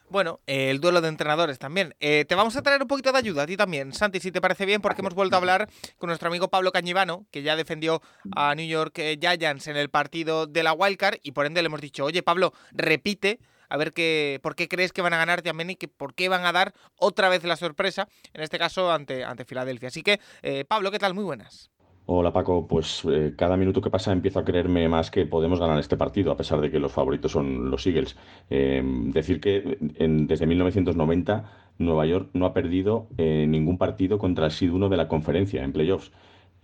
Bueno, 0.09 0.41
el 0.47 0.81
duelo 0.81 1.01
de 1.01 1.09
entrenadores 1.09 1.59
también. 1.59 1.95
Eh, 2.01 2.25
te 2.25 2.35
vamos 2.35 2.57
a 2.57 2.63
traer 2.63 2.83
un 2.83 2.89
poquito 2.89 3.13
de 3.13 3.19
ayuda 3.19 3.45
a 3.45 3.47
ti 3.47 3.57
también, 3.57 3.93
Santi, 3.93 4.19
si 4.19 4.33
te 4.33 4.41
parece 4.41 4.67
bien, 4.67 4.81
porque 4.81 5.03
hemos 5.03 5.15
vuelto 5.15 5.37
a 5.37 5.39
hablar 5.39 5.69
con 5.99 6.09
nuestro 6.09 6.29
amigo 6.29 6.49
Pablo 6.49 6.73
Cañivano, 6.73 7.27
que 7.31 7.43
ya 7.43 7.55
defendió 7.55 8.03
a 8.35 8.55
New 8.57 8.67
York 8.67 8.99
Giants 9.21 9.69
en 9.69 9.77
el 9.77 9.89
partido 9.89 10.47
de 10.47 10.65
la 10.65 10.73
Wildcard, 10.73 11.19
y 11.23 11.31
por 11.31 11.47
ende 11.47 11.63
le 11.63 11.67
hemos 11.67 11.81
dicho, 11.81 12.05
oye 12.05 12.25
Pablo, 12.25 12.53
repite 12.73 13.39
a 13.71 13.77
ver 13.77 13.93
qué, 13.93 14.39
por 14.43 14.55
qué 14.55 14.69
crees 14.69 14.93
que 14.93 15.01
van 15.01 15.15
a 15.15 15.17
ganar 15.17 15.41
también 15.41 15.71
y 15.71 15.77
que, 15.77 15.89
por 15.89 16.15
qué 16.15 16.29
van 16.29 16.45
a 16.45 16.53
dar 16.53 16.75
otra 16.99 17.29
vez 17.31 17.45
la 17.45 17.57
sorpresa, 17.57 18.09
en 18.35 18.43
este 18.43 18.59
caso 18.59 18.93
ante, 18.93 19.25
ante 19.25 19.45
Filadelfia. 19.47 19.89
Así 19.89 20.03
que, 20.03 20.21
eh, 20.43 20.65
Pablo, 20.69 20.91
¿qué 20.91 20.99
tal? 20.99 21.15
Muy 21.15 21.25
buenas. 21.25 21.71
Hola 22.07 22.33
Paco, 22.33 22.67
pues 22.67 23.03
eh, 23.09 23.35
cada 23.37 23.57
minuto 23.57 23.81
que 23.81 23.89
pasa 23.89 24.11
empiezo 24.11 24.41
a 24.41 24.45
creerme 24.45 24.89
más 24.89 25.13
que 25.13 25.27
podemos 25.27 25.61
ganar 25.61 25.79
este 25.79 25.97
partido, 25.97 26.33
a 26.33 26.37
pesar 26.37 26.61
de 26.61 26.69
que 26.69 26.81
los 26.81 26.91
favoritos 26.91 27.31
son 27.31 27.71
los 27.71 27.87
Eagles. 27.87 28.17
decir 28.49 29.41
que 29.41 29.79
desde 29.81 30.47
1990 30.47 31.45
Nueva 31.79 32.07
York 32.07 32.31
no 32.33 32.47
ha 32.47 32.53
perdido 32.53 33.07
ningún 33.17 33.79
partido 33.79 34.19
contra 34.19 34.47
el 34.47 34.51
SID 34.51 34.73
1 34.73 34.89
de 34.89 34.97
la 34.97 35.07
conferencia 35.07 35.63
en 35.63 35.73
playoffs. 35.73 36.11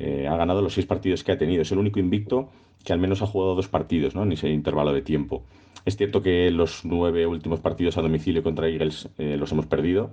ha 0.01 0.37
ganado 0.37 0.63
los 0.63 0.75
seis 0.75 0.87
partidos 0.87 1.23
que 1.23 1.31
ha 1.31 1.39
tenido. 1.39 1.63
Es 1.63 1.71
el 1.71 1.79
único 1.79 2.01
invicto 2.01 2.51
que 2.85 2.93
al 2.93 2.99
menos 2.99 3.23
ha 3.23 3.27
jugado 3.27 3.55
dos 3.55 3.69
partidos 3.69 4.17
¿no? 4.17 4.25
en 4.25 4.33
ese 4.33 4.49
intervalo 4.49 4.93
de 4.93 5.03
tiempo. 5.03 5.45
Es 5.87 5.97
cierto 5.97 6.21
que 6.21 6.51
los 6.51 6.85
nueve 6.85 7.29
últimos 7.29 7.61
partidos 7.61 7.97
a 7.97 8.03
domicilio 8.03 8.43
contra 8.43 8.69
Eagles 8.69 9.09
eh, 9.19 9.37
los 9.39 9.53
hemos 9.53 9.67
perdido 9.67 10.11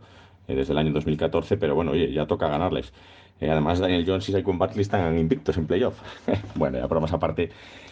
eh, 0.48 0.54
desde 0.54 0.72
el 0.72 0.78
año 0.78 0.94
2014, 0.94 1.58
pero 1.58 1.74
bueno, 1.74 1.92
oye, 1.92 2.14
ya 2.14 2.28
toca 2.28 2.48
ganarles. 2.48 2.94
Eh, 3.42 3.50
además, 3.50 3.80
Daniel 3.80 4.06
Jones 4.06 4.30
y 4.30 4.34
Saquon 4.34 4.60
Barkley 4.60 4.84
están 4.84 5.18
invictos 5.18 5.58
en 5.58 5.66
playoff. 5.66 6.00
bueno, 6.56 6.78
ya 6.78 7.00
más 7.00 7.12
aparte, 7.12 7.50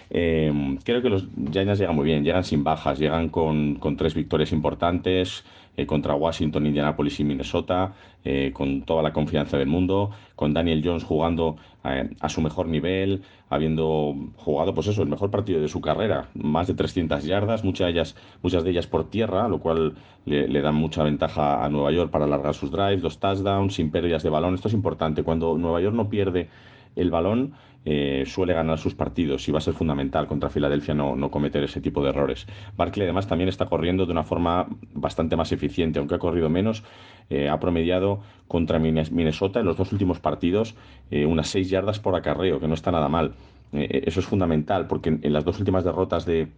creo 0.09 1.01
que 1.01 1.09
los 1.09 1.25
Giants 1.51 1.79
llegan 1.79 1.95
muy 1.95 2.05
bien, 2.05 2.23
llegan 2.23 2.43
sin 2.43 2.63
bajas, 2.63 2.99
llegan 2.99 3.29
con, 3.29 3.75
con 3.75 3.97
tres 3.97 4.13
victorias 4.13 4.51
importantes, 4.51 5.43
eh, 5.77 5.85
contra 5.85 6.15
Washington, 6.15 6.65
Indianapolis 6.65 7.19
y 7.19 7.23
Minnesota, 7.23 7.93
eh, 8.23 8.51
con 8.53 8.81
toda 8.83 9.01
la 9.01 9.13
confianza 9.13 9.57
del 9.57 9.67
mundo, 9.67 10.11
con 10.35 10.53
Daniel 10.53 10.81
Jones 10.83 11.03
jugando 11.03 11.55
eh, 11.83 12.09
a 12.19 12.29
su 12.29 12.41
mejor 12.41 12.67
nivel, 12.67 13.23
habiendo 13.49 14.15
jugado, 14.35 14.73
pues 14.73 14.87
eso, 14.87 15.01
el 15.01 15.09
mejor 15.09 15.31
partido 15.31 15.61
de 15.61 15.67
su 15.67 15.81
carrera, 15.81 16.29
más 16.33 16.67
de 16.67 16.73
300 16.73 17.23
yardas, 17.23 17.63
muchas 17.63 17.87
de 17.87 17.91
ellas, 17.91 18.15
muchas 18.41 18.63
de 18.63 18.71
ellas 18.71 18.87
por 18.87 19.09
tierra, 19.09 19.47
lo 19.47 19.59
cual 19.59 19.95
le, 20.25 20.47
le 20.47 20.61
dan 20.61 20.75
mucha 20.75 21.03
ventaja 21.03 21.63
a 21.63 21.69
Nueva 21.69 21.91
York 21.91 22.11
para 22.11 22.25
alargar 22.25 22.53
sus 22.53 22.69
drives, 22.69 23.01
los 23.01 23.19
touchdowns, 23.19 23.75
sin 23.75 23.91
pérdidas 23.91 24.23
de 24.23 24.29
balón. 24.29 24.55
Esto 24.55 24.67
es 24.67 24.73
importante. 24.73 25.23
Cuando 25.23 25.57
Nueva 25.57 25.81
York 25.81 25.95
no 25.95 26.09
pierde 26.09 26.49
el 26.95 27.09
balón, 27.09 27.53
eh, 27.83 28.25
suele 28.27 28.53
ganar 28.53 28.77
sus 28.77 28.93
partidos 28.93 29.47
y 29.49 29.51
va 29.51 29.57
a 29.57 29.61
ser 29.61 29.73
fundamental 29.73 30.27
contra 30.27 30.51
Filadelfia 30.51 30.93
no, 30.93 31.15
no, 31.15 31.31
cometer 31.31 31.63
ese 31.63 31.81
tipo 31.81 32.03
de 32.03 32.09
errores. 32.09 32.45
Barkley 32.77 33.05
además 33.05 33.25
también 33.25 33.49
está 33.49 33.65
corriendo 33.65 34.05
de 34.05 34.11
una 34.11 34.23
forma 34.23 34.67
bastante 34.93 35.35
más 35.35 35.51
eficiente, 35.51 35.97
aunque 35.97 36.13
ha 36.13 36.19
corrido 36.19 36.47
menos, 36.47 36.83
eh, 37.31 37.49
ha 37.49 37.59
promediado 37.59 38.19
contra 38.47 38.77
Minnesota 38.77 39.61
en 39.61 39.65
los 39.65 39.77
dos 39.77 39.91
últimos 39.91 40.19
partidos 40.19 40.75
eh, 41.09 41.25
unas 41.25 41.47
6 41.47 41.71
yardas 41.71 41.99
por 41.99 42.15
acarreo, 42.15 42.59
que 42.59 42.67
no 42.67 42.75
está 42.75 42.91
nada 42.91 43.09
mal. 43.09 43.33
eso 43.73 44.19
es 44.19 44.25
fundamental 44.27 44.85
porque 44.85 45.17
en, 45.19 45.33
las 45.33 45.43
dos 45.43 45.57
últimas 45.57 45.83
derrotas 45.83 46.25
de, 46.25 46.49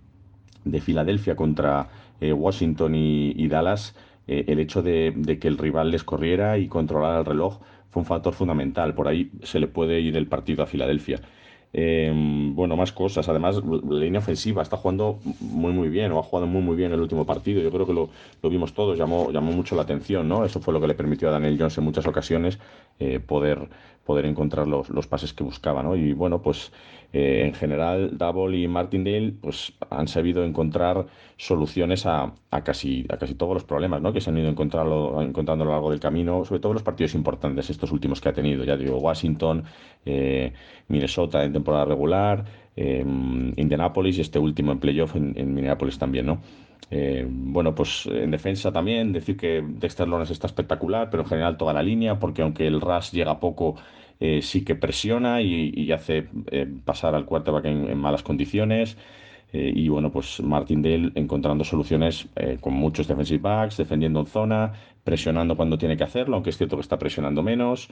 de 0.66 0.82
Filadelfia 0.82 1.38
contra 1.38 1.88
Washington 2.22 2.96
y, 2.96 3.48
Dallas, 3.48 3.96
el 4.28 4.60
hecho 4.60 4.82
de, 4.82 5.14
de 5.16 5.38
que 5.40 5.48
el 5.48 5.58
rival 5.58 5.92
les 5.92 6.04
corriera 6.04 6.58
y 6.58 6.68
controlara 6.68 7.20
el 7.20 7.26
reloj 7.26 7.60
fue 7.94 8.02
un 8.02 8.06
factor 8.08 8.34
fundamental. 8.34 8.96
Por 8.96 9.08
ahí 9.08 9.32
se 9.44 9.60
le 9.60 9.68
puede 9.68 10.02
ir 10.02 10.18
el 10.18 10.28
partido 10.28 10.64
a 10.64 10.66
Filadelfia. 10.66 11.22
Em, 11.72 12.56
bueno, 12.56 12.76
más 12.76 12.92
cosas. 12.92 13.30
Además, 13.30 13.62
la 13.64 14.00
línea 14.00 14.20
ofensiva 14.20 14.64
está 14.64 14.78
jugando 14.78 15.20
muy, 15.40 15.74
muy 15.74 15.90
bien, 15.90 16.12
o 16.12 16.20
ha 16.20 16.24
jugado 16.24 16.48
muy, 16.48 16.62
muy 16.62 16.76
bien 16.76 16.92
el 16.92 17.00
último 17.00 17.26
partido. 17.26 17.62
Yo 17.62 17.72
creo 17.72 17.86
que 17.86 17.94
lo, 17.94 18.10
vimos 18.50 18.74
todos, 18.74 18.98
llamó, 18.98 19.32
llamó 19.32 19.52
mucho 19.52 19.76
la 19.76 19.84
atención, 19.84 20.28
¿no? 20.28 20.44
Eso 20.44 20.60
fue 20.60 20.74
lo 20.74 20.82
que 20.82 20.88
le 20.88 20.96
permitió 20.96 21.30
a 21.30 21.32
Daniel 21.32 21.58
Jones 21.58 21.78
en 21.78 21.84
muchas 21.84 22.08
ocasiones 22.08 22.58
eh, 23.00 23.20
poder, 23.20 23.70
poder 24.06 24.26
encontrar 24.26 24.68
los, 24.68 24.90
los, 24.90 25.08
pases 25.08 25.34
que 25.34 25.44
buscaba, 25.44 25.82
¿no? 25.82 25.96
Y 25.96 26.14
bueno, 26.14 26.42
pues 26.42 26.72
eh, 27.14 27.44
en 27.46 27.54
general, 27.54 28.18
Double 28.18 28.58
y 28.58 28.68
Martindale 28.68 29.34
pues, 29.40 29.74
han 29.90 30.08
sabido 30.08 30.44
encontrar 30.44 31.06
soluciones 31.38 32.06
a, 32.06 32.34
a, 32.52 32.64
casi, 32.64 33.06
a 33.10 33.18
casi 33.18 33.36
todos 33.36 33.54
los 33.54 33.64
problemas 33.64 34.02
¿no? 34.02 34.12
que 34.12 34.20
se 34.20 34.30
han 34.30 34.38
ido 34.38 34.50
encontrando, 34.50 35.22
encontrando 35.22 35.64
a 35.64 35.68
lo 35.68 35.72
largo 35.74 35.92
del 35.92 36.00
camino, 36.00 36.44
sobre 36.44 36.60
todo 36.60 36.74
los 36.74 36.84
partidos 36.84 37.14
importantes, 37.16 37.70
estos 37.70 37.92
últimos 37.92 38.20
que 38.20 38.30
ha 38.30 38.34
tenido, 38.34 38.64
ya 38.64 38.76
digo, 38.76 38.98
Washington, 38.98 39.64
eh, 40.06 40.54
Minnesota 40.88 41.44
en 41.44 41.54
temporada 41.54 41.86
regular, 41.86 42.46
Indianapolis 42.76 44.18
y 44.18 44.22
este 44.22 44.40
último 44.40 44.72
en 44.72 44.80
playoff 44.80 45.16
en 45.16 45.54
Minneapolis 45.54 46.00
también, 46.00 46.26
¿no? 46.26 46.40
Eh, 46.90 47.26
bueno, 47.28 47.74
pues 47.74 48.06
en 48.06 48.32
defensa 48.32 48.72
también, 48.72 49.14
decir 49.14 49.38
que 49.38 49.64
Dexter 49.66 50.08
Lawrence 50.08 50.34
está 50.34 50.48
espectacular, 50.48 51.10
pero 51.10 51.24
en 51.24 51.30
general 51.30 51.58
toda 51.58 51.74
la 51.74 51.84
línea, 51.84 52.20
porque 52.20 52.42
aunque 52.42 52.68
el 52.68 52.82
Rush 52.82 53.12
llega 53.12 53.40
poco, 53.40 53.76
eh, 54.20 54.42
sí 54.42 54.64
que 54.64 54.76
presiona 54.76 55.42
y, 55.42 55.92
hace 55.92 56.28
eh, 56.52 56.68
pasar 56.86 57.16
al 57.16 57.26
quarterback 57.26 57.66
en, 57.66 57.90
en 57.90 57.98
malas 57.98 58.24
condiciones. 58.24 58.98
y 59.54 59.88
bueno, 59.88 60.12
pues 60.12 60.42
Martindale 60.42 61.12
encontrando 61.16 61.64
soluciones 61.64 62.28
con 62.60 62.74
muchos 62.74 63.08
defensive 63.08 63.40
backs, 63.40 63.78
defendiendo 63.78 64.20
en 64.22 64.26
zona, 64.26 64.74
presionando 65.04 65.56
cuando 65.56 65.78
tiene 65.78 65.98
que 65.98 66.04
hacerlo, 66.04 66.36
aunque 66.36 66.50
es 66.50 66.58
cierto 66.58 66.78
que 66.78 66.82
está 66.82 66.98
presionando 66.98 67.44
menos. 67.44 67.90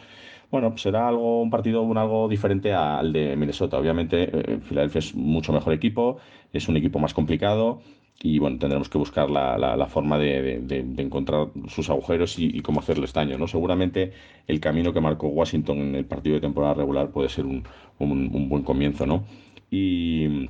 Bueno, 0.50 0.78
será 0.78 1.08
algo, 1.08 1.42
un 1.42 1.50
partido 1.50 1.82
un 1.82 1.98
algo 1.98 2.28
diferente 2.28 2.74
al 2.74 3.14
de 3.14 3.36
Minnesota. 3.36 3.78
Obviamente, 3.78 4.60
Filadelfia 4.64 5.00
es 5.00 5.16
mucho 5.16 5.54
mejor 5.54 5.74
equipo, 5.74 6.18
es 6.54 6.68
un 6.68 6.78
equipo 6.78 7.00
más 7.00 7.14
complicado 7.14 7.82
y 8.24 8.38
bueno, 8.40 8.60
tendremos 8.60 8.88
que 8.88 8.98
buscar 8.98 9.30
la, 9.32 9.58
la, 9.58 9.88
forma 9.88 10.18
de, 10.20 10.60
de, 10.62 11.02
encontrar 11.02 11.48
sus 11.68 11.90
agujeros 11.90 12.38
y, 12.38 12.62
cómo 12.62 12.80
hacerles 12.80 13.14
daño. 13.14 13.38
¿no? 13.38 13.48
Seguramente 13.48 14.14
el 14.48 14.60
camino 14.60 14.94
que 14.94 15.02
marcó 15.02 15.28
Washington 15.28 15.80
en 15.80 15.96
el 15.96 16.06
partido 16.06 16.36
de 16.36 16.42
temporada 16.42 16.76
regular 16.76 17.10
puede 17.10 17.30
ser 17.30 17.46
un, 17.46 17.64
un, 17.98 18.50
buen 18.50 18.64
comienzo. 18.64 19.08
¿no? 19.08 19.24
Y, 19.72 20.50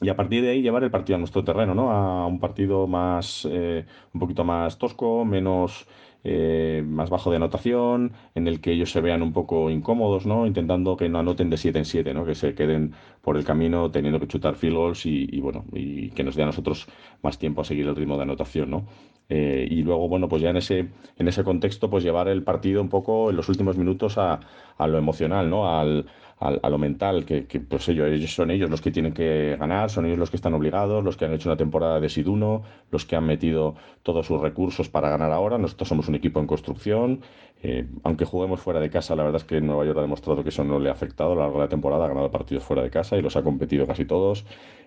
y, 0.00 0.08
a 0.08 0.16
partir 0.16 0.42
de 0.42 0.50
ahí 0.50 0.62
llevar 0.62 0.84
el 0.84 0.90
partido 0.90 1.16
a 1.16 1.18
nuestro 1.18 1.44
terreno, 1.44 1.74
¿no? 1.74 1.90
a 1.90 2.26
un 2.26 2.40
partido 2.40 2.86
más, 2.86 3.46
eh, 3.50 3.84
un 4.12 4.20
poquito 4.20 4.44
más 4.44 4.78
tosco, 4.78 5.24
menos 5.24 5.86
eh, 6.24 6.84
más 6.86 7.10
bajo 7.10 7.30
de 7.30 7.36
anotación, 7.36 8.12
en 8.36 8.46
el 8.46 8.60
que 8.60 8.70
ellos 8.72 8.92
se 8.92 9.00
vean 9.00 9.22
un 9.22 9.32
poco 9.32 9.70
incómodos, 9.70 10.24
¿no? 10.24 10.46
Intentando 10.46 10.96
que 10.96 11.08
no 11.08 11.18
anoten 11.18 11.50
de 11.50 11.56
7 11.56 11.80
en 11.80 11.84
7, 11.84 12.14
¿no? 12.14 12.24
Que 12.24 12.36
se 12.36 12.54
queden 12.54 12.92
por 13.22 13.36
el 13.36 13.44
camino 13.44 13.90
teniendo 13.90 14.20
que 14.20 14.28
chutar 14.28 14.54
field 14.54 14.76
goals 14.76 15.04
y, 15.04 15.40
bueno, 15.40 15.64
y 15.72 16.10
que 16.10 16.22
nos 16.22 16.36
dé 16.36 16.44
a 16.44 16.46
nosotros 16.46 16.86
más 17.22 17.38
tiempo 17.38 17.62
a 17.62 17.64
seguir 17.64 17.88
el 17.88 17.96
ritmo 17.96 18.16
de 18.16 18.22
anotación, 18.22 18.70
¿no? 18.70 18.86
Eh, 19.28 19.66
y 19.68 19.82
luego, 19.82 20.08
bueno, 20.08 20.28
pues 20.28 20.42
ya 20.42 20.50
en 20.50 20.58
ese, 20.58 20.90
en 21.16 21.26
ese 21.26 21.42
contexto, 21.42 21.90
pues 21.90 22.04
llevar 22.04 22.28
el 22.28 22.44
partido 22.44 22.82
un 22.82 22.88
poco 22.88 23.30
en 23.30 23.36
los 23.36 23.48
últimos 23.48 23.76
minutos 23.76 24.16
a, 24.16 24.38
a 24.78 24.86
lo 24.86 24.98
emocional, 24.98 25.50
¿no? 25.50 25.68
Al, 25.76 26.06
a, 26.42 26.70
lo 26.70 26.78
mental, 26.78 27.24
que, 27.24 27.44
pues 27.60 27.88
ellos, 27.88 28.08
ellos, 28.08 28.34
son 28.34 28.50
ellos 28.50 28.68
los 28.68 28.80
que 28.80 28.90
tienen 28.90 29.14
que 29.14 29.56
ganar, 29.58 29.90
son 29.90 30.06
ellos 30.06 30.18
los 30.18 30.30
que 30.30 30.36
están 30.36 30.54
obligados, 30.54 31.04
los 31.04 31.16
que 31.16 31.24
han 31.24 31.32
hecho 31.32 31.48
una 31.48 31.56
temporada 31.56 32.00
de 32.00 32.08
Siduno, 32.08 32.62
los 32.90 33.04
que 33.04 33.14
han 33.14 33.24
metido 33.24 33.76
todos 34.02 34.26
sus 34.26 34.40
recursos 34.40 34.88
para 34.88 35.08
ganar 35.08 35.30
ahora. 35.30 35.56
Nosotros 35.56 35.88
somos 35.88 36.08
un 36.08 36.16
equipo 36.16 36.40
en 36.40 36.46
construcción. 36.46 37.20
Eh, 37.62 37.86
aunque 38.02 38.24
juguemos 38.24 38.60
fuera 38.60 38.80
de 38.80 38.90
casa, 38.90 39.14
la 39.14 39.22
verdad 39.22 39.40
es 39.40 39.46
que 39.46 39.60
Nueva 39.60 39.84
York 39.84 39.98
ha 39.98 40.02
demostrado 40.02 40.42
que 40.42 40.48
eso 40.48 40.64
no 40.64 40.80
le 40.80 40.88
ha 40.88 40.92
afectado 40.92 41.32
a 41.32 41.34
lo 41.36 41.42
largo 41.42 41.58
de 41.58 41.64
la 41.64 41.68
temporada, 41.68 42.06
ha 42.06 42.08
ganado 42.08 42.30
partidos 42.30 42.64
fuera 42.64 42.82
de 42.82 42.90
casa 42.90 43.16
y 43.16 43.22
los 43.22 43.36
ha 43.36 43.42
competido 43.42 43.86
casi 43.86 44.04
todos. 44.04 44.44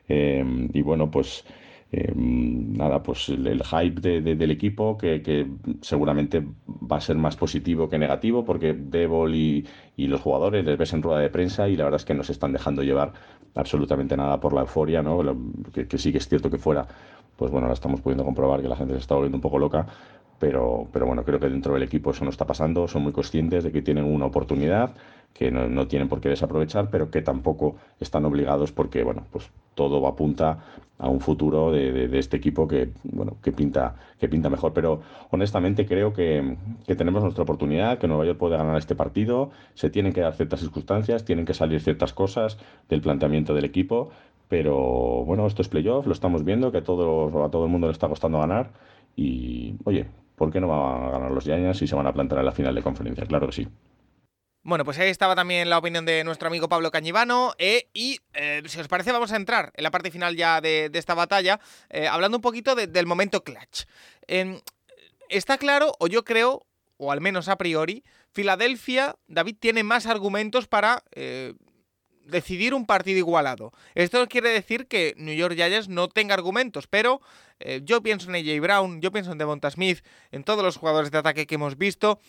Eh, 0.10 0.43
y 0.74 0.82
bueno, 0.82 1.10
pues 1.10 1.45
Em, 1.91 2.73
nada, 2.73 3.01
pues 3.03 3.29
el, 3.29 3.63
hype 3.63 4.01
del 4.19 4.51
equipo 4.51 4.97
que, 4.97 5.47
seguramente 5.81 6.43
va 6.67 6.97
a 6.97 7.01
ser 7.01 7.15
más 7.15 7.36
positivo 7.38 7.88
que 7.88 7.97
negativo 7.97 8.43
porque 8.43 8.73
Devol 8.73 9.33
y, 9.36 9.65
los 9.97 10.19
jugadores 10.19 10.65
les 10.65 10.77
ves 10.77 10.93
en 10.93 11.03
rueda 11.03 11.19
de 11.19 11.29
prensa 11.29 11.69
y 11.69 11.75
la 11.77 11.86
verdad 11.86 12.01
es 12.01 12.05
que 12.05 12.13
no 12.13 12.23
se 12.23 12.33
están 12.33 12.51
dejando 12.53 12.83
llevar 12.83 13.13
absolutamente 13.53 14.17
nada 14.17 14.39
por 14.39 14.53
la 14.53 14.61
euforia, 14.61 15.01
¿no? 15.01 15.21
que, 15.73 15.88
que 15.88 15.97
sí 15.97 16.11
que 16.11 16.17
es 16.17 16.27
cierto 16.27 16.49
que 16.49 16.57
fuera, 16.57 16.88
pues 17.38 17.51
bueno, 17.51 17.65
ahora 17.67 17.75
estamos 17.75 18.01
pudiendo 18.01 18.25
comprobar 18.25 18.61
que 18.61 18.67
la 18.67 18.75
gente 18.75 18.93
se 18.93 18.99
está 18.99 19.15
volviendo 19.15 19.38
un 19.38 19.41
poco 19.41 19.59
loca, 19.59 19.88
pero, 20.39 20.88
pero 20.91 21.05
bueno, 21.05 21.23
creo 21.23 21.39
que 21.39 21.49
dentro 21.49 21.73
del 21.73 21.83
equipo 21.83 22.11
eso 22.11 22.23
no 22.23 22.29
está 22.29 22.45
pasando, 22.45 22.88
son 22.88 23.03
muy 23.03 23.11
conscientes 23.11 23.63
de 23.63 23.71
que 23.71 23.81
tienen 23.81 24.05
una 24.05 24.25
oportunidad 24.25 24.91
que 25.36 25.51
no, 25.51 25.86
tienen 25.88 26.07
por 26.07 26.21
qué 26.21 26.29
desaprovechar, 26.29 26.89
pero 26.89 27.11
que 27.11 27.21
tampoco 27.21 27.75
están 27.99 28.23
obligados 28.23 28.71
porque, 28.71 29.03
bueno, 29.03 29.25
pues 29.31 29.51
todo 29.75 30.07
apunta 30.07 30.59
a 30.97 31.09
un 31.09 31.19
futuro 31.19 31.73
de, 31.73 32.09
este 32.17 32.38
equipo 32.38 32.69
que, 32.69 32.91
bueno, 33.03 33.36
que 33.43 33.51
pinta, 33.51 33.95
que 34.17 34.29
pinta 34.29 34.49
mejor. 34.49 34.71
Pero 34.71 35.01
honestamente 35.31 35.86
creo 35.86 36.13
que, 36.13 36.55
tenemos 36.97 37.21
nuestra 37.21 37.43
oportunidad, 37.43 37.97
que 37.97 38.07
Nueva 38.07 38.25
York 38.25 38.39
puede 38.39 38.55
ganar 38.55 38.77
este 38.77 38.95
partido, 38.95 39.51
se 39.73 39.89
tienen 39.89 40.13
que 40.13 40.21
dar 40.21 40.36
ciertas 40.36 40.61
circunstancias, 40.61 41.25
tienen 41.25 41.43
que 41.43 41.53
salir 41.53 41.81
ciertas 41.81 42.13
cosas 42.13 42.57
del 42.88 43.01
planteamiento 43.01 43.53
del 43.53 43.65
equipo, 43.65 44.11
pero 44.47 45.25
bueno, 45.25 45.45
esto 45.47 45.61
es 45.61 45.67
playoff, 45.67 46.07
lo 46.07 46.13
estamos 46.13 46.45
viendo, 46.45 46.71
que 46.71 46.81
todo, 46.81 47.43
a 47.43 47.51
todo 47.51 47.65
el 47.65 47.71
mundo 47.71 47.88
le 47.88 47.93
está 47.93 48.07
costando 48.07 48.39
ganar. 48.39 48.71
Y, 49.17 49.75
oye, 49.83 50.07
¿por 50.36 50.51
qué 50.51 50.59
no 50.59 50.67
van 50.67 51.03
a 51.03 51.09
ganar 51.09 51.31
los 51.31 51.43
Giants 51.43 51.79
si 51.79 51.88
se 51.88 51.95
van 51.95 52.07
a 52.07 52.13
plantar 52.13 52.39
en 52.39 52.45
la 52.45 52.51
final 52.51 52.75
de 52.75 52.81
conferencia? 52.81 53.25
Claro 53.25 53.47
que 53.47 53.53
sí. 53.53 53.67
Bueno, 54.63 54.83
pues 54.83 54.97
ahí 54.97 55.09
estaba 55.09 55.36
también 55.36 55.69
la 55.69 55.77
opinión 55.77 56.05
de 56.05 56.23
nuestro 56.23 56.47
amigo 56.47 56.67
Pablo 56.67 56.89
Cañivano. 56.89 57.53
Eh, 57.59 57.88
y 57.93 58.19
eh, 58.33 58.63
si 58.65 58.79
os 58.79 58.88
parece, 58.88 59.11
vamos 59.11 59.31
a 59.31 59.36
entrar 59.36 59.71
en 59.75 59.83
la 59.83 59.91
parte 59.91 60.09
final 60.09 60.36
ya 60.36 60.59
de, 60.59 60.89
esta 60.91 61.13
batalla, 61.13 61.59
eh, 61.91 62.07
hablando 62.07 62.39
un 62.39 62.41
poquito 62.41 62.73
del 62.73 63.05
momento 63.05 63.43
clutch. 63.43 63.83
Em, 64.25 64.59
está 65.29 65.59
claro, 65.59 65.93
o 65.99 66.07
yo 66.07 66.25
creo, 66.25 66.65
o 66.97 67.11
al 67.11 67.21
menos 67.21 67.47
a 67.47 67.57
priori, 67.57 68.03
Filadelfia, 68.31 69.15
David 69.27 69.57
tiene 69.59 69.83
más 69.83 70.07
argumentos 70.07 70.67
para 70.67 71.03
decidir 72.26 72.73
un 72.73 72.86
partido 72.86 73.17
igualado. 73.17 73.71
Esto 73.93 74.26
quiere 74.28 74.49
decir 74.49 74.88
que 74.88 75.13
New 75.17 75.36
York 75.36 75.55
Giants 75.55 75.89
no 75.89 76.07
tenga 76.07 76.34
argumentos, 76.34 76.88
pero 76.88 77.21
eh, 77.59 77.82
yo 77.84 78.01
pienso 78.01 78.30
en 78.30 78.36
AJ 78.36 78.61
Brown, 78.61 79.01
yo 79.01 79.11
pienso 79.11 79.32
en 79.32 79.38
Devonta 79.38 79.69
Smith, 79.71 79.99
en 80.32 80.43
todos 80.43 80.63
los 80.63 80.78
jugadores 80.78 81.11
de 81.11 81.17
ataque 81.17 81.47
que 81.47 81.55
hemos 81.55 81.78
visto 81.78 82.19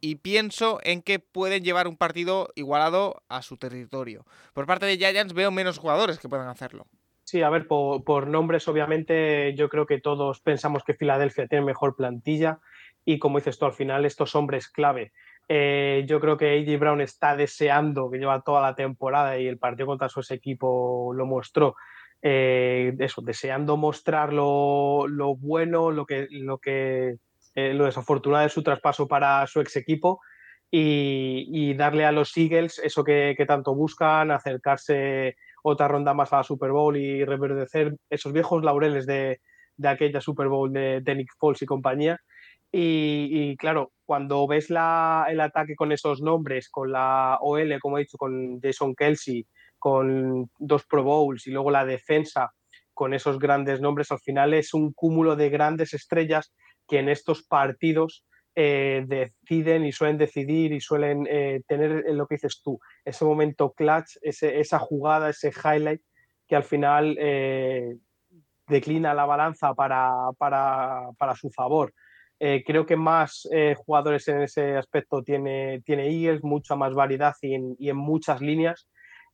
y 0.00 0.16
pienso 0.16 0.80
en 0.82 1.02
que 1.02 1.18
pueden 1.18 1.62
llevar 1.62 1.86
un 1.86 1.96
partido 1.96 2.48
igualado 2.54 3.22
a 3.28 3.42
su 3.42 3.56
territorio. 3.56 4.24
Por 4.52 4.66
parte 4.66 4.86
de 4.86 4.96
Giants 4.96 5.34
veo 5.34 5.50
menos 5.50 5.78
jugadores 5.78 6.18
que 6.18 6.28
puedan 6.28 6.48
hacerlo. 6.48 6.86
Sí, 7.24 7.40
a 7.40 7.50
ver, 7.50 7.66
por, 7.66 8.26
nombres, 8.26 8.66
obviamente, 8.68 9.54
yo 9.54 9.68
creo 9.68 9.86
que 9.86 10.00
todos 10.00 10.40
pensamos 10.40 10.82
que 10.84 10.94
Filadelfia 10.94 11.46
tiene 11.46 11.64
mejor 11.64 11.96
plantilla 11.96 12.58
y 13.04 13.18
como 13.18 13.38
dices 13.38 13.58
tú, 13.58 13.64
al 13.64 13.72
final 13.72 14.04
estos 14.04 14.34
hombres 14.34 14.68
clave. 14.68 15.12
Eh, 15.54 16.06
yo 16.06 16.18
creo 16.18 16.38
que 16.38 16.58
AJ 16.58 16.80
Brown 16.80 17.02
está 17.02 17.36
deseando, 17.36 18.10
que 18.10 18.16
lleva 18.16 18.40
toda 18.40 18.62
la 18.62 18.74
temporada 18.74 19.38
y 19.38 19.46
el 19.46 19.58
partido 19.58 19.86
contra 19.86 20.08
su 20.08 20.22
equipo 20.32 21.12
lo 21.14 21.26
mostró, 21.26 21.76
eh, 22.22 22.94
eso, 22.98 23.20
deseando 23.20 23.76
mostrar 23.76 24.32
lo, 24.32 25.06
bueno, 25.36 25.90
lo 25.90 26.06
que, 26.06 26.26
lo 26.30 26.56
que 26.56 27.16
eh, 27.54 27.74
lo 27.74 27.84
desafortunado 27.84 28.44
de 28.44 28.48
su 28.48 28.62
traspaso 28.62 29.06
para 29.06 29.46
su 29.46 29.60
ex 29.60 29.76
equipo 29.76 30.22
y, 30.70 31.74
darle 31.74 32.06
a 32.06 32.12
los 32.12 32.34
Eagles 32.34 32.78
eso 32.82 33.04
que, 33.04 33.36
tanto 33.46 33.74
buscan, 33.74 34.30
acercarse 34.30 35.36
otra 35.62 35.86
ronda 35.86 36.14
más 36.14 36.32
a 36.32 36.38
la 36.38 36.44
Super 36.44 36.70
Bowl 36.70 36.96
y 36.96 37.26
reverdecer 37.26 37.94
esos 38.08 38.32
viejos 38.32 38.64
laureles 38.64 39.04
de, 39.04 39.38
aquella 39.84 40.22
Super 40.22 40.48
Bowl 40.48 40.72
de, 40.72 41.14
Nick 41.14 41.34
Foles 41.38 41.60
y 41.60 41.66
compañía. 41.66 42.18
Y, 42.74 43.54
claro, 43.58 43.92
cuando 44.12 44.46
ves 44.46 44.68
el 44.68 44.76
ataque 45.40 45.74
con 45.74 45.90
esos 45.90 46.20
nombres, 46.20 46.68
con 46.68 46.92
la 46.92 47.38
OL, 47.40 47.80
como 47.80 47.96
he 47.96 48.02
dicho, 48.02 48.18
con 48.18 48.60
Jason 48.60 48.94
Kelsey, 48.94 49.46
con 49.78 50.50
dos 50.58 50.84
Pro 50.84 51.02
Bowls 51.02 51.46
y 51.46 51.50
luego 51.50 51.70
la 51.70 51.86
defensa 51.86 52.52
con 52.92 53.14
esos 53.14 53.38
grandes 53.38 53.80
nombres, 53.80 54.12
al 54.12 54.20
final 54.20 54.52
es 54.52 54.74
un 54.74 54.92
cúmulo 54.92 55.34
de 55.34 55.48
grandes 55.48 55.94
estrellas 55.94 56.54
que 56.86 56.98
en 56.98 57.08
estos 57.08 57.42
partidos 57.44 58.26
eh, 58.54 59.06
deciden 59.06 59.86
y 59.86 59.92
suelen 59.92 60.18
decidir 60.18 60.74
y 60.74 60.80
suelen 60.82 61.26
eh, 61.30 61.62
tener 61.66 62.04
lo 62.12 62.26
que 62.26 62.34
dices 62.34 62.60
tú, 62.62 62.78
ese 63.06 63.24
momento 63.24 63.72
clutch, 63.72 64.18
esa 64.20 64.78
jugada, 64.78 65.30
ese 65.30 65.50
highlight 65.64 66.02
que 66.46 66.56
al 66.56 66.64
final 66.64 67.16
eh, 67.18 67.96
declina 68.68 69.14
la 69.14 69.24
balanza 69.24 69.72
para, 69.72 70.34
su 71.34 71.48
favor. 71.48 71.94
Creo 72.66 72.86
que 72.86 72.96
más 72.96 73.48
jugadores 73.76 74.26
en 74.26 74.42
ese 74.42 74.76
aspecto 74.76 75.22
tiene, 75.22 75.80
tiene 75.84 76.08
Eagles, 76.08 76.42
mucha 76.42 76.74
más 76.74 76.92
variedad 76.92 77.34
y 77.40 77.54
en, 77.54 77.76
y 77.78 77.88
en 77.88 77.96
muchas 77.96 78.40
líneas. 78.40 78.88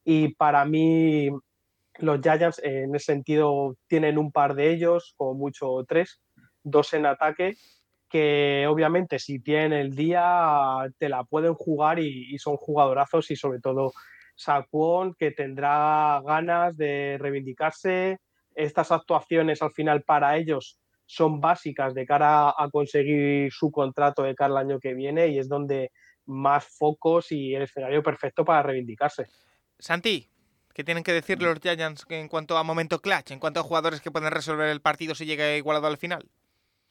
Y 0.04 0.34
para 0.34 0.64
mí 0.64 1.30
los 1.98 2.20
Giants 2.20 2.60
en 2.62 2.94
ese 2.94 3.06
sentido 3.06 3.76
tienen 3.86 4.18
un 4.18 4.32
par 4.32 4.54
de 4.54 4.70
ellos, 4.70 5.14
como 5.16 5.34
mucho 5.34 5.84
tres, 5.86 6.20
dos 6.62 6.92
en 6.94 7.06
ataque, 7.06 7.56
que 8.08 8.66
obviamente 8.68 9.18
si 9.18 9.40
tienen 9.40 9.72
el 9.72 9.94
día 9.94 10.90
te 10.98 11.08
la 11.08 11.24
pueden 11.24 11.54
jugar 11.54 11.98
y, 11.98 12.38
son 12.38 12.56
jugadorazos 12.56 13.30
y 13.30 13.36
sobre 13.36 13.60
todo 13.60 13.92
Saquon 14.36 15.14
que 15.14 15.32
tendrá 15.32 16.22
ganas 16.24 16.76
de 16.76 17.16
reivindicarse. 17.20 18.18
Estas 18.54 18.90
actuaciones 18.90 19.62
al 19.62 19.72
final 19.72 20.02
para 20.02 20.36
ellos 20.36 20.80
son 21.08 21.40
básicas 21.40 21.94
de 21.94 22.04
cara 22.04 22.50
a 22.50 22.68
conseguir 22.70 23.50
su 23.50 23.72
contrato 23.72 24.22
de 24.22 24.34
cara 24.34 24.52
al 24.52 24.66
año 24.68 24.78
que 24.78 24.92
viene 24.92 25.28
y 25.28 25.38
es 25.38 25.48
donde 25.48 25.90
más 26.26 26.66
focos 26.66 27.32
y 27.32 27.54
el 27.54 27.62
escenario 27.62 28.02
perfecto 28.02 28.44
para 28.44 28.62
reivindicarse. 28.62 29.26
Santi, 29.78 30.28
¿qué 30.74 30.84
tienen 30.84 31.02
que 31.02 31.14
decir 31.14 31.40
los 31.40 31.60
Giants 31.60 32.04
en 32.10 32.28
cuanto 32.28 32.58
a 32.58 32.62
momento 32.62 33.00
clutch, 33.00 33.30
en 33.30 33.40
cuanto 33.40 33.60
a 33.60 33.62
jugadores 33.62 34.02
que 34.02 34.10
pueden 34.10 34.30
resolver 34.30 34.68
el 34.68 34.82
partido 34.82 35.14
si 35.14 35.24
llega 35.24 35.56
igualado 35.56 35.86
al 35.86 35.96
final? 35.96 36.28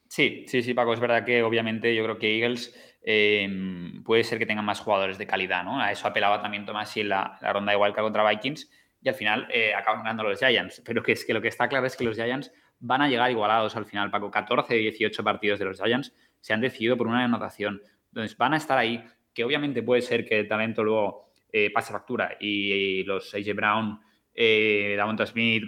Sí, 0.10 0.46
sí, 0.48 0.64
sí, 0.64 0.74
Paco, 0.74 0.94
es 0.94 1.00
verdad 1.00 1.24
que 1.24 1.44
obviamente 1.44 1.94
yo 1.94 2.04
creo 2.04 2.18
que 2.18 2.40
Eagles 2.40 2.74
em, 3.04 4.04
puede 4.04 4.24
ser 4.24 4.40
que 4.40 4.48
tengan 4.48 4.66
más 4.66 4.80
jugadores 4.80 5.20
de 5.20 5.28
calidad, 5.28 5.64
¿no? 5.64 5.80
A 5.80 5.92
eso 5.92 6.08
apelaba 6.08 6.42
también 6.42 6.66
Tomás 6.66 6.98
y 6.98 7.02
en 7.02 7.10
la, 7.10 7.38
ronda 7.54 7.72
de 7.72 7.78
Wildcard 7.78 8.06
contra 8.06 8.28
Vikings 8.28 8.68
y 9.00 9.10
al 9.10 9.16
final 9.16 9.48
eh, 9.54 9.76
acaban 9.76 10.00
ganando 10.00 10.24
los 10.24 10.40
Giants. 10.40 10.82
Pero 10.84 11.04
que 11.04 11.12
es 11.12 11.24
que 11.24 11.36
lo 11.36 11.42
que 11.42 11.50
está 11.50 11.68
claro 11.70 11.86
es 11.86 11.96
que 11.96 12.04
los 12.04 12.16
Giants 12.16 12.52
van 12.80 13.02
a 13.02 13.10
llegar 13.10 13.32
igualados 13.32 13.76
al 13.76 13.86
final, 13.86 14.12
Paco. 14.12 14.32
14 14.32 14.74
de 14.74 14.80
18 14.80 15.24
partidos 15.24 15.60
de 15.60 15.66
los 15.66 15.82
Giants 15.82 16.14
se 16.40 16.54
han 16.54 16.62
decidido 16.62 16.98
por 16.98 17.08
una 17.08 17.24
anotación. 17.24 17.82
Entonces 18.10 18.38
van 18.38 18.54
a 18.54 18.58
estar 18.58 18.78
ahí, 18.78 19.04
que 19.34 19.44
obviamente 19.44 19.84
puede 19.84 20.02
ser 20.02 20.26
que 20.26 20.40
el 20.40 20.48
talento 20.48 20.84
luego 20.84 21.32
eh, 21.52 21.72
pase 21.72 21.92
factura 21.92 22.38
y, 22.40 23.04
los 23.04 23.34
AJ 23.34 23.56
Brown, 23.56 24.00
eh, 24.34 24.98
Smith, 25.26 25.64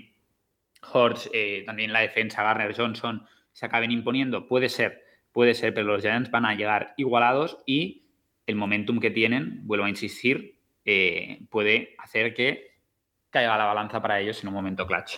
Hortz, 0.92 1.30
eh, 1.34 1.64
también 1.66 1.92
la 1.92 2.00
defensa, 2.00 2.44
Garner 2.44 2.76
Johnson 2.76 3.26
se 3.52 3.66
acaben 3.66 3.92
imponiendo. 3.92 4.48
Puede 4.48 4.70
ser, 4.70 5.04
puede 5.32 5.54
ser, 5.54 5.74
pero 5.74 5.88
los 5.88 6.02
Giants 6.02 6.32
van 6.32 6.46
a 6.46 6.56
llegar 6.56 6.94
igualados 6.98 7.60
y 7.66 8.06
el 8.50 8.56
momentum 8.56 9.00
que 9.00 9.12
tienen, 9.12 9.68
vuelvo 9.68 9.86
a 9.86 9.90
insistir, 9.90 10.60
eh, 10.84 11.46
puede 11.52 11.96
hacer 12.00 12.34
que 12.34 12.80
caiga 13.30 13.58
la 13.58 13.66
balanza 13.66 14.02
para 14.02 14.20
ellos 14.20 14.42
en 14.42 14.48
un 14.48 14.56
momento 14.56 14.88
clutch. 14.88 15.18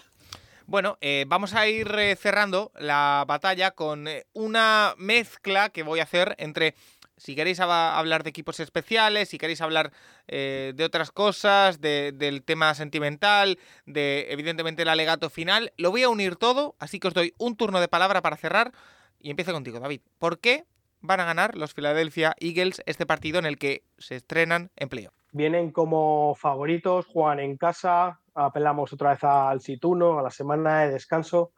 Bueno, 0.72 0.97
eh, 1.01 1.26
vamos 1.28 1.53
a 1.53 1.67
ir 1.67 1.93
eh, 1.99 2.15
cerrando 2.15 2.72
la 2.80 3.26
batalla 3.28 3.72
con 3.72 4.07
una 4.32 4.93
mezcla 4.97 5.67
que 5.67 5.84
voy 5.84 5.99
a 5.99 6.03
hacer 6.03 6.34
entre 6.38 6.76
si 7.17 7.36
queréis 7.36 7.59
hablar 7.59 8.24
de 8.24 8.30
equipos 8.30 8.61
especiales, 8.61 9.28
si 9.28 9.38
queréis 9.38 9.59
hablar 9.59 9.91
de 10.28 10.84
otras 10.84 11.11
cosas, 11.11 11.82
del 11.82 12.41
tema 12.45 12.74
sentimental, 12.74 13.59
de 13.86 14.28
evidentemente 14.30 14.84
el 14.84 14.88
alegato 14.88 15.30
final, 15.30 15.74
lo 15.76 15.91
voy 15.91 16.03
a 16.03 16.09
unir 16.09 16.38
todo, 16.38 16.74
así 16.80 17.01
que 17.01 17.09
os 17.09 17.13
doy 17.13 17.34
un 17.38 17.57
turno 17.57 17.82
de 17.82 17.89
palabra 17.89 18.22
para 18.22 18.38
cerrar 18.38 18.72
y 19.19 19.30
empiezo 19.30 19.51
contigo, 19.51 19.82
David. 19.82 20.01
¿Por 20.19 20.39
qué 20.39 20.63
van 21.01 21.19
a 21.19 21.26
ganar 21.26 21.57
los 21.57 21.74
Philadelphia 21.74 22.34
Eagles 22.39 22.82
este 22.86 23.05
partido 23.05 23.39
en 23.39 23.45
el 23.45 23.57
que 23.57 23.84
se 23.97 24.15
estrenan 24.15 24.72
en 24.78 24.88
playoff? 24.88 25.13
Vienen 25.34 25.72
como 25.72 26.34
favoritos, 26.36 27.05
juegan 27.07 27.41
en 27.41 27.57
casa, 27.57 28.20
apelamos 28.34 28.93
otra 28.93 29.11
vez 29.11 29.23
al 29.23 29.61
Situno, 29.61 30.19
a 30.19 30.23
la 30.23 30.29
semana 30.29 30.82
de 30.82 30.93
descanso 30.93 31.51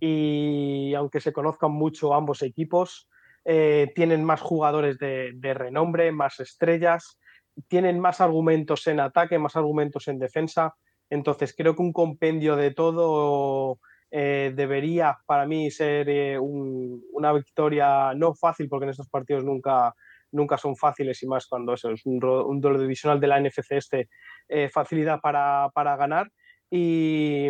y 0.00 0.92
aunque 0.94 1.20
se 1.20 1.32
conozcan 1.32 1.72
mucho 1.72 2.14
ambos 2.14 2.42
equipos, 2.42 3.08
eh, 3.44 3.92
tienen 3.94 4.24
más 4.24 4.40
jugadores 4.40 4.98
de, 4.98 5.54
renombre, 5.54 6.12
más 6.12 6.40
estrellas, 6.40 7.18
tienen 7.68 8.00
más 8.00 8.20
argumentos 8.20 8.86
en 8.86 9.00
ataque, 9.00 9.38
más 9.38 9.56
argumentos 9.56 10.08
en 10.08 10.18
defensa. 10.18 10.74
Entonces 11.10 11.54
creo 11.56 11.76
que 11.76 11.82
un 11.82 11.92
compendio 11.92 12.56
de 12.56 12.72
todo 12.72 13.78
eh, 14.10 14.52
debería 14.54 15.18
para 15.26 15.46
mí 15.46 15.70
ser 15.70 16.08
eh, 16.08 16.38
una 16.38 17.32
victoria 17.32 18.14
no 18.14 18.34
fácil, 18.34 18.68
porque 18.68 18.84
en 18.84 18.90
estos 18.90 19.08
partidos 19.08 19.44
nunca, 19.44 19.94
nunca 20.34 20.58
son 20.58 20.76
fáciles 20.76 21.22
y 21.22 21.26
más 21.26 21.46
cuando 21.46 21.74
eso 21.74 21.90
es 21.90 22.04
un, 22.04 22.22
un 22.22 22.60
divisional 22.60 23.20
de 23.20 23.26
la 23.26 23.40
NFC 23.40 23.72
este, 23.72 24.08
facilidad 24.70 25.20
para, 25.20 25.70
para 25.74 25.96
ganar 25.96 26.28
y, 26.76 27.48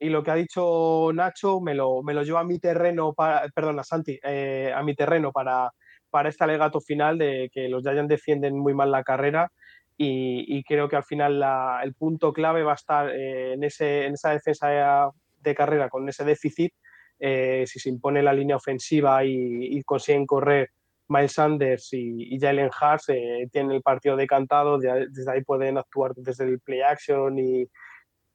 lo 0.00 0.22
que 0.22 0.30
ha 0.30 0.34
dicho 0.34 1.10
Nacho 1.14 1.60
me 1.60 1.74
lo, 1.74 2.02
me 2.02 2.12
lo 2.12 2.22
llevo 2.22 2.38
a 2.38 2.44
mi 2.44 2.58
terreno, 2.58 3.14
para, 3.14 3.48
perdona, 3.48 3.82
Santi, 3.82 4.18
eh, 4.22 4.70
a 4.74 4.82
mi 4.82 4.94
terreno 4.94 5.32
para, 5.32 5.70
para 6.10 6.28
este 6.28 6.44
alegato 6.44 6.82
final 6.82 7.16
de 7.16 7.50
que 7.50 7.70
los 7.70 7.82
Giants 7.82 8.08
defienden 8.08 8.58
muy 8.58 8.74
mal 8.74 8.90
la 8.90 9.02
carrera 9.02 9.50
y, 9.96 10.62
creo 10.64 10.90
que 10.90 10.96
al 10.96 11.04
final 11.04 11.42
el 11.82 11.94
punto 11.94 12.34
clave 12.34 12.62
va 12.62 12.72
a 12.72 12.74
estar 12.74 13.08
eh, 13.08 13.54
en, 13.54 13.64
ese, 13.64 14.04
en 14.04 14.12
esa 14.12 14.32
defensa 14.32 15.10
de 15.40 15.54
carrera 15.54 15.88
con 15.88 16.06
ese 16.06 16.24
déficit. 16.24 16.74
Eh, 17.18 17.64
si 17.66 17.78
se 17.78 17.88
impone 17.88 18.22
la 18.22 18.34
línea 18.34 18.56
ofensiva 18.56 19.24
y, 19.24 19.82
consiguen 19.84 20.26
correr 20.26 20.68
Miles 21.08 21.32
Sanders 21.32 21.88
y, 21.92 22.38
Jalen 22.40 22.70
Hurts, 22.70 23.06
tienen 23.52 23.72
el 23.72 23.82
partido 23.82 24.16
decantado, 24.16 24.78
desde 24.78 25.30
ahí 25.30 25.42
pueden 25.44 25.78
actuar 25.78 26.12
desde 26.14 26.44
el 26.44 26.60
play 26.60 26.82
action 26.82 27.38
y, 27.38 27.68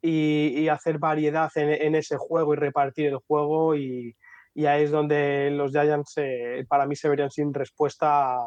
y, 0.01 0.67
hacer 0.69 0.97
variedad 0.97 1.51
en, 1.55 1.95
ese 1.95 2.17
juego 2.17 2.53
y 2.53 2.57
repartir 2.57 3.07
el 3.07 3.17
juego 3.17 3.75
y, 3.75 4.15
ahí 4.55 4.83
es 4.83 4.91
donde 4.91 5.49
los 5.51 5.71
Giants 5.71 6.13
eh, 6.17 6.65
para 6.67 6.85
mí 6.85 6.95
se 6.95 7.09
verían 7.09 7.31
sin 7.31 7.53
respuesta 7.53 8.37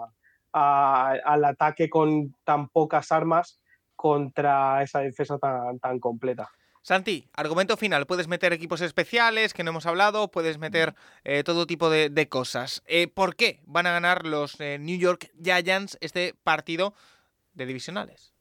al 0.52 1.44
ataque 1.44 1.90
con 1.90 2.34
tan 2.44 2.68
pocas 2.68 3.10
armas 3.10 3.60
contra 3.96 4.82
esa 4.82 5.00
defensa 5.00 5.38
tan, 5.38 5.78
tan 5.80 5.98
completa. 5.98 6.48
Santi, 6.84 7.24
argumento 7.32 7.78
final. 7.78 8.04
Puedes 8.04 8.28
meter 8.28 8.52
equipos 8.52 8.82
especiales 8.82 9.54
que 9.54 9.64
no 9.64 9.70
hemos 9.70 9.86
hablado, 9.86 10.30
puedes 10.30 10.58
meter 10.58 10.94
eh, 11.24 11.42
todo 11.42 11.66
tipo 11.66 11.88
de, 11.88 12.28
cosas. 12.28 12.82
Eh, 12.86 13.08
¿Por 13.08 13.36
qué 13.36 13.60
van 13.64 13.86
a 13.86 13.92
ganar 13.92 14.26
los 14.26 14.60
New 14.60 14.98
York 14.98 15.30
Giants 15.42 15.96
este 16.02 16.34
partido 16.44 16.92
de 17.54 17.64
divisionales? 17.64 18.34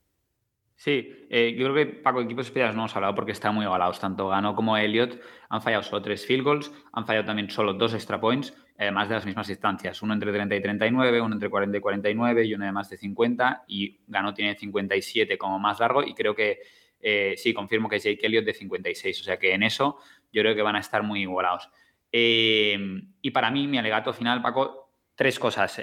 Sí, 0.76 1.26
eh, 1.30 1.56
yo 1.58 1.72
creo 1.72 1.76
que 1.76 1.94
Paco, 1.94 2.20
equipos 2.20 2.48
especiales 2.48 2.76
no 2.76 2.82
hemos 2.82 2.96
hablado 2.98 3.16
porque 3.16 3.32
están 3.32 3.56
muy 3.56 3.64
igualados. 3.64 4.02
Tanto 4.02 4.28
Gano 4.28 4.54
como 4.54 4.76
Elliot 4.76 5.22
han 5.48 5.62
fallado 5.62 5.84
solo 5.84 6.02
tres 6.02 6.26
field 6.26 6.44
goals, 6.44 6.72
han 6.92 7.06
fallado 7.06 7.26
también 7.26 7.50
solo 7.50 7.74
dos 7.74 7.94
extra 7.94 8.20
points, 8.20 8.54
además 8.78 9.08
de 9.08 9.16
las 9.16 9.26
mismas 9.26 9.48
distancias. 9.48 10.02
Uno 10.02 10.16
entre 10.16 10.34
30 10.34 10.54
y 10.54 10.62
39, 10.62 11.22
uno 11.22 11.36
entre 11.36 11.50
40 11.50 11.78
y 11.78 11.80
49 11.80 12.44
y 12.44 12.54
uno 12.56 12.66
de 12.66 12.74
más 12.74 12.90
de 12.90 12.98
50. 12.98 13.64
Y 13.70 14.02
Gano 14.06 14.34
tiene 14.34 14.58
57 14.58 15.38
como 15.38 15.60
más 15.60 15.80
largo 15.80 16.04
y 16.04 16.14
creo 16.14 16.36
que 16.36 16.60
eh, 17.04 17.36
sí, 17.38 17.54
confirmo 17.54 17.90
que 17.90 17.98
es 17.98 18.04
Jake 18.04 18.26
Elliott 18.26 18.46
de 18.46 18.54
56. 18.54 19.22
O 19.22 19.24
sea 19.24 19.38
que 19.38 19.54
en 19.54 19.64
eso 19.64 19.98
yo 20.32 20.42
creo 20.42 20.56
que 20.56 20.62
van 20.62 20.76
a 20.76 20.80
estar 20.80 21.04
muy 21.04 21.22
igualados. 21.22 21.70
Eh, 22.12 22.78
y 23.22 23.32
para 23.32 23.52
mí, 23.52 23.68
mi 23.68 23.78
alegato 23.78 24.14
final, 24.14 24.42
Paco, 24.42 24.90
tres 25.16 25.38
cosas. 25.38 25.80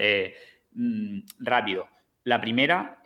Mm, 0.72 1.20
rápido. 1.38 1.88
La 2.24 2.40
primera, 2.40 3.02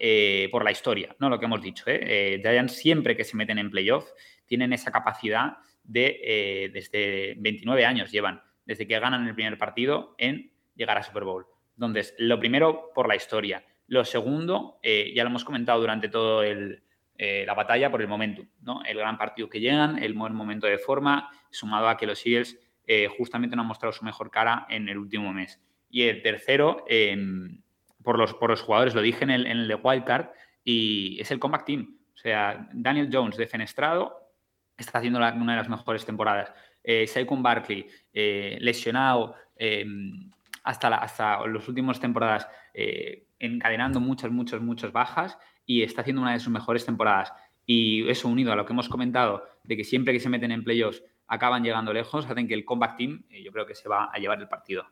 por 0.51 0.65
la 0.65 0.73
historia, 0.73 1.15
¿no? 1.19 1.29
Lo 1.29 1.39
que 1.39 1.45
hemos 1.45 1.63
dicho. 1.63 1.85
Giants 1.87 2.73
siempre 2.73 3.17
que 3.17 3.25
se 3.25 3.37
meten 3.37 3.59
en 3.59 3.71
playoff 3.71 4.11
tienen 4.45 4.73
esa 4.73 4.91
capacidad 4.91 5.59
de, 5.85 6.71
desde 6.73 7.35
29 7.39 7.85
años 7.85 8.11
llevan, 8.11 8.43
desde 8.65 8.89
que 8.89 8.99
ganan 8.99 9.27
el 9.27 9.35
primer 9.35 9.57
partido, 9.57 10.15
en 10.19 10.51
llegar 10.75 10.99
a 10.99 11.03
Super 11.03 11.25
Bowl. 11.25 11.47
Entonces, 11.77 12.15
lo 12.19 12.39
primero, 12.39 12.91
por 12.95 13.09
la 13.09 13.17
historia. 13.17 13.65
Lo 13.87 14.05
segundo, 14.05 14.79
eh, 14.83 15.13
ya 15.15 15.25
lo 15.25 15.31
hemos 15.31 15.45
comentado 15.45 15.81
durante 15.81 16.09
todo 16.09 16.43
el, 16.43 16.84
eh, 17.17 17.45
la 17.47 17.55
batalla 17.55 17.91
por 17.91 18.01
el 18.03 18.09
momento, 18.09 18.43
¿no? 18.63 18.83
El 18.85 18.99
gran 18.99 19.17
partido 19.17 19.49
que 19.49 19.61
llegan, 19.61 20.03
el 20.03 20.15
buen 20.15 20.35
momento 20.35 20.67
de 20.67 20.79
forma, 20.79 21.31
sumado 21.51 21.89
a 21.89 21.97
que 21.97 22.07
los 22.07 22.25
Eagles 22.27 22.59
eh, 22.87 23.09
justamente 23.09 23.55
no 23.57 23.63
han 23.63 23.69
mostrado 23.69 23.93
su 23.93 24.05
mejor 24.05 24.31
cara 24.31 24.67
en 24.69 24.89
el 24.89 24.99
último 24.99 25.33
mes. 25.33 25.61
Y 25.89 26.03
el 26.03 26.23
tercero, 26.23 26.85
em, 26.89 27.63
por, 28.03 28.19
los, 28.19 28.35
por 28.35 28.51
los 28.51 28.63
jugadores, 28.63 28.95
lo 28.95 29.03
dije 29.03 29.25
en 29.25 29.31
el, 29.31 29.47
en 29.47 29.59
el 29.59 29.79
Wildcard, 29.83 30.31
y 30.65 31.21
es 31.21 31.31
el 31.31 31.39
Comeback 31.39 31.65
Team. 31.67 31.99
O 32.15 32.17
sea, 32.17 32.69
Daniel 32.73 33.11
Jones, 33.13 33.37
defenestrado, 33.37 34.33
está 34.77 34.99
haciendo 34.99 35.19
una 35.19 35.53
de 35.53 35.59
las 35.59 35.69
mejores 35.69 36.05
temporadas. 36.05 36.53
Eh, 36.83 37.07
Saquon 37.07 37.43
Barkley, 37.43 37.87
lesionado, 38.13 39.37
em, 39.57 40.31
hasta, 40.65 40.89
hasta 40.97 41.47
las 41.47 41.69
últimas 41.69 42.01
temporadas 42.01 42.49
eh, 42.73 43.29
encadenando 43.39 44.01
muchas, 44.01 44.31
muchas, 44.31 44.61
muchas 44.61 44.91
bajas 44.91 45.39
y 45.67 45.83
está 45.83 46.03
haciendo 46.03 46.23
una 46.23 46.33
de 46.33 46.41
sus 46.41 46.53
mejores 46.53 46.85
temporadas. 46.85 47.33
Y 47.67 48.09
eso 48.09 48.29
unido 48.29 48.53
a 48.53 48.57
lo 48.57 48.67
que 48.67 48.73
hemos 48.73 48.89
comentado, 48.89 49.45
de 49.65 49.77
que 49.77 49.85
siempre 49.85 50.13
que 50.13 50.21
se 50.21 50.29
meten 50.29 50.53
en 50.53 50.65
playoffs 50.65 51.03
acaban 51.27 51.65
llegando 51.65 51.93
lejos, 51.93 52.27
hacen 52.27 52.47
que 52.47 52.55
el 52.55 52.65
comeback 52.65 52.97
team 52.97 53.25
eh, 53.31 53.43
yo 53.43 53.53
creo 53.53 53.67
que 53.67 53.75
se 53.75 53.89
va 53.89 54.11
a 54.13 54.19
llevar 54.19 54.41
el 54.41 54.49
partido. 54.49 54.87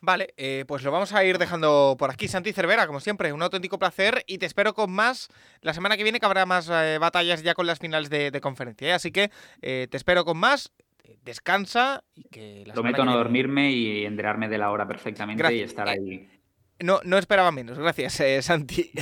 Vale, 0.00 0.34
eh, 0.36 0.64
pues 0.68 0.82
lo 0.82 0.90
vamos 0.90 1.12
a 1.14 1.24
ir 1.24 1.38
dejando 1.38 1.96
por 1.98 2.10
aquí. 2.10 2.28
Santi 2.28 2.52
Cervera, 2.52 2.86
como 2.86 3.00
siempre, 3.00 3.32
un 3.32 3.42
auténtico 3.42 3.78
placer 3.78 4.24
y 4.26 4.38
te 4.38 4.46
espero 4.46 4.74
con 4.74 4.92
más 4.92 5.28
la 5.62 5.72
semana 5.72 5.96
que 5.96 6.02
viene 6.02 6.20
que 6.20 6.26
habrá 6.26 6.46
más 6.46 6.68
batallas 6.68 7.42
ya 7.42 7.54
con 7.54 7.66
las 7.66 7.78
finales 7.78 8.10
de, 8.10 8.40
conferencia. 8.42 8.94
Así 8.94 9.10
que 9.10 9.30
te 9.60 9.96
espero 9.96 10.24
con 10.24 10.36
más 10.36 10.70
descansa 11.24 12.04
y 12.14 12.24
que... 12.24 12.64
La 12.66 12.74
Prometo 12.74 13.04
no 13.04 13.16
dormirme 13.16 13.72
y 13.72 14.04
enterarme 14.04 14.48
de 14.48 14.58
la 14.58 14.70
hora 14.70 14.86
perfectamente 14.86 15.54
y 15.54 15.60
estar 15.60 15.88
ahí. 15.88 16.28
No, 16.82 17.00
no 17.04 17.16
esperaba 17.16 17.52
menos, 17.52 17.78
gracias, 17.78 18.20
eh, 18.20 18.42
Santi. 18.42 18.90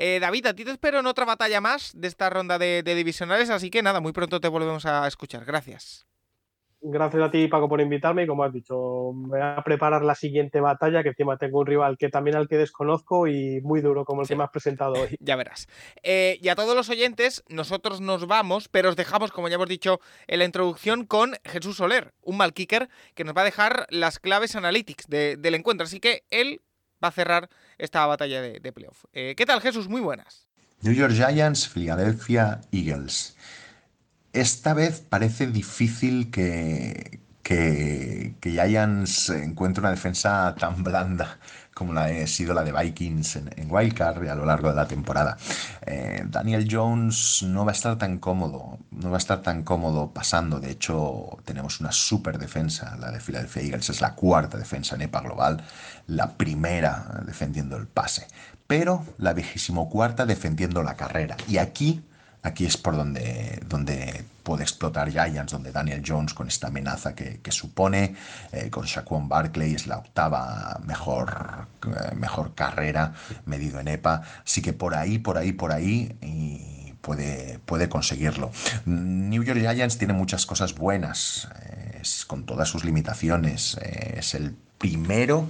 Eh, 0.00 0.20
David, 0.20 0.46
a 0.46 0.54
ti 0.54 0.64
te 0.64 0.70
espero 0.70 1.00
en 1.00 1.06
otra 1.06 1.24
batalla 1.24 1.60
más 1.60 1.92
de 1.94 2.06
esta 2.06 2.30
ronda 2.30 2.56
de, 2.56 2.82
divisionales, 2.82 3.50
así 3.50 3.68
que 3.68 3.82
nada, 3.82 4.00
muy 4.00 4.12
pronto 4.12 4.40
te 4.40 4.46
volvemos 4.46 4.86
a 4.86 5.06
escuchar. 5.08 5.44
Gracias. 5.44 6.06
Gracias 6.80 7.20
a 7.20 7.30
ti, 7.30 7.48
Paco, 7.48 7.68
por 7.68 7.80
invitarme. 7.80 8.22
Y 8.22 8.26
como 8.28 8.44
has 8.44 8.52
dicho, 8.52 8.76
voy 8.76 9.40
a 9.40 9.60
preparar 9.64 10.04
la 10.04 10.14
siguiente 10.14 10.60
batalla, 10.60 11.02
que 11.02 11.08
encima 11.08 11.36
tengo 11.36 11.58
un 11.58 11.66
rival 11.66 11.98
que 11.98 12.08
también 12.08 12.36
al 12.36 12.46
que 12.46 12.56
desconozco 12.56 13.26
y 13.26 13.60
muy 13.62 13.80
duro, 13.80 14.04
como 14.04 14.22
el 14.22 14.28
que 14.28 14.36
me 14.36 14.44
has 14.44 14.50
presentado 14.50 14.92
hoy. 14.92 15.16
ya 15.20 15.34
verás. 15.34 15.66
Eh, 16.04 16.38
y 16.40 16.48
a 16.48 16.54
todos 16.54 16.76
los 16.76 16.88
oyentes, 16.88 17.42
nosotros 17.48 18.00
nos 18.00 18.28
vamos, 18.28 18.68
pero 18.68 18.90
os 18.90 18.96
dejamos, 18.96 19.32
como 19.32 19.48
ya 19.48 19.56
hemos 19.56 19.68
dicho 19.68 19.98
en 20.28 20.38
la 20.38 20.44
introducción, 20.44 21.04
con 21.04 21.34
Jesús 21.44 21.76
Soler, 21.76 22.14
un 22.22 22.36
mal 22.36 22.52
kicker 22.52 22.88
que 23.16 23.24
nos 23.24 23.36
va 23.36 23.40
a 23.40 23.46
dejar 23.46 23.86
las 23.90 24.20
claves 24.20 24.54
analytics 24.54 25.08
del 25.08 25.54
encuentro. 25.54 25.84
Así 25.84 25.98
que 25.98 26.22
él 26.30 26.60
va 27.02 27.08
a 27.08 27.12
cerrar 27.12 27.48
esta 27.78 28.04
batalla 28.06 28.42
de, 28.42 28.72
playoff. 28.72 29.04
Eh, 29.12 29.34
¿Qué 29.36 29.46
tal, 29.46 29.60
Jesús? 29.60 29.88
Muy 29.88 30.00
buenas. 30.00 30.46
New 30.82 30.92
York 30.92 31.12
Giants, 31.12 31.68
Philadelphia 31.68 32.60
Eagles. 32.72 33.36
Esta 34.32 34.74
vez 34.74 35.00
parece 35.00 35.46
difícil 35.46 36.30
que, 36.30 37.20
que, 37.42 38.34
que 38.40 38.50
Giants 38.50 39.30
encuentre 39.30 39.80
una 39.80 39.90
defensa 39.90 40.54
tan 40.58 40.84
blanda 40.84 41.38
como 41.78 41.92
la 41.92 42.06
ha 42.06 42.26
sido 42.26 42.54
la 42.54 42.64
de 42.64 42.72
Vikings 42.72 43.36
en, 43.36 43.70
Wildcard 43.70 44.26
a 44.28 44.34
lo 44.34 44.44
largo 44.44 44.68
de 44.68 44.74
la 44.74 44.88
temporada. 44.88 45.36
Eh, 45.86 46.24
Daniel 46.26 46.66
Jones 46.68 47.44
no 47.44 47.64
va 47.64 47.70
a 47.70 47.74
estar 47.74 47.96
tan 47.96 48.18
cómodo, 48.18 48.80
no 48.90 49.10
va 49.10 49.16
a 49.16 49.18
estar 49.18 49.42
tan 49.42 49.62
cómodo 49.62 50.12
pasando. 50.12 50.58
De 50.58 50.72
hecho, 50.72 51.38
tenemos 51.44 51.78
una 51.78 51.92
super 51.92 52.36
defensa, 52.36 52.96
la 52.98 53.12
de 53.12 53.20
Philadelphia 53.20 53.62
Eagles, 53.62 53.90
es 53.90 54.00
la 54.00 54.16
cuarta 54.16 54.58
defensa 54.58 54.96
en 54.96 55.02
EPA 55.02 55.20
global, 55.20 55.62
la 56.08 56.32
primera 56.36 57.22
defendiendo 57.24 57.76
el 57.76 57.86
pase, 57.86 58.26
pero 58.66 59.04
la 59.18 59.32
vigésimo 59.32 59.88
cuarta 59.88 60.26
defendiendo 60.26 60.82
la 60.82 60.96
carrera. 60.96 61.36
Y 61.46 61.58
aquí 61.58 62.02
Aquí 62.42 62.66
es 62.66 62.76
por 62.76 62.96
donde, 62.96 63.60
donde 63.66 64.24
puede 64.42 64.62
explotar 64.62 65.10
Giants, 65.10 65.52
donde 65.52 65.72
Daniel 65.72 66.02
Jones 66.06 66.32
con 66.32 66.48
esta 66.48 66.68
amenaza 66.68 67.14
que, 67.14 67.40
supone, 67.50 68.14
eh, 68.52 68.70
con 68.70 68.86
Shaquan 68.86 69.28
Barkley 69.28 69.74
es 69.74 69.86
la 69.86 69.98
octava 69.98 70.80
mejor, 70.84 71.66
eh, 71.86 72.14
mejor 72.14 72.54
carrera 72.54 73.12
medido 73.44 73.80
en 73.80 73.88
EPA. 73.88 74.22
Así 74.44 74.62
que 74.62 74.72
por 74.72 74.94
ahí, 74.94 75.18
por 75.18 75.36
ahí, 75.36 75.52
por 75.52 75.72
ahí 75.72 76.16
y 76.22 76.94
puede, 77.00 77.58
puede 77.58 77.88
conseguirlo. 77.88 78.50
New 78.86 79.42
York 79.42 79.60
Giants 79.60 79.98
tiene 79.98 80.14
muchas 80.14 80.46
cosas 80.46 80.74
buenas, 80.74 81.48
eh, 81.62 82.02
con 82.26 82.46
todas 82.46 82.68
sus 82.68 82.84
limitaciones. 82.84 83.76
es 83.82 84.34
el 84.34 84.56
primero 84.78 85.48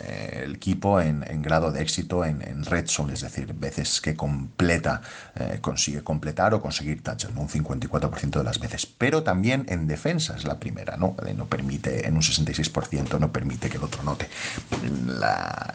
eh, 0.00 0.42
el 0.44 0.54
equipo 0.54 1.00
en, 1.00 1.42
grado 1.42 1.72
de 1.72 1.82
éxito 1.82 2.24
en, 2.24 2.64
red 2.64 2.86
zone, 2.86 3.12
es 3.12 3.20
decir, 3.20 3.52
veces 3.54 4.00
que 4.00 4.16
completa, 4.16 5.02
eh, 5.34 5.58
consigue 5.60 6.02
completar 6.02 6.54
o 6.54 6.62
conseguir 6.62 7.02
touchdown, 7.02 7.36
un 7.36 7.48
54% 7.48 8.38
de 8.38 8.44
las 8.44 8.58
veces. 8.58 8.86
Pero 8.86 9.22
también 9.22 9.66
en 9.68 9.86
defensa 9.86 10.36
es 10.36 10.44
la 10.44 10.58
primera, 10.58 10.96
¿no? 10.96 11.16
Eh, 11.26 11.34
no 11.34 11.46
permite, 11.46 12.06
en 12.06 12.14
un 12.14 12.22
66% 12.22 13.18
no 13.18 13.32
permite 13.32 13.68
que 13.68 13.76
el 13.76 13.84
otro 13.84 14.02
note. 14.02 14.28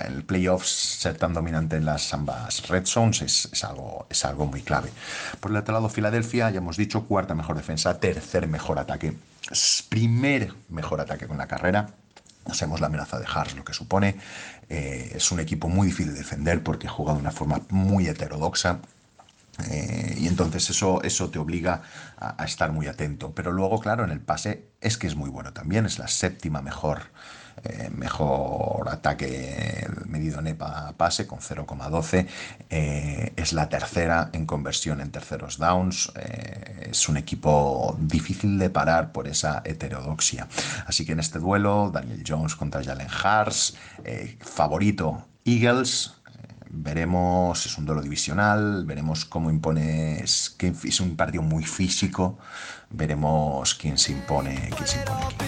el 0.07 0.23
playoffs 0.23 0.69
ser 1.01 1.17
tan 1.17 1.33
dominante 1.33 1.75
en 1.75 1.85
las 1.85 2.13
ambas 2.13 2.67
red 2.67 2.85
zones 2.85 3.21
es, 3.21 3.63
algo, 3.63 4.07
es 4.09 4.25
algo 4.25 4.45
muy 4.45 4.61
clave. 4.61 4.89
Por 5.39 5.51
el 5.51 5.57
otro 5.57 5.73
lado, 5.73 5.89
Filadelfia, 5.89 6.49
ya 6.49 6.57
hemos 6.57 6.77
dicho, 6.77 7.05
cuarta 7.05 7.35
mejor 7.35 7.57
defensa, 7.57 7.99
tercer 7.99 8.47
mejor 8.47 8.79
ataque, 8.79 9.15
primer 9.89 10.53
mejor 10.69 11.01
ataque 11.01 11.27
con 11.27 11.37
la 11.37 11.47
carrera 11.47 11.93
Sabemos 12.51 12.79
la 12.79 12.87
amenaza 12.87 13.19
de 13.19 13.25
Hars, 13.31 13.55
lo 13.55 13.63
que 13.63 13.73
supone. 13.73 14.17
Eh, 14.69 15.13
es 15.15 15.31
un 15.31 15.39
equipo 15.39 15.67
muy 15.67 15.87
difícil 15.87 16.13
de 16.13 16.19
defender 16.19 16.63
porque 16.63 16.87
juega 16.87 17.13
de 17.13 17.19
una 17.19 17.31
forma 17.31 17.61
muy 17.69 18.07
heterodoxa. 18.07 18.79
Eh, 19.69 20.15
y 20.17 20.27
entonces 20.27 20.69
eso, 20.69 21.01
eso 21.03 21.29
te 21.29 21.39
obliga 21.39 21.81
a, 22.17 22.41
a, 22.41 22.45
estar 22.45 22.71
muy 22.71 22.87
atento. 22.87 23.33
Pero 23.33 23.51
luego, 23.51 23.79
claro, 23.79 24.03
en 24.03 24.11
el 24.11 24.19
pase 24.19 24.65
es 24.81 24.97
que 24.97 25.07
es 25.07 25.15
muy 25.15 25.29
bueno 25.29 25.53
también. 25.53 25.85
Es 25.85 25.97
la 25.97 26.07
séptima 26.07 26.61
mejor 26.61 27.03
eh, 27.65 27.89
mejor 27.89 28.87
ataque 28.89 29.87
medido 30.05 30.39
en 30.39 30.47
EPA 30.47 30.93
pase 30.97 31.25
con 31.25 31.39
0,12. 31.39 32.27
Eh, 32.69 33.33
es 33.35 33.53
la 33.53 33.69
tercera 33.69 34.29
en 34.33 34.45
conversión 34.45 35.01
en 35.01 35.11
terceros 35.11 35.57
downs. 35.57 36.11
Eh, 36.15 36.89
es 36.91 37.09
un 37.09 37.17
equipo 37.17 37.97
difícil 37.99 38.59
de 38.59 38.69
parar 38.69 39.11
por 39.11 39.27
esa 39.27 39.61
heterodoxia. 39.65 40.47
Así 40.85 41.05
que 41.05 41.13
en 41.13 41.19
este 41.19 41.39
duelo, 41.39 41.89
Daniel 41.91 42.23
Jones 42.25 42.55
contra 42.55 42.83
Jalen 42.83 43.07
Hars, 43.23 43.75
favorito 44.39 45.25
Eagles, 45.43 46.13
veremos, 46.75 47.65
es 47.65 47.77
un 47.77 47.85
duelo 47.85 48.01
divisional, 48.01 48.85
veremos 48.85 49.25
cómo 49.25 49.49
impone, 49.49 50.19
es, 50.19 50.55
es 50.83 50.99
un 50.99 51.15
partido 51.15 51.43
muy 51.43 51.63
físico, 51.63 52.37
veremos 52.89 53.75
quién 53.75 53.97
se 53.97 54.11
impone, 54.11 54.69
quién 54.75 54.87
se 54.87 54.97
impone 54.97 55.25
aquí. 55.25 55.45